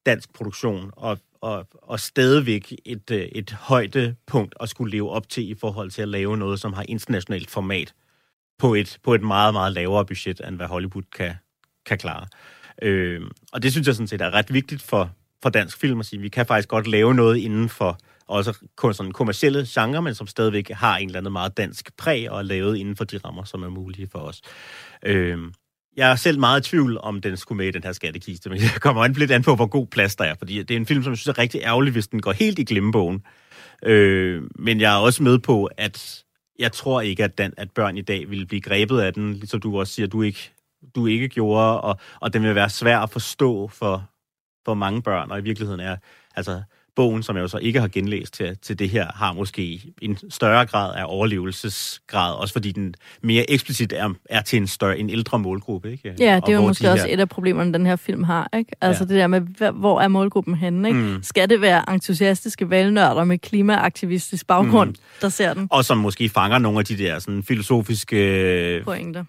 dansk 0.06 0.34
produktion, 0.34 0.91
og, 0.95 1.18
og, 1.41 1.68
og 1.74 1.99
stadigvæk 1.99 2.76
et, 2.86 3.12
øh, 3.12 3.22
et 3.22 3.52
højdepunkt 3.52 4.56
at 4.60 4.70
skulle 4.70 4.91
leve 4.91 5.10
op 5.10 5.30
til 5.30 5.49
i 5.49 5.56
forhold 5.56 5.91
til 5.91 6.02
at 6.02 6.08
lave 6.08 6.38
noget, 6.38 6.60
som 6.60 6.74
har 6.74 6.86
internationalt 6.88 7.49
format 7.49 7.93
på 8.62 8.76
et, 8.76 8.97
på 9.03 9.14
et 9.14 9.22
meget, 9.22 9.53
meget 9.53 9.74
lavere 9.74 10.05
budget, 10.05 10.41
end 10.47 10.55
hvad 10.55 10.68
Hollywood 10.68 11.03
kan, 11.18 11.34
kan 11.86 11.97
klare. 11.97 12.26
Øh, 12.82 13.22
og 13.53 13.64
det 13.64 13.72
synes 13.72 13.88
jeg 13.88 13.95
sådan 13.95 14.07
set 14.07 14.22
er 14.22 14.34
ret 14.34 14.53
vigtigt 14.53 14.82
for, 14.82 15.12
for 15.43 15.49
dansk 15.49 15.78
film 15.78 15.99
at 15.99 16.05
sige, 16.05 16.22
vi 16.22 16.30
kan 16.30 16.45
faktisk 16.45 16.70
godt 16.70 16.88
lave 16.88 17.16
noget 17.16 17.38
inden 17.38 17.70
for 17.70 17.97
også 18.28 18.57
kun 18.76 18.93
sådan 18.93 19.12
kommercielle 19.12 19.66
genre, 19.68 20.01
men 20.01 20.16
som 20.16 20.28
stadigvæk 20.28 20.70
har 20.70 20.97
en 20.97 21.07
eller 21.07 21.20
anden 21.20 21.34
meget 21.34 21.57
dansk 21.57 21.97
præg 21.97 22.32
og 22.32 22.39
er 22.39 22.43
lavet 22.43 22.78
inden 22.78 22.95
for 22.95 23.03
de 23.03 23.18
rammer, 23.18 23.43
som 23.43 23.64
er 23.64 23.70
mulige 23.70 24.07
for 24.12 24.20
os. 24.20 24.41
Øh, 25.05 25.38
jeg 25.97 26.12
er 26.12 26.16
selv 26.16 26.39
meget 26.39 26.68
i 26.68 26.70
tvivl, 26.70 26.97
om 27.01 27.22
den 27.22 27.38
skulle 27.38 27.57
med 27.57 27.68
i 27.68 27.72
den 27.72 27.84
her 27.84 27.91
skattekiste, 27.91 28.49
men 28.49 28.62
jeg 28.62 28.72
kommer 28.80 29.03
an 29.03 29.14
lidt 29.14 29.32
an 29.32 29.43
på, 29.43 29.55
hvor 29.55 29.68
god 29.68 29.88
plads 29.88 30.16
der 30.16 30.24
er, 30.24 30.36
fordi 30.38 30.64
det 30.64 30.72
er 30.72 30.80
en 30.80 30.86
film, 30.86 31.03
som 31.03 31.12
jeg 31.12 31.18
synes 31.18 31.38
er 31.38 31.41
rigtig 31.41 31.62
ærgerlig, 31.62 31.93
hvis 31.93 32.07
den 32.07 32.22
går 32.22 32.32
helt 32.32 32.59
i 32.59 32.64
glemmebogen. 32.64 33.24
Øh, 33.86 34.43
men 34.55 34.82
jeg 34.82 34.93
er 34.93 34.97
også 34.97 35.24
med 35.24 35.39
på, 35.39 35.70
at 35.78 36.24
jeg 36.62 36.72
tror 36.72 37.01
ikke, 37.01 37.24
at, 37.24 37.38
den, 37.38 37.53
at 37.57 37.72
børn 37.72 37.97
i 37.97 38.01
dag 38.01 38.30
ville 38.30 38.45
blive 38.45 38.62
grebet 38.62 38.99
af 38.99 39.14
den, 39.14 39.34
ligesom 39.34 39.59
du 39.59 39.80
også 39.80 39.93
siger, 39.93 40.07
du 40.07 40.22
ikke, 40.22 40.51
du 40.95 41.05
ikke 41.05 41.30
gjorde, 41.30 41.82
og, 41.82 41.99
og 42.20 42.34
den 42.34 42.43
vil 42.43 42.55
være 42.55 42.70
svær 42.70 42.99
at 42.99 43.09
forstå 43.09 43.68
for, 43.68 44.09
for 44.66 44.74
mange 44.74 45.01
børn, 45.01 45.32
og 45.32 45.39
i 45.39 45.43
virkeligheden 45.43 45.80
er, 45.80 45.97
altså 46.36 46.62
bogen, 47.02 47.24
som 47.24 47.36
jeg 47.36 47.41
jo 47.43 47.47
så 47.47 47.58
ikke 47.58 47.80
har 47.82 47.88
genlæst 47.88 48.34
til, 48.34 48.58
til 48.62 48.80
det 48.80 48.89
her, 48.89 49.08
har 49.16 49.34
måske 49.34 49.82
en 50.02 50.18
større 50.30 50.66
grad 50.66 50.95
af 50.95 51.04
overlevelsesgrad, 51.08 52.34
også 52.36 52.54
fordi 52.54 52.72
den 52.72 52.95
mere 53.22 53.52
eksplicit 53.52 53.93
er, 53.93 54.10
er 54.30 54.41
til 54.41 54.58
en 54.58 54.68
større, 54.68 54.97
en 54.99 55.10
ældre 55.10 55.39
målgruppe. 55.39 55.91
Ikke? 55.91 56.16
Ja, 56.20 56.39
det 56.45 56.52
er 56.52 56.56
jo 56.56 56.62
måske 56.68 56.84
de 56.88 56.91
også 56.91 57.06
her- 57.08 57.14
et 57.14 57.20
af 57.20 57.30
problemerne, 57.30 57.74
den 57.74 57.86
her 57.86 57.95
film 57.95 58.24
har. 58.24 58.49
Ikke? 58.58 58.72
Altså 58.82 59.04
Ja. 59.04 59.08
det 59.08 59.16
der 59.18 59.28
med, 59.28 59.41
hvor 59.74 60.02
er 60.02 60.08
målgruppen 60.08 60.56
henne? 60.56 60.88
Ikke? 60.88 60.99
Mm. 60.99 61.24
Skal 61.24 61.49
det 61.49 61.62
være 61.62 61.93
entusiastiske 61.93 62.70
valgnørder 62.70 63.24
med 63.24 63.38
klimaaktivistisk 63.38 64.47
baggrund, 64.47 64.89
mm. 64.89 64.95
der 65.22 65.30
ser 65.30 65.54
den? 65.54 65.68
Og 65.72 65.86
som 65.86 65.97
måske 65.97 66.30
fanger 66.30 66.58
nogle 66.58 66.80
af 66.80 66.86
de 66.86 66.97
der 66.97 67.20
sådan, 67.20 67.43
filosofiske, 67.43 68.82
Pointer. 68.86 69.24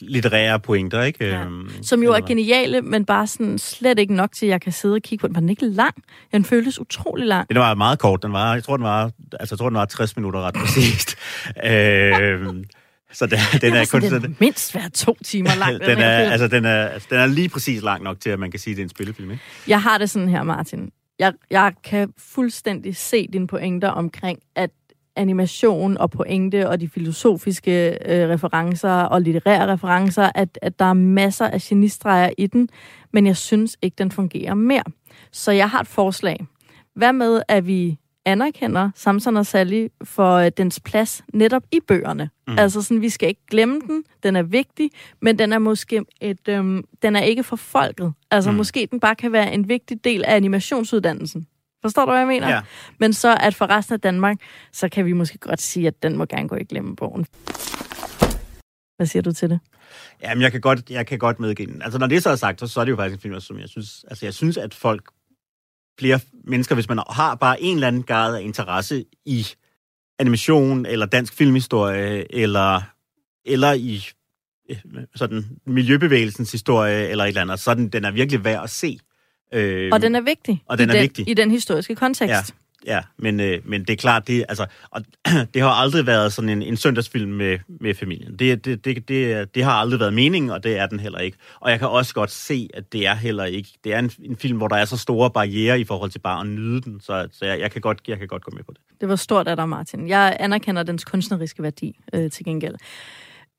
Litterære 0.00 0.60
pointer. 0.60 1.02
Ikke? 1.02 1.24
Ja. 1.24 1.44
Øhm, 1.44 1.70
Som 1.82 2.02
jo 2.02 2.12
er 2.12 2.20
geniale, 2.20 2.82
men 2.82 3.04
bare 3.04 3.26
sådan 3.26 3.58
slet 3.58 3.98
ikke 3.98 4.14
nok 4.14 4.32
til, 4.32 4.46
at 4.46 4.50
jeg 4.50 4.60
kan 4.60 4.72
sidde 4.72 4.94
og 4.94 5.02
kigge 5.02 5.20
på 5.20 5.26
den. 5.26 5.34
Var 5.34 5.40
den 5.40 5.48
ikke 5.48 5.66
lang? 5.66 5.94
Den 6.32 6.44
føltes 6.44 6.80
utrolig 6.80 7.26
lang. 7.26 7.48
Den 7.48 7.58
var 7.58 7.74
meget 7.74 7.98
kort. 7.98 8.22
Den 8.22 8.32
var, 8.32 8.54
jeg 8.54 8.64
tror, 8.64 8.76
den 8.76 8.84
var, 8.84 9.10
altså, 9.40 9.54
jeg 9.54 9.58
tror, 9.58 9.68
den 9.68 9.76
var 9.78 9.84
60 9.84 10.16
minutter 10.16 10.40
ret 10.40 10.54
præcist. 10.54 11.16
øhm, 11.64 12.64
så 13.12 13.26
den, 13.26 13.38
den 13.60 13.74
er 13.74 13.86
kun 13.90 14.00
den 14.00 14.10
sådan, 14.10 14.36
mindst 14.40 14.74
være 14.74 14.90
to 14.90 15.16
timer 15.24 15.50
lang. 15.58 15.80
den 15.90 15.98
er, 15.98 16.30
altså, 16.30 16.48
den, 16.48 16.64
er, 16.64 16.86
altså, 16.86 17.08
den 17.10 17.18
er 17.18 17.26
lige 17.26 17.48
præcis 17.48 17.82
lang 17.82 18.02
nok 18.02 18.20
til, 18.20 18.30
at 18.30 18.38
man 18.38 18.50
kan 18.50 18.60
sige, 18.60 18.72
at 18.72 18.76
det 18.76 18.82
er 18.82 18.84
en 18.86 18.90
spillefilm. 18.90 19.30
Ikke? 19.30 19.42
Jeg 19.68 19.82
har 19.82 19.98
det 19.98 20.10
sådan 20.10 20.28
her, 20.28 20.42
Martin. 20.42 20.90
Jeg, 21.18 21.32
jeg 21.50 21.72
kan 21.84 22.12
fuldstændig 22.18 22.96
se 22.96 23.28
dine 23.32 23.46
pointer 23.46 23.88
omkring, 23.88 24.38
at 24.56 24.70
animation 25.18 25.98
og 25.98 26.10
pointe 26.10 26.68
og 26.68 26.80
de 26.80 26.88
filosofiske 26.88 27.90
øh, 27.90 28.28
referencer 28.28 28.90
og 28.90 29.22
litterære 29.22 29.72
referencer, 29.72 30.30
at, 30.34 30.58
at 30.62 30.78
der 30.78 30.84
er 30.84 30.92
masser 30.92 31.46
af 31.46 31.60
genistreger 31.60 32.30
i 32.38 32.46
den, 32.46 32.68
men 33.12 33.26
jeg 33.26 33.36
synes 33.36 33.76
ikke, 33.82 33.94
den 33.98 34.10
fungerer 34.10 34.54
mere. 34.54 34.84
Så 35.32 35.52
jeg 35.52 35.70
har 35.70 35.80
et 35.80 35.86
forslag. 35.86 36.46
Hvad 36.94 37.12
med, 37.12 37.42
at 37.48 37.66
vi 37.66 37.98
anerkender 38.24 38.90
Samson 38.94 39.36
og 39.36 39.46
Sally 39.46 39.86
for 40.04 40.34
øh, 40.34 40.50
dens 40.56 40.80
plads 40.80 41.24
netop 41.34 41.62
i 41.72 41.80
bøgerne. 41.88 42.30
Mm. 42.48 42.58
Altså 42.58 42.82
sådan, 42.82 43.02
vi 43.02 43.08
skal 43.08 43.28
ikke 43.28 43.46
glemme 43.50 43.80
den, 43.80 44.04
den 44.22 44.36
er 44.36 44.42
vigtig, 44.42 44.90
men 45.22 45.38
den 45.38 45.52
er 45.52 45.58
måske 45.58 46.04
et, 46.20 46.48
øhm, 46.48 46.84
den 47.02 47.16
er 47.16 47.20
ikke 47.20 47.42
for 47.42 47.56
folket. 47.56 48.12
Altså 48.30 48.50
mm. 48.50 48.56
måske 48.56 48.88
den 48.90 49.00
bare 49.00 49.14
kan 49.14 49.32
være 49.32 49.54
en 49.54 49.68
vigtig 49.68 50.04
del 50.04 50.24
af 50.24 50.36
animationsuddannelsen. 50.36 51.46
Forstår 51.82 52.04
du, 52.04 52.10
hvad 52.10 52.18
jeg 52.18 52.28
mener? 52.28 52.48
Ja. 52.48 52.60
Men 53.00 53.12
så 53.12 53.36
at 53.40 53.54
for 53.54 53.66
resten 53.66 53.94
af 53.94 54.00
Danmark, 54.00 54.36
så 54.72 54.88
kan 54.88 55.04
vi 55.04 55.12
måske 55.12 55.38
godt 55.38 55.60
sige, 55.60 55.86
at 55.86 56.02
den 56.02 56.16
må 56.16 56.24
gerne 56.24 56.48
gå 56.48 56.56
i 56.56 56.64
glemmebogen. 56.64 57.26
Hvad 58.96 59.06
siger 59.06 59.22
du 59.22 59.32
til 59.32 59.50
det? 59.50 59.60
Jamen, 60.22 60.42
jeg 60.42 60.52
kan 60.52 60.60
godt, 60.60 60.90
jeg 60.90 61.06
kan 61.06 61.18
godt 61.18 61.40
medgive 61.40 61.72
den. 61.72 61.82
Altså, 61.82 61.98
når 61.98 62.06
det 62.06 62.22
så 62.22 62.30
er 62.30 62.36
sagt, 62.36 62.60
så, 62.60 62.66
så 62.66 62.80
er 62.80 62.84
det 62.84 62.92
jo 62.92 62.96
faktisk 62.96 63.14
en 63.14 63.20
film, 63.20 63.40
som 63.40 63.58
jeg 63.58 63.68
synes, 63.68 64.04
altså, 64.08 64.26
jeg 64.26 64.34
synes, 64.34 64.56
at 64.56 64.74
folk, 64.74 65.10
flere 65.98 66.20
mennesker, 66.44 66.74
hvis 66.74 66.88
man 66.88 66.98
har 67.10 67.34
bare 67.34 67.62
en 67.62 67.74
eller 67.76 67.88
anden 67.88 68.02
grad 68.02 68.36
af 68.36 68.42
interesse 68.42 69.04
i 69.26 69.46
animation, 70.18 70.86
eller 70.86 71.06
dansk 71.06 71.34
filmhistorie, 71.34 72.34
eller, 72.34 72.82
eller 73.44 73.72
i 73.72 74.04
øh, 74.70 74.76
sådan 75.14 75.44
miljøbevægelsens 75.66 76.52
historie, 76.52 77.08
eller 77.08 77.24
et 77.24 77.28
eller 77.28 77.42
andet. 77.42 77.60
Sådan, 77.60 77.88
den 77.88 78.04
er 78.04 78.10
virkelig 78.10 78.44
værd 78.44 78.62
at 78.64 78.70
se. 78.70 78.98
Øh, 79.52 79.90
Og 79.92 80.02
den 80.02 80.14
er 80.14 80.20
vigtig. 80.20 80.62
og 80.66 80.78
den 80.78 80.88
i 80.88 80.90
er 80.90 80.94
den, 80.94 81.02
vigtig. 81.02 81.28
I 81.28 81.34
den 81.34 81.50
historiske 81.50 81.94
kontekst. 81.94 82.54
Ja, 82.86 82.94
ja 82.94 83.00
men, 83.16 83.40
øh, 83.40 83.58
men 83.64 83.80
det 83.80 83.90
er 83.90 83.96
klart, 83.96 84.26
det, 84.26 84.44
altså, 84.48 84.66
og, 84.90 85.04
det 85.54 85.62
har 85.62 85.68
aldrig 85.68 86.06
været 86.06 86.32
sådan 86.32 86.48
en, 86.48 86.62
en 86.62 86.76
søndagsfilm 86.76 87.30
med, 87.30 87.58
med 87.80 87.94
familien. 87.94 88.38
Det, 88.38 88.64
det, 88.64 88.84
det, 88.84 89.08
det, 89.08 89.54
det 89.54 89.64
har 89.64 89.72
aldrig 89.72 90.00
været 90.00 90.14
meningen, 90.14 90.50
og 90.50 90.64
det 90.64 90.78
er 90.78 90.86
den 90.86 91.00
heller 91.00 91.18
ikke. 91.18 91.36
Og 91.60 91.70
jeg 91.70 91.78
kan 91.78 91.88
også 91.88 92.14
godt 92.14 92.30
se, 92.30 92.68
at 92.74 92.92
det 92.92 93.06
er 93.06 93.14
heller 93.14 93.44
ikke... 93.44 93.68
Det 93.84 93.94
er 93.94 93.98
en, 93.98 94.10
en 94.24 94.36
film, 94.36 94.56
hvor 94.58 94.68
der 94.68 94.76
er 94.76 94.84
så 94.84 94.96
store 94.96 95.30
barriere 95.30 95.80
i 95.80 95.84
forhold 95.84 96.10
til 96.10 96.18
bare 96.18 96.40
at 96.40 96.46
nyde 96.46 96.80
den, 96.80 97.00
så, 97.00 97.28
så 97.32 97.44
jeg, 97.44 97.60
jeg, 97.60 97.70
kan 97.70 97.80
godt, 97.80 97.98
jeg 98.08 98.18
kan 98.18 98.28
godt 98.28 98.44
gå 98.44 98.50
med 98.54 98.64
på 98.64 98.72
det. 98.72 99.00
Det 99.00 99.08
var 99.08 99.16
stort 99.16 99.48
af 99.48 99.56
dig, 99.56 99.68
Martin. 99.68 100.08
Jeg 100.08 100.36
anerkender 100.40 100.82
dens 100.82 101.04
kunstneriske 101.04 101.62
værdi 101.62 102.00
øh, 102.14 102.30
til 102.30 102.44
gengæld. 102.44 102.74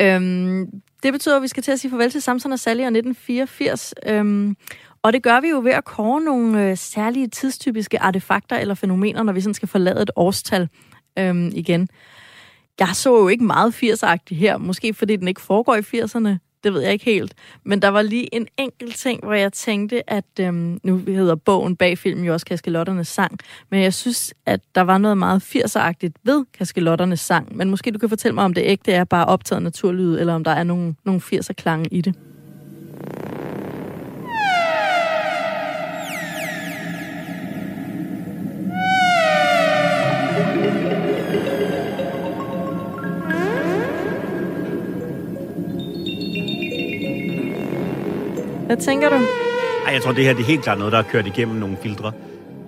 Øhm, 0.02 0.66
det 1.04 1.14
betyder, 1.14 1.36
at 1.36 1.42
vi 1.42 1.48
skal 1.48 1.64
til 1.64 1.72
at 1.72 1.80
sige 1.80 1.92
farvel 1.92 2.12
til 2.12 2.22
Samson 2.22 2.52
og 2.52 2.60
Sally 2.60 2.82
og 2.82 2.88
1984. 2.88 3.94
Øhm, 4.06 4.56
og 5.04 5.14
det 5.14 5.24
gør 5.24 5.42
vi 5.42 5.48
jo 5.50 5.60
ved 5.64 5.72
at 5.72 5.86
kåre 5.86 6.22
nogle 6.22 6.70
øh, 6.70 6.78
særlige 6.78 7.28
tidstypiske 7.28 8.00
artefakter 8.02 8.56
eller 8.56 8.76
fænomener, 8.76 9.24
når 9.24 9.34
vi 9.34 9.42
sådan 9.42 9.54
skal 9.54 9.68
forlade 9.68 10.02
et 10.02 10.12
årstal 10.16 10.70
øhm, 11.20 11.52
igen. 11.54 11.90
Jeg 12.80 12.90
så 12.94 13.18
jo 13.18 13.28
ikke 13.28 13.44
meget 13.44 13.84
80'er 13.84 14.36
her, 14.36 14.58
måske 14.58 14.94
fordi 14.94 15.16
den 15.16 15.28
ikke 15.28 15.42
foregår 15.42 15.76
i 15.76 15.80
80'erne. 15.80 16.30
Det 16.64 16.74
ved 16.74 16.82
jeg 16.82 16.94
ikke 16.94 17.06
helt. 17.06 17.34
Men 17.64 17.82
der 17.82 17.88
var 17.88 18.02
lige 18.02 18.36
en 18.36 18.48
enkelt 18.58 18.96
ting, 18.96 19.24
hvor 19.24 19.34
jeg 19.34 19.54
tænkte, 19.54 20.10
at 20.10 20.26
øhm, 20.40 20.80
nu 20.84 20.98
hedder 21.08 21.36
bogen 21.36 21.76
bag 21.76 21.98
filmen 21.98 22.26
jo 22.26 22.34
også 22.34 22.46
Kaskelotternes 22.46 23.08
sang, 23.08 23.40
men 23.70 23.82
jeg 23.82 23.94
synes, 23.94 24.34
at 24.46 24.62
der 24.76 24.82
var 24.82 24.98
noget 24.98 25.18
meget 25.18 25.56
80'er-agtigt 25.56 26.14
ved 26.24 26.46
Kaskelotternes 26.54 27.20
sang. 27.20 27.58
Men 27.58 27.70
måske 27.70 27.92
du 27.92 28.00
kan 28.00 28.10
fortælle 28.10 28.36
mig, 28.36 28.44
om 28.44 28.54
det 28.54 28.64
ægte 28.66 28.92
er 28.92 29.04
bare 29.04 29.26
optaget 29.26 29.64
naturlyd, 29.64 30.20
eller 30.20 30.34
om 30.34 30.44
der 30.44 30.52
er 30.52 30.64
nogle, 30.64 30.96
nogle 31.06 31.22
80'er-klange 31.22 31.88
i 31.92 32.02
det. 32.02 32.16
Hvad 48.70 48.78
tænker 48.78 49.10
du? 49.10 49.16
Ej, 49.86 49.94
jeg 49.94 50.02
tror, 50.04 50.12
det 50.12 50.24
her 50.24 50.34
det 50.34 50.42
er 50.42 50.46
helt 50.46 50.64
klart 50.64 50.78
noget, 50.78 50.92
der 50.92 51.00
er 51.00 51.04
kørt 51.04 51.28
igennem 51.28 51.56
nogle 51.56 51.78
filtre. 51.84 52.12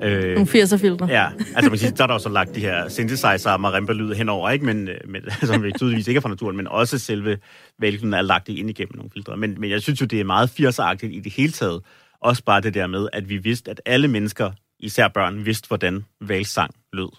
Øh, 0.03 0.33
Nogle 0.33 0.47
80'er-filtre? 0.47 1.05
Ja, 1.05 1.25
altså 1.37 1.61
man 1.61 1.69
kan 1.69 1.77
sige, 1.77 1.93
så 1.95 2.03
er 2.03 2.07
der 2.07 2.13
også 2.13 2.29
lagt 2.29 2.55
de 2.55 2.59
her 2.59 2.89
synthesizer 2.89 3.51
og 3.51 3.61
marimba-lyd 3.61 4.13
henover, 4.13 4.49
ikke? 4.49 4.65
Men, 4.65 4.87
øh, 4.87 4.95
men, 5.07 5.21
som 5.43 5.63
vi 5.63 5.71
tydeligvis 5.71 6.07
ikke 6.07 6.17
er 6.17 6.21
fra 6.21 6.29
naturen, 6.29 6.57
men 6.57 6.67
også 6.67 6.99
selve 6.99 7.37
vælgen 7.79 8.13
er 8.13 8.21
lagt 8.21 8.49
ind 8.49 8.69
igennem 8.69 8.95
nogle 8.95 9.09
filtre. 9.13 9.37
Men, 9.37 9.55
men 9.61 9.69
jeg 9.69 9.81
synes 9.81 10.01
jo, 10.01 10.05
det 10.05 10.19
er 10.19 10.23
meget 10.23 10.47
80'er-agtigt 10.59 11.11
i 11.11 11.19
det 11.19 11.33
hele 11.33 11.51
taget. 11.51 11.81
Også 12.21 12.43
bare 12.43 12.61
det 12.61 12.73
der 12.73 12.87
med, 12.87 13.07
at 13.13 13.29
vi 13.29 13.37
vidste, 13.37 13.71
at 13.71 13.81
alle 13.85 14.07
mennesker, 14.07 14.51
især 14.79 15.07
børn, 15.07 15.45
vidste, 15.45 15.67
hvordan 15.67 16.05
valsang 16.21 16.71
lød. 16.93 17.09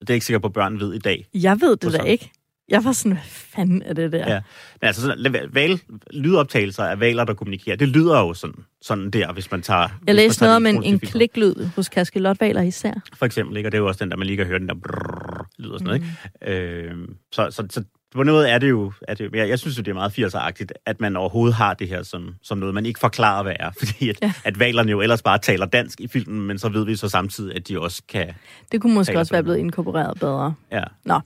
Det 0.00 0.10
er 0.10 0.14
ikke 0.14 0.26
sikker 0.26 0.38
på, 0.40 0.46
at 0.46 0.52
børn 0.52 0.80
ved 0.80 0.94
i 0.94 0.98
dag. 0.98 1.26
Jeg 1.34 1.60
ved 1.60 1.76
det 1.76 1.92
da 1.92 2.02
ikke. 2.02 2.30
Jeg 2.72 2.84
var 2.84 2.92
sådan, 2.92 3.12
hvad 3.12 3.22
fanden 3.26 3.82
er 3.82 3.92
det 3.92 4.12
der? 4.12 4.32
Ja. 4.32 4.40
Men 4.80 4.86
altså, 4.86 5.02
sådan, 5.02 5.36
val, 5.52 5.80
lydoptagelser 6.10 6.84
af 6.84 7.00
valer, 7.00 7.24
der 7.24 7.34
kommunikerer, 7.34 7.76
det 7.76 7.88
lyder 7.88 8.18
jo 8.20 8.34
sådan, 8.34 8.64
sådan 8.82 9.10
der, 9.10 9.32
hvis 9.32 9.50
man 9.50 9.62
tager... 9.62 9.88
Jeg 10.06 10.14
læste 10.14 10.42
noget 10.42 10.56
om 10.56 10.66
en, 10.66 10.82
en 10.82 10.98
kliklyd 10.98 11.54
hos 11.76 11.88
kaskelotvaler 11.88 12.62
især. 12.62 12.92
For 13.14 13.26
eksempel, 13.26 13.56
ikke? 13.56 13.68
Og 13.68 13.72
det 13.72 13.78
er 13.78 13.82
jo 13.82 13.88
også 13.88 14.04
den 14.04 14.10
der, 14.10 14.16
man 14.16 14.26
lige 14.26 14.36
kan 14.36 14.46
høre 14.46 14.58
den 14.58 14.68
der 14.68 14.74
brrrr, 14.74 15.46
lyd 15.58 15.68
og 15.70 15.78
sådan 15.80 16.00
noget, 16.00 16.02
ikke? 16.44 16.58
Øh, 16.60 16.94
så, 17.32 17.50
så, 17.50 17.66
så 17.70 17.84
på 18.14 18.22
noget 18.22 18.50
er 18.50 18.58
det 18.58 18.70
jo, 18.70 18.92
er 19.08 19.14
det, 19.14 19.34
jeg, 19.34 19.48
jeg 19.48 19.58
synes 19.58 19.78
jo, 19.78 19.82
det 19.82 19.90
er 19.90 19.94
meget 19.94 20.18
80'er-agtigt, 20.18 20.72
at 20.86 21.00
man 21.00 21.16
overhovedet 21.16 21.54
har 21.54 21.74
det 21.74 21.88
her 21.88 22.02
som, 22.02 22.34
som 22.42 22.58
noget, 22.58 22.74
man 22.74 22.86
ikke 22.86 23.00
forklarer, 23.00 23.42
hvad 23.42 23.56
er. 23.60 23.70
Fordi 23.80 24.08
at, 24.08 24.18
Ja. 24.22 24.32
at 24.44 24.58
valerne 24.58 24.90
jo 24.90 25.00
ellers 25.00 25.22
bare 25.22 25.38
taler 25.38 25.66
dansk 25.66 26.00
i 26.00 26.08
filmen, 26.08 26.46
men 26.46 26.58
så 26.58 26.68
ved 26.68 26.84
vi 26.84 26.96
så 26.96 27.08
samtidig, 27.08 27.56
at 27.56 27.68
de 27.68 27.80
også 27.80 28.02
kan... 28.08 28.34
Det 28.72 28.80
kunne 28.80 28.94
måske 28.94 29.18
også 29.18 29.32
være 29.32 29.42
blevet 29.42 29.58
inkorporeret 29.58 30.20
bedre. 30.20 30.54
Ja. 30.72 30.84
Nå. 31.04 31.20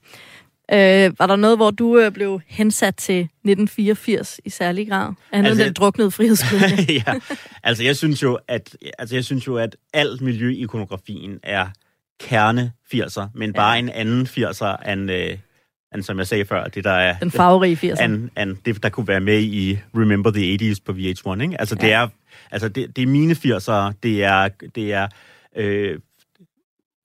Øh, 0.73 1.13
var 1.19 1.27
der 1.27 1.37
noget, 1.37 1.59
hvor 1.59 1.71
du 1.71 1.99
øh, 1.99 2.13
blev 2.13 2.41
hensat 2.47 2.97
til 2.97 3.19
1984 3.21 4.41
i 4.45 4.51
særlig 4.51 4.89
grad? 4.89 5.01
Andet 5.03 5.17
altså, 5.33 5.49
Altså, 5.51 5.65
den 5.65 5.73
druknede 5.73 6.11
frihedsbølge. 6.11 6.93
ja, 7.07 7.15
altså 7.63 7.85
jeg 7.85 7.97
synes 7.97 8.23
jo, 8.23 8.39
at 8.49 8.77
altså 8.99 9.15
jeg 9.15 9.25
synes 9.25 9.47
jo, 9.47 9.57
at 9.57 9.77
al 9.95 10.19
miljø 10.23 10.51
i 10.51 10.57
ikonografien 10.57 11.39
er 11.43 11.67
kerne 12.21 12.73
80'er, 12.95 13.27
men 13.35 13.53
bare 13.53 13.73
Ja. 13.73 13.79
en 13.79 13.89
anden 13.89 14.27
80'er 14.27 14.91
end, 14.93 15.11
øh, 15.11 15.39
end, 15.95 16.03
som 16.03 16.19
jeg 16.19 16.27
sagde 16.27 16.45
før, 16.45 16.65
det 16.69 16.85
der 16.85 16.91
er... 16.91 17.19
den 17.19 17.31
farverige 17.31 17.93
80'er. 17.93 18.01
an, 18.03 18.31
an 18.37 18.59
det, 18.65 18.83
der 18.83 18.89
kunne 18.89 19.09
være 19.09 19.21
med 19.21 19.41
i 19.43 19.79
Remember 19.97 20.31
the 20.31 20.55
80s 20.73 20.77
på 20.87 20.93
VH1, 20.93 21.43
ikke? 21.43 21.61
Altså, 21.61 21.75
det 21.75 21.83
Ja. 21.89 22.03
er, 22.03 22.09
altså 22.51 22.69
det, 22.69 22.97
det 22.97 23.03
er 23.03 23.07
mine 23.07 23.33
80'ere, 23.33 23.93
det 24.03 24.25
er, 24.25 24.49
det 24.75 24.93
er 24.93 25.09
øh, 25.57 25.99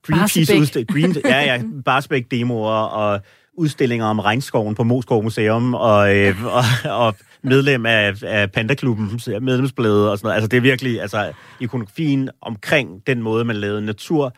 Greenpeace 0.03 0.39
Barsebäck. 0.53 0.59
udstil, 0.59 0.87
Green, 0.87 1.15
ja, 1.25 1.41
ja, 1.53 1.61
Barsbæk 1.85 2.31
demoer 2.31 2.71
og 2.83 3.21
udstillinger 3.61 4.05
om 4.05 4.19
regnskoven 4.19 4.75
på 4.75 4.83
Moskov 4.83 5.23
Museum 5.23 5.73
og, 5.73 6.17
øh, 6.17 6.45
og, 6.57 6.63
og 6.85 7.15
medlem 7.43 7.85
af, 7.85 8.23
af 8.23 8.51
Pandaklubben, 8.51 9.19
medlemsbladet 9.41 10.09
og 10.09 10.17
sådan 10.17 10.27
noget. 10.27 10.35
Altså 10.35 10.47
det 10.47 10.57
er 10.57 10.61
virkelig, 10.61 11.01
altså 11.01 11.33
ikonografien 11.59 12.29
omkring 12.41 13.07
den 13.07 13.21
måde, 13.21 13.45
man 13.45 13.55
lavede 13.55 13.81
natur 13.81 14.35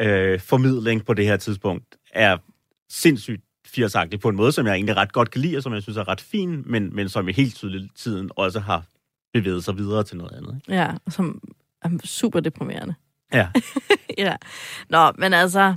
øh, 0.00 0.40
formidling 0.40 1.04
på 1.04 1.14
det 1.14 1.24
her 1.24 1.36
tidspunkt, 1.36 1.84
er 2.12 2.36
sindssygt 2.90 3.42
80 3.66 3.96
på 4.22 4.28
en 4.28 4.36
måde, 4.36 4.52
som 4.52 4.66
jeg 4.66 4.74
egentlig 4.74 4.96
ret 4.96 5.12
godt 5.12 5.30
kan 5.30 5.40
lide, 5.40 5.56
og 5.56 5.62
som 5.62 5.74
jeg 5.74 5.82
synes 5.82 5.96
er 5.96 6.08
ret 6.08 6.20
fin, 6.20 6.62
men, 6.66 6.96
men 6.96 7.08
som 7.08 7.28
i 7.28 7.32
helt 7.32 7.54
tydeligt 7.54 7.96
tiden 7.96 8.30
også 8.36 8.60
har 8.60 8.82
bevæget 9.34 9.64
sig 9.64 9.78
videre 9.78 10.02
til 10.02 10.16
noget 10.16 10.32
andet. 10.36 10.60
Ikke? 10.68 10.80
Ja, 10.80 10.90
som 11.08 11.40
er 11.82 11.88
super 12.04 12.40
deprimerende. 12.40 12.94
Ja. 13.32 13.48
ja. 14.24 14.36
Nå, 14.88 15.12
men 15.18 15.32
altså, 15.32 15.74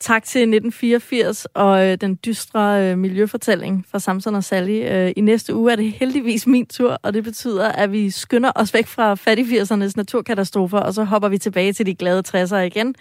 tak 0.00 0.24
til 0.24 0.40
1984 0.40 1.44
og 1.44 1.86
øh, 1.86 1.98
den 2.00 2.18
dystre 2.26 2.90
øh, 2.90 2.98
miljøfortælling 2.98 3.84
fra 3.90 3.98
Samson 3.98 4.34
og 4.34 4.44
Sally. 4.44 4.82
Øh, 4.90 5.12
I 5.16 5.20
næste 5.20 5.54
uge 5.54 5.72
er 5.72 5.76
det 5.76 5.92
heldigvis 5.92 6.46
min 6.46 6.66
tur, 6.66 6.98
og 7.02 7.14
det 7.14 7.24
betyder, 7.24 7.68
at 7.68 7.92
vi 7.92 8.10
skynder 8.10 8.52
os 8.54 8.74
væk 8.74 8.86
fra 8.86 9.14
fattig-80'ernes 9.14 9.92
naturkatastrofer, 9.96 10.78
og 10.78 10.94
så 10.94 11.04
hopper 11.04 11.28
vi 11.28 11.38
tilbage 11.38 11.72
til 11.72 11.86
de 11.86 11.94
glade 11.94 12.22
60'ere 12.28 12.56
igen. 12.56 12.94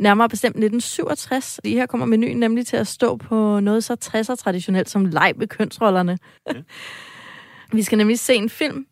Nærmere 0.00 0.28
bestemt 0.28 0.56
1967. 0.56 1.60
Lige 1.64 1.76
her 1.76 1.86
kommer 1.86 2.06
menuen 2.06 2.36
nemlig 2.36 2.66
til 2.66 2.76
at 2.76 2.86
stå 2.86 3.16
på 3.16 3.60
noget 3.60 3.84
så 3.84 3.96
60'er 4.04 4.34
traditionelt 4.34 4.90
som 4.90 5.04
leg 5.04 5.32
med 5.36 5.46
kønsrollerne. 5.46 6.18
vi 7.72 7.82
skal 7.82 7.98
nemlig 7.98 8.18
se 8.18 8.34
en 8.34 8.48
film, 8.48 8.86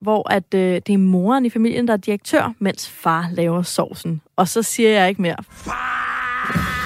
hvor 0.00 0.32
at, 0.32 0.54
øh, 0.54 0.80
det 0.86 0.92
er 0.92 0.98
moren 0.98 1.46
i 1.46 1.50
familien, 1.50 1.88
der 1.88 1.92
er 1.92 1.98
direktør, 1.98 2.52
mens 2.58 2.88
far 2.88 3.28
laver 3.32 3.62
sovsen. 3.62 4.20
Og 4.36 4.48
så 4.48 4.62
siger 4.62 4.90
jeg 4.90 5.08
ikke 5.08 5.22
mere. 5.22 5.36
laver 5.66 6.83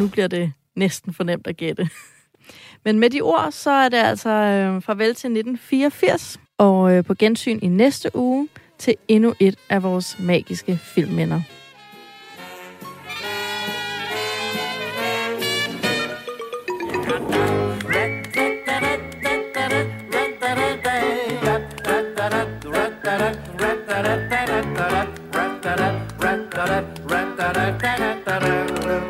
nu 0.00 0.08
bliver 0.08 0.28
det 0.28 0.52
næsten 0.76 1.14
for 1.14 1.24
nemt 1.24 1.46
at 1.46 1.56
gætte. 1.56 1.88
Men 2.84 2.98
med 2.98 3.10
de 3.10 3.20
ord, 3.20 3.48
så 3.52 3.70
er 3.70 3.88
det 3.88 3.96
altså 3.96 4.28
øh, 4.28 4.82
farvel 4.82 5.14
til 5.14 5.28
1984, 5.28 6.40
og 6.58 6.92
øh, 6.92 7.04
på 7.04 7.14
gensyn 7.14 7.58
i 7.62 7.68
næste 7.68 8.10
uge 8.16 8.48
til 8.78 8.94
endnu 9.08 9.34
et 9.40 9.58
af 9.68 9.82
vores 9.82 10.18
magiske 10.18 10.76
filmminder. 10.76 11.40
da 23.04 23.18
da 26.66 27.54
da 27.54 27.86
da 27.86 27.96
da 28.26 28.38
da 28.38 29.09